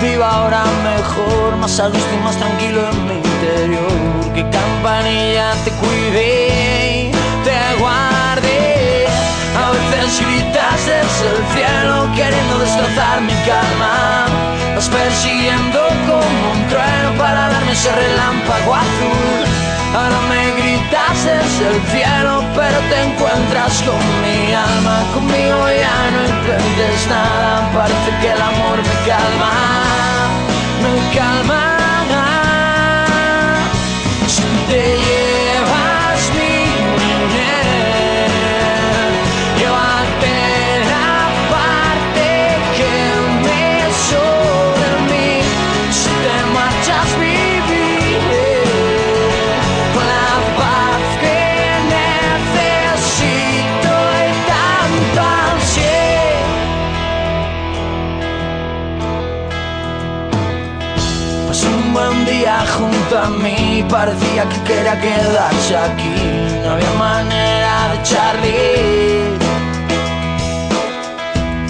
Viva 0.00 0.28
ahora 0.28 0.64
mejor, 0.82 1.56
más 1.56 1.78
a 1.80 1.88
gusto 1.88 2.14
y 2.14 2.24
más 2.24 2.36
tranquilo 2.36 2.80
en 2.90 3.06
mi 3.06 3.14
interior. 3.14 4.34
Que 4.34 4.42
campanilla 4.50 5.52
te 5.64 5.70
cuide 5.72 7.10
te 7.44 7.80
guarde. 7.80 9.06
A 9.56 9.70
veces 9.70 10.20
gritas 10.26 10.86
desde 10.86 11.26
el 11.34 11.42
cielo 11.54 12.08
queriendo 12.14 12.58
destrozar 12.58 13.20
mi 13.22 13.34
calma. 13.48 14.26
Vas 14.74 14.88
persiguiendo 14.88 15.80
como 16.06 16.52
un 16.52 16.68
trueno 16.68 17.10
para 17.16 17.48
darme 17.48 17.72
ese 17.72 17.90
relámpago 17.92 18.74
azul. 18.74 19.44
Ahora 19.94 20.20
me 20.28 20.63
desde 21.24 21.68
el 21.68 21.82
cielo, 21.90 22.44
pero 22.54 22.78
te 22.90 23.00
encuentras 23.02 23.82
con 23.82 24.00
mi 24.22 24.52
alma. 24.52 25.02
Conmigo 25.14 25.68
ya 25.68 26.10
no 26.10 26.20
entiendes 26.20 27.06
nada, 27.08 27.70
parece 27.72 28.10
que 28.20 28.32
el 28.32 28.42
amor 28.42 28.78
me 28.78 28.96
calma, 29.08 29.52
me 30.82 31.18
calma. 31.18 31.83
Parecía 63.88 64.48
que 64.48 64.62
quería 64.64 65.00
quedarse 65.00 65.76
aquí. 65.76 66.14
No 66.62 66.72
había 66.72 66.90
manera 66.92 67.88
de 67.90 67.96
echarle. 68.00 69.34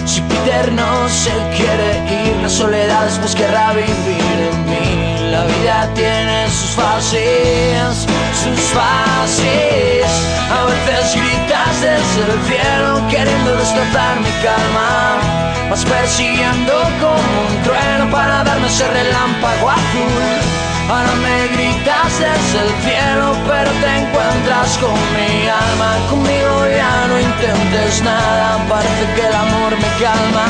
Si 0.06 0.20
Peter 0.22 0.72
no 0.72 1.08
se 1.08 1.32
quiere 1.56 1.90
ir, 2.26 2.36
la 2.42 2.48
soledad 2.48 3.04
después 3.04 3.34
querrá 3.34 3.72
vivir 3.72 4.38
en 4.50 4.64
mí. 4.70 5.30
La 5.30 5.44
vida 5.44 5.88
tiene 5.94 6.48
sus 6.48 6.70
fases, 6.70 8.06
sus 8.42 8.60
fases. 8.76 10.06
A 10.50 10.64
veces 10.66 11.16
gritas 11.16 11.80
desde 11.80 12.32
el 12.32 12.42
cielo 12.46 13.08
queriendo 13.08 13.56
destrozar 13.56 14.20
mi 14.20 14.30
calma. 14.42 15.18
Vas 15.70 15.84
persiguiendo 15.84 16.72
como 17.00 17.34
un 17.48 17.62
trueno 17.62 18.10
para 18.10 18.44
darme 18.44 18.66
ese 18.68 18.86
relámpago 18.86 19.70
azul. 19.70 20.63
Ahora 20.89 21.15
me 21.15 21.48
gritas 21.48 22.19
desde 22.19 22.61
el 22.61 22.73
cielo, 22.82 23.36
pero 23.48 23.70
te 23.70 23.97
encuentras 24.01 24.78
con 24.78 24.93
mi 25.15 25.48
alma. 25.48 25.97
Conmigo 26.11 26.66
ya 26.77 27.06
no 27.09 27.20
intentes 27.20 28.02
nada, 28.02 28.65
parece 28.69 29.05
que 29.15 29.27
el 29.27 29.35
amor 29.35 29.73
me 29.73 29.89
calma. 30.02 30.47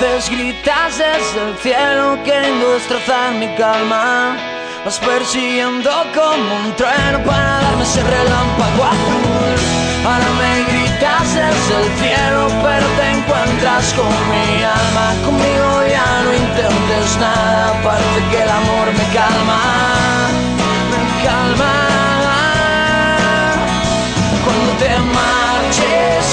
Veces 0.00 0.30
gritas 0.30 0.98
desde 0.98 1.48
el 1.48 1.56
cielo 1.58 2.18
queriendo 2.24 2.74
destrozar 2.74 3.32
mi 3.32 3.48
calma. 3.56 4.36
Vas 4.84 4.98
persiguiendo 4.98 5.90
como 6.14 6.56
un 6.56 6.76
trueno 6.76 7.18
para 7.24 7.60
darme 7.62 7.82
ese 7.82 8.02
relámpago 8.02 8.84
azul. 8.84 9.58
Ahora 10.06 10.30
me 10.40 10.64
gritas 10.70 11.34
desde 11.34 11.74
el 11.82 11.88
cielo, 11.98 12.48
pero 12.62 12.86
te 12.98 13.10
encuentras 13.10 13.92
con 13.94 14.12
mi 14.30 14.62
alma. 14.62 15.06
Conmigo 15.24 15.82
ya 15.90 16.22
no 16.24 16.32
intentes 16.32 17.16
nada, 17.18 17.72
parece 17.82 18.20
que 18.30 18.42
el 18.42 18.50
amor 18.50 18.86
me 18.98 19.06
calma, 19.14 19.60
me 20.90 21.24
calma. 21.24 21.74
Cuando 24.44 24.72
te 24.78 24.98
marches 25.16 26.27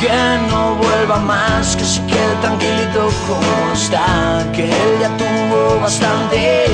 que 0.00 0.38
no 0.50 0.76
vuelva 0.76 1.18
más 1.18 1.76
que 1.76 1.84
se 1.84 2.00
quede 2.06 2.34
tranquilito 2.40 3.10
como 3.28 3.72
está, 3.74 4.46
que 4.54 4.64
él 4.64 4.92
ya 5.00 5.10
tuvo 5.16 5.80
bastante. 5.80 6.64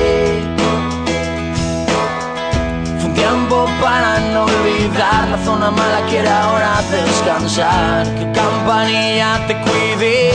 Fue 2.99 3.09
un 3.09 3.13
tiempo 3.13 3.67
para 3.81 4.19
no 4.31 4.45
olvidar 4.45 5.27
la 5.27 5.37
zona 5.43 5.71
mala, 5.71 6.01
quiere 6.09 6.29
ahora 6.29 6.81
descansar. 6.89 8.05
Que 8.15 8.31
campanilla 8.31 9.45
te 9.47 9.55
cuide 9.61 10.31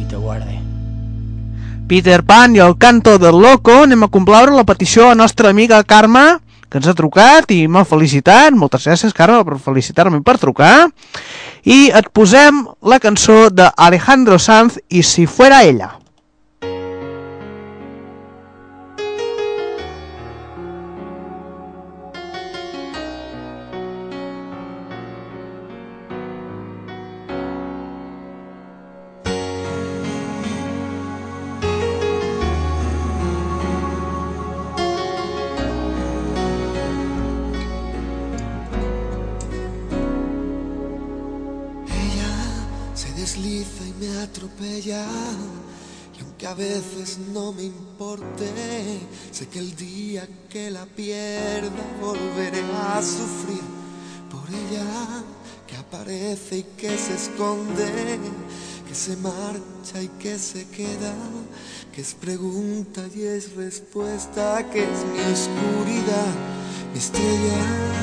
y 0.00 0.04
te 0.04 0.16
guarde. 0.16 0.60
Peter 1.88 2.22
Pan 2.22 2.54
i 2.54 2.60
el 2.60 2.78
canto 2.78 3.18
del 3.18 3.42
loco, 3.42 3.82
anem 3.82 4.06
a 4.06 4.08
complaure 4.08 4.54
la 4.54 4.64
petició 4.64 5.10
a 5.10 5.14
nostra 5.14 5.50
amiga 5.50 5.82
Carme, 5.84 6.38
que 6.68 6.80
ens 6.80 6.88
ha 6.90 6.96
trucat 6.98 7.50
i 7.54 7.64
m'ha 7.68 7.84
felicitat. 7.88 8.54
Moltes 8.58 8.86
gràcies, 8.88 9.16
Carme, 9.16 9.42
per 9.46 9.58
felicitar-me 9.62 10.22
per 10.24 10.38
trucar. 10.42 10.88
I 11.64 11.90
et 11.96 12.10
posem 12.12 12.64
la 12.82 13.00
cançó 13.00 13.48
de 13.50 13.70
Alejandro 13.76 14.38
Sanz 14.38 14.80
i 14.88 15.02
Si 15.02 15.26
fuera 15.26 15.62
ella. 15.64 15.94
Y 44.76 44.90
aunque 46.20 46.46
a 46.48 46.54
veces 46.54 47.18
no 47.32 47.52
me 47.52 47.62
importe, 47.62 48.50
sé 49.30 49.46
que 49.46 49.60
el 49.60 49.76
día 49.76 50.26
que 50.48 50.68
la 50.68 50.84
pierda 50.84 51.70
volveré 52.00 52.60
a 52.72 53.00
sufrir 53.00 53.62
por 54.28 54.42
ella, 54.50 55.22
que 55.68 55.76
aparece 55.76 56.58
y 56.58 56.62
que 56.76 56.98
se 56.98 57.14
esconde, 57.14 58.18
que 58.88 58.94
se 58.96 59.16
marcha 59.18 60.02
y 60.02 60.08
que 60.18 60.36
se 60.40 60.66
queda, 60.66 61.14
que 61.92 62.00
es 62.00 62.14
pregunta 62.14 63.04
y 63.14 63.22
es 63.22 63.54
respuesta, 63.54 64.68
que 64.72 64.82
es 64.82 65.04
mi 65.12 65.20
oscuridad, 65.20 66.34
mi 66.92 66.98
estrella. 66.98 67.94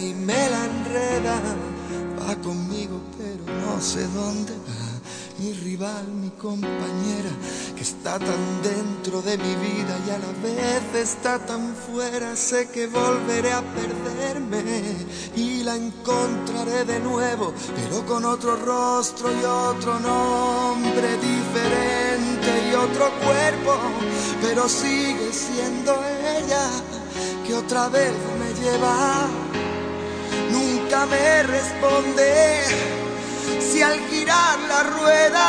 Y 0.00 0.14
me 0.14 0.48
la 0.48 0.64
enreda. 0.64 1.40
Va 2.18 2.34
conmigo, 2.36 3.00
pero 3.18 3.44
no 3.60 3.80
sé 3.80 4.06
dónde 4.08 4.52
va. 4.52 4.90
Mi 5.38 5.54
rival, 5.54 6.06
mi 6.08 6.28
compañera, 6.30 7.30
que 7.74 7.82
está 7.82 8.18
tan 8.18 8.62
dentro 8.62 9.22
de 9.22 9.38
mi 9.38 9.54
vida 9.56 9.98
y 10.06 10.10
a 10.10 10.18
la 10.18 10.32
vez 10.42 11.08
está 11.08 11.38
tan 11.38 11.74
fuera. 11.74 12.36
Sé 12.36 12.68
que 12.68 12.86
volveré 12.86 13.52
a 13.52 13.62
perderme 13.62 14.62
y 15.34 15.62
la 15.62 15.76
encontraré 15.76 16.84
de 16.84 17.00
nuevo, 17.00 17.54
pero 17.74 18.04
con 18.04 18.26
otro 18.26 18.56
rostro 18.56 19.32
y 19.32 19.42
otro 19.44 19.98
nombre 19.98 21.16
diferente 21.16 22.70
y 22.70 22.74
otro 22.74 23.10
cuerpo, 23.24 23.78
pero 24.42 24.68
sigue 24.68 25.32
siendo 25.32 25.94
ella 26.38 26.68
que 27.46 27.54
otra 27.54 27.88
vez 27.88 28.12
me 28.38 28.62
lleva. 28.62 29.49
Me 30.90 31.42
responde 31.44 32.64
si 33.60 33.80
al 33.80 33.96
girar 34.10 34.58
la 34.68 34.82
rueda 34.82 35.46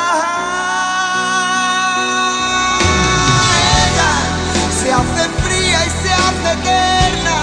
se 4.81 4.91
hace 4.93 5.29
fría 5.43 5.79
y 5.83 5.89
se 5.89 6.13
hace 6.13 6.51
eterna. 6.53 7.37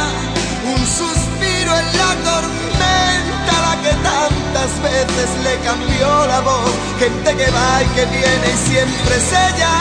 Un 0.74 0.86
suspiro 0.86 1.76
en 1.76 1.86
la 1.98 2.14
tormenta, 2.30 3.52
la 3.66 3.74
que 3.82 3.92
tantas 4.06 4.80
veces 4.80 5.30
le 5.42 5.58
cambió 5.66 6.26
la 6.28 6.40
voz. 6.40 6.70
Gente 7.00 7.36
que 7.36 7.50
va 7.50 7.82
y 7.82 7.86
que 7.96 8.06
viene 8.06 8.46
y 8.54 8.70
siempre 8.70 9.16
es 9.16 9.32
ella, 9.32 9.74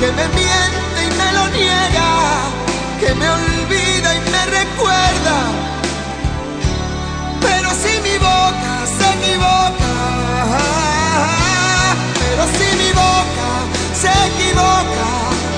que 0.00 0.10
me 0.12 0.26
miente 0.28 0.98
y 1.04 1.10
me 1.20 1.32
lo 1.34 1.48
niega, 1.48 2.10
que 2.98 3.14
me 3.14 3.28
olvida 3.28 4.14
y 4.16 4.20
me 4.30 4.46
recuerda. 4.58 5.77
Pero 7.40 7.70
si 7.82 8.00
mi 8.00 8.16
boca 8.18 8.72
se 8.96 9.06
equivoca, 9.16 9.92
pero 12.20 12.42
si 12.56 12.68
mi 12.76 12.90
boca 12.92 13.48
se 14.00 14.10
equivoca 14.28 15.08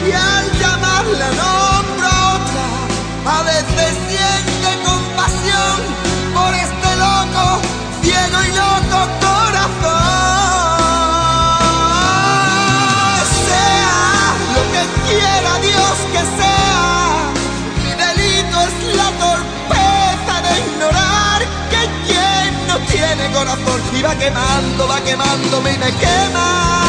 y 0.07 0.13
al 0.13 0.47
llamarla 0.59 1.29
nombro 1.43 2.09
otra, 2.37 2.67
a 3.37 3.43
veces 3.43 4.00
corazón 23.41 23.81
y 23.97 24.03
va 24.03 24.15
quemando, 24.17 24.87
va 24.87 25.01
quemándome 25.01 25.73
y 25.73 25.79
me 25.79 25.93
quema. 25.93 26.80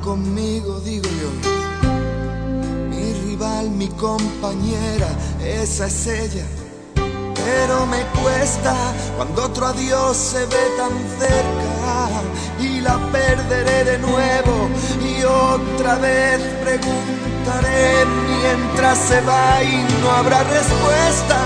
Conmigo, 0.00 0.80
digo 0.80 1.04
yo. 1.04 1.30
Mi 2.88 3.12
rival, 3.24 3.70
mi 3.70 3.88
compañera, 3.88 5.06
esa 5.44 5.86
es 5.86 6.06
ella. 6.06 6.46
Pero 6.94 7.86
me 7.86 8.02
cuesta 8.20 8.74
cuando 9.16 9.44
otro 9.44 9.66
adiós 9.66 10.16
se 10.16 10.46
ve 10.46 10.64
tan 10.78 10.92
cerca 11.20 12.08
y 12.58 12.80
la 12.80 12.98
perderé 13.12 13.84
de 13.84 13.98
nuevo 13.98 14.70
y 15.00 15.22
otra 15.24 15.96
vez 15.96 16.40
preguntaré 16.64 18.06
mientras 18.40 18.98
se 18.98 19.20
va 19.20 19.62
y 19.62 19.86
no 20.02 20.10
habrá 20.10 20.42
respuesta. 20.44 21.38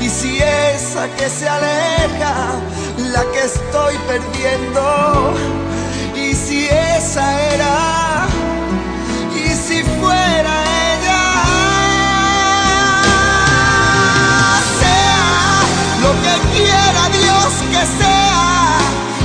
Y 0.00 0.08
si 0.10 0.38
esa 0.38 1.08
que 1.16 1.28
se 1.30 1.48
aleja, 1.48 2.60
la 3.12 3.22
que 3.32 3.40
estoy 3.40 3.94
perdiendo, 4.06 5.32
esa 6.96 7.42
era, 7.52 8.26
y 9.34 9.48
si 9.50 9.82
fuera 9.82 10.54
ella, 10.92 11.24
sea 14.80 15.26
lo 16.02 16.12
que 16.24 16.34
quiera 16.56 17.02
Dios 17.10 17.52
que 17.72 17.82
sea, 17.98 18.78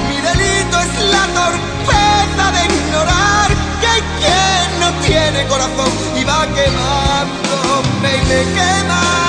mi 0.09 0.17
delito 0.19 0.79
es 0.79 0.93
la 1.15 1.25
torpeza 1.39 2.45
de 2.55 2.61
ignorar 2.73 3.47
que 3.81 3.93
quien 4.19 4.79
no 4.81 4.91
tiene 5.05 5.47
corazón 5.47 5.91
y 6.19 6.23
va 6.25 6.45
quemándome 6.47 8.09
y 8.17 8.25
me 8.27 8.41
quema. 8.53 9.20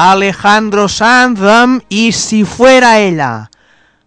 Alejandro 0.00 0.88
Sanz 0.88 1.42
amb 1.44 1.82
I 1.92 2.08
si 2.16 2.40
fuera 2.48 2.94
ella. 3.04 3.50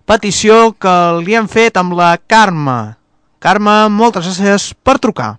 Petició 0.10 0.72
que 0.74 0.94
li 1.22 1.36
han 1.38 1.46
fet 1.46 1.78
amb 1.78 1.94
la 1.94 2.16
Carme. 2.18 2.96
Carme, 3.38 3.76
moltes 3.94 4.26
gràcies 4.26 4.72
per 4.82 4.98
trucar. 4.98 5.36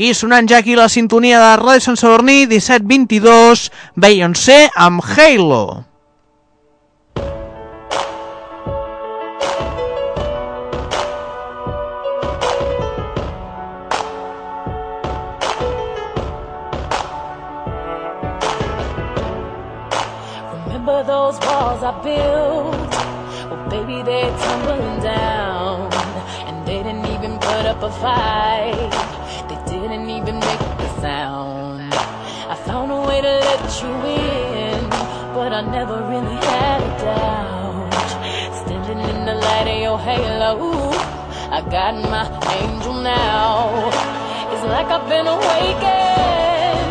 I 0.00 0.14
sonant 0.16 0.48
ja 0.48 0.62
aquí 0.64 0.78
la 0.78 0.88
sintonia 0.88 1.44
de 1.44 1.52
Ràdio 1.60 1.84
Sant 1.84 2.00
Sadurní, 2.00 2.46
1722, 2.48 3.68
Beyoncé 4.00 4.62
amb 4.80 5.04
Halo. 5.04 5.89
remember 20.80 21.02
those 21.04 21.38
walls 21.40 21.82
I 21.82 21.92
built. 22.02 22.90
Well, 23.50 23.68
baby, 23.68 24.02
they're 24.02 24.32
tumbling 24.38 25.02
down. 25.02 25.92
And 26.46 26.66
they 26.66 26.82
didn't 26.82 27.04
even 27.06 27.38
put 27.38 27.66
up 27.66 27.82
a 27.82 27.90
fight. 27.90 28.90
They 29.48 29.58
didn't 29.70 30.08
even 30.08 30.36
make 30.36 30.60
a 30.60 31.00
sound. 31.00 31.92
I 31.92 32.54
found 32.64 32.92
a 32.92 33.00
way 33.08 33.20
to 33.20 33.34
let 33.48 33.82
you 33.82 33.92
in, 34.08 34.88
but 35.36 35.52
I 35.52 35.60
never 35.60 35.96
really 36.12 36.38
had 36.48 36.80
a 36.82 36.92
doubt. 37.04 37.92
Standing 38.62 39.00
in 39.00 39.26
the 39.26 39.34
light 39.34 39.68
of 39.68 39.82
your 39.82 39.98
halo, 39.98 40.92
I 41.56 41.60
got 41.76 41.94
my 42.14 42.24
angel 42.56 42.94
now. 42.94 43.90
It's 44.52 44.64
like 44.64 44.86
I've 44.86 45.06
been 45.10 45.26
awakened. 45.26 46.90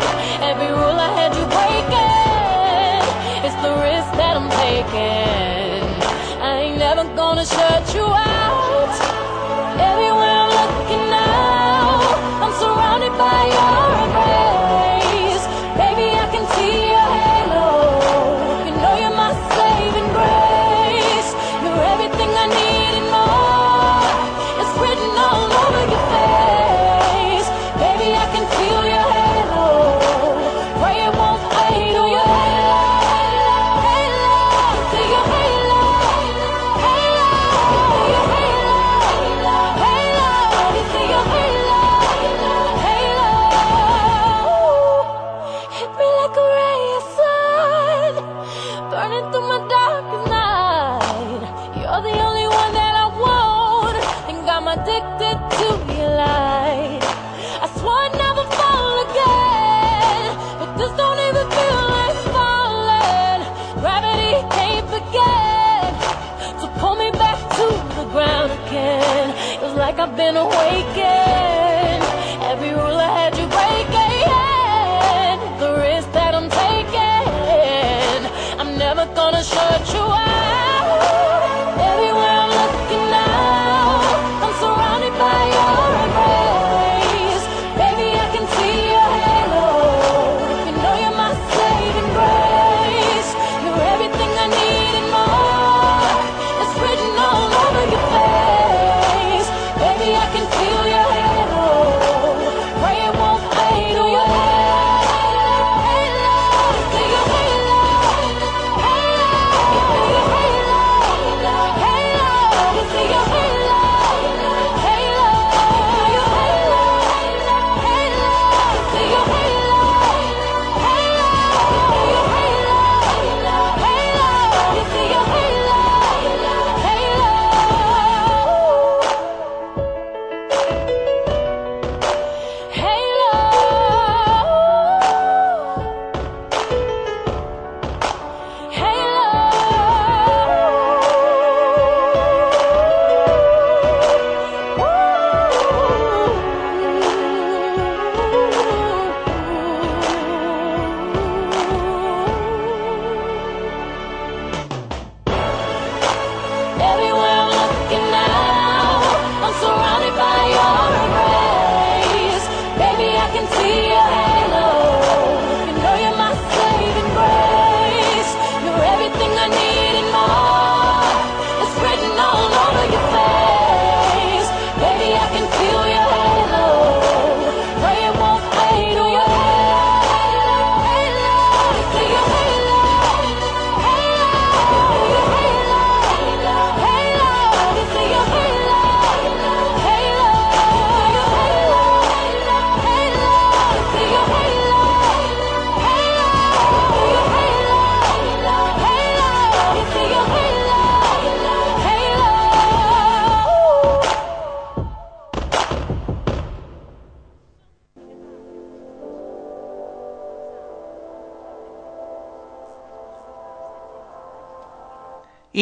Every 0.49 0.68
I 6.41 6.61
ain't 6.61 6.77
never 6.77 7.03
gonna 7.15 7.45
shut 7.45 7.95
you 7.95 8.05
out. 8.05 8.38
been 70.29 70.37
awake 70.37 70.85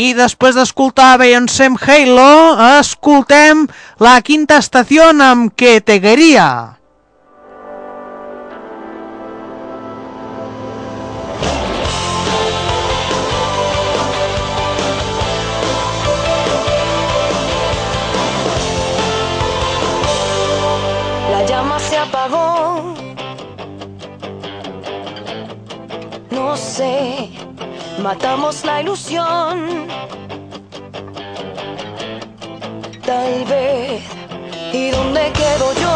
I 0.07 0.13
després 0.15 0.55
d'escoltar 0.55 1.17
Beyoncé 1.19 1.65
amb 1.67 1.81
Halo, 1.84 2.55
escoltem 2.79 3.65
la 3.99 4.13
quinta 4.23 4.59
estació 4.63 5.09
amb 5.11 5.51
Que 5.59 5.81
te 5.81 5.97
quería. 5.99 6.77
La 21.34 21.43
llama 21.49 21.79
se 21.79 21.97
apagó. 21.97 22.95
No 26.31 26.55
sé, 26.55 27.29
matamos 28.01 28.63
la 28.63 28.81
ilusión. 28.81 29.97
tal 33.07 33.45
vez. 33.45 34.03
¿Y 34.73 34.91
dónde 34.91 35.31
quedo 35.31 35.67
yo? 35.84 35.95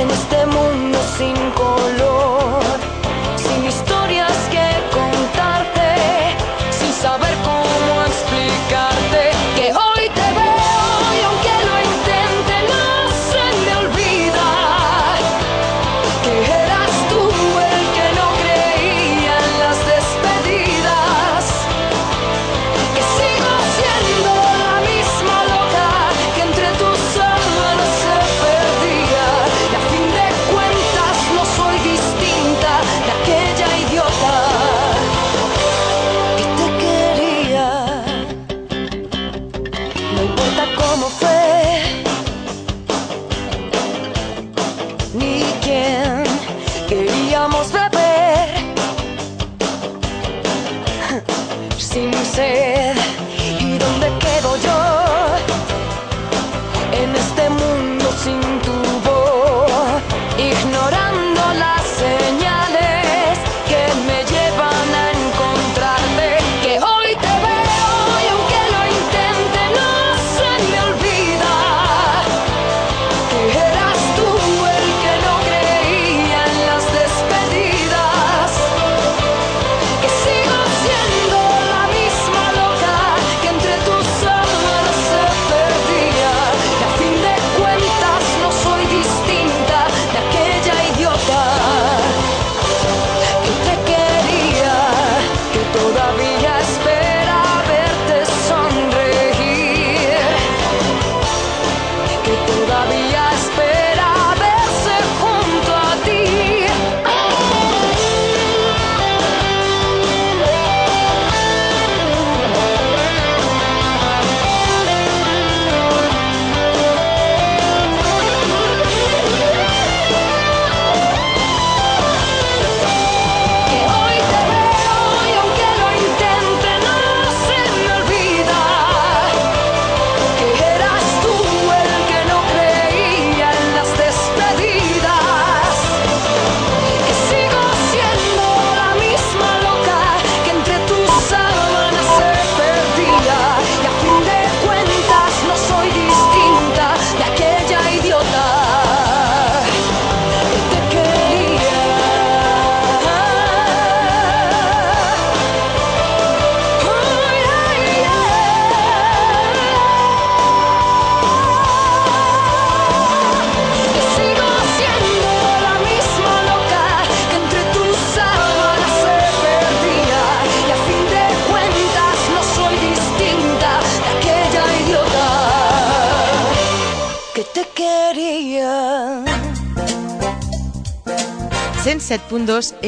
En 0.00 0.10
este 0.10 0.46
mundo 0.46 0.98
sin 1.18 1.36
color. 1.50 2.67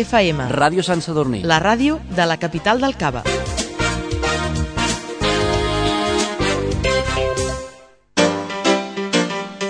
FM. 0.01 0.48
Ràdio 0.48 0.82
Sant 0.82 1.02
Sadurní. 1.05 1.43
La 1.44 1.59
ràdio 1.60 1.98
de 2.16 2.24
la 2.27 2.36
capital 2.40 2.81
del 2.81 2.97
Cava. 2.97 3.22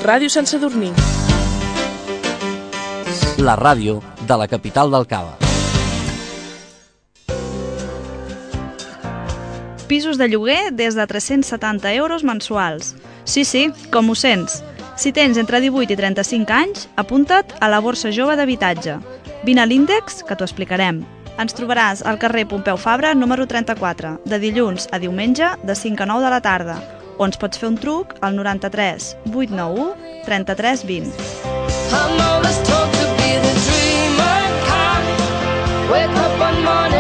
Ràdio 0.07 0.31
Sant 0.31 0.47
Sadurní. 0.47 0.93
La 3.43 3.57
ràdio 3.59 4.01
de 4.27 4.39
la 4.39 4.49
capital 4.49 4.91
del 4.95 5.07
Cava. 5.11 5.37
Pisos 9.91 10.19
de 10.19 10.29
lloguer 10.31 10.71
des 10.71 10.95
de 10.95 11.07
370 11.07 11.95
euros 11.95 12.23
mensuals. 12.23 12.95
Sí, 13.25 13.45
sí, 13.45 13.73
com 13.91 14.11
ho 14.11 14.15
sents. 14.15 14.63
Si 14.97 15.11
tens 15.13 15.39
entre 15.41 15.59
18 15.61 15.95
i 15.95 15.97
35 15.99 16.53
anys, 16.55 16.87
apunta't 16.95 17.57
a 17.59 17.71
la 17.73 17.81
Borsa 17.81 18.13
Jove 18.15 18.37
d'Habitatge. 18.39 19.01
Vine 19.43 19.63
a 19.63 19.67
l'Índex, 19.67 20.21
que 20.29 20.37
t'ho 20.37 20.45
explicarem. 20.45 21.01
Ens 21.41 21.57
trobaràs 21.57 22.03
al 22.05 22.19
carrer 22.21 22.45
Pompeu 22.49 22.77
Fabra, 22.77 23.15
número 23.17 23.47
34, 23.49 24.19
de 24.29 24.39
dilluns 24.43 24.85
a 24.93 25.01
diumenge, 25.01 25.49
de 25.65 25.75
5 25.75 26.05
a 26.05 26.09
9 26.11 26.27
de 26.27 26.33
la 26.35 26.43
tarda, 26.45 26.77
o 27.17 27.25
ens 27.25 27.41
pots 27.41 27.61
fer 27.61 27.71
un 27.71 27.81
truc 27.81 28.13
al 28.21 28.37
93 28.37 29.15
891 29.33 29.95
33 30.29 30.85
20. 30.85 31.13
I'm 31.91 32.21
always 32.21 32.61
told 32.69 32.93
to 33.01 33.07
be 33.17 33.33
the 33.41 33.55
dreamer 33.65 34.41
kind. 34.69 35.09
Wake 35.89 36.17
up 36.21 36.33
one 36.39 36.61
morning 36.63 37.00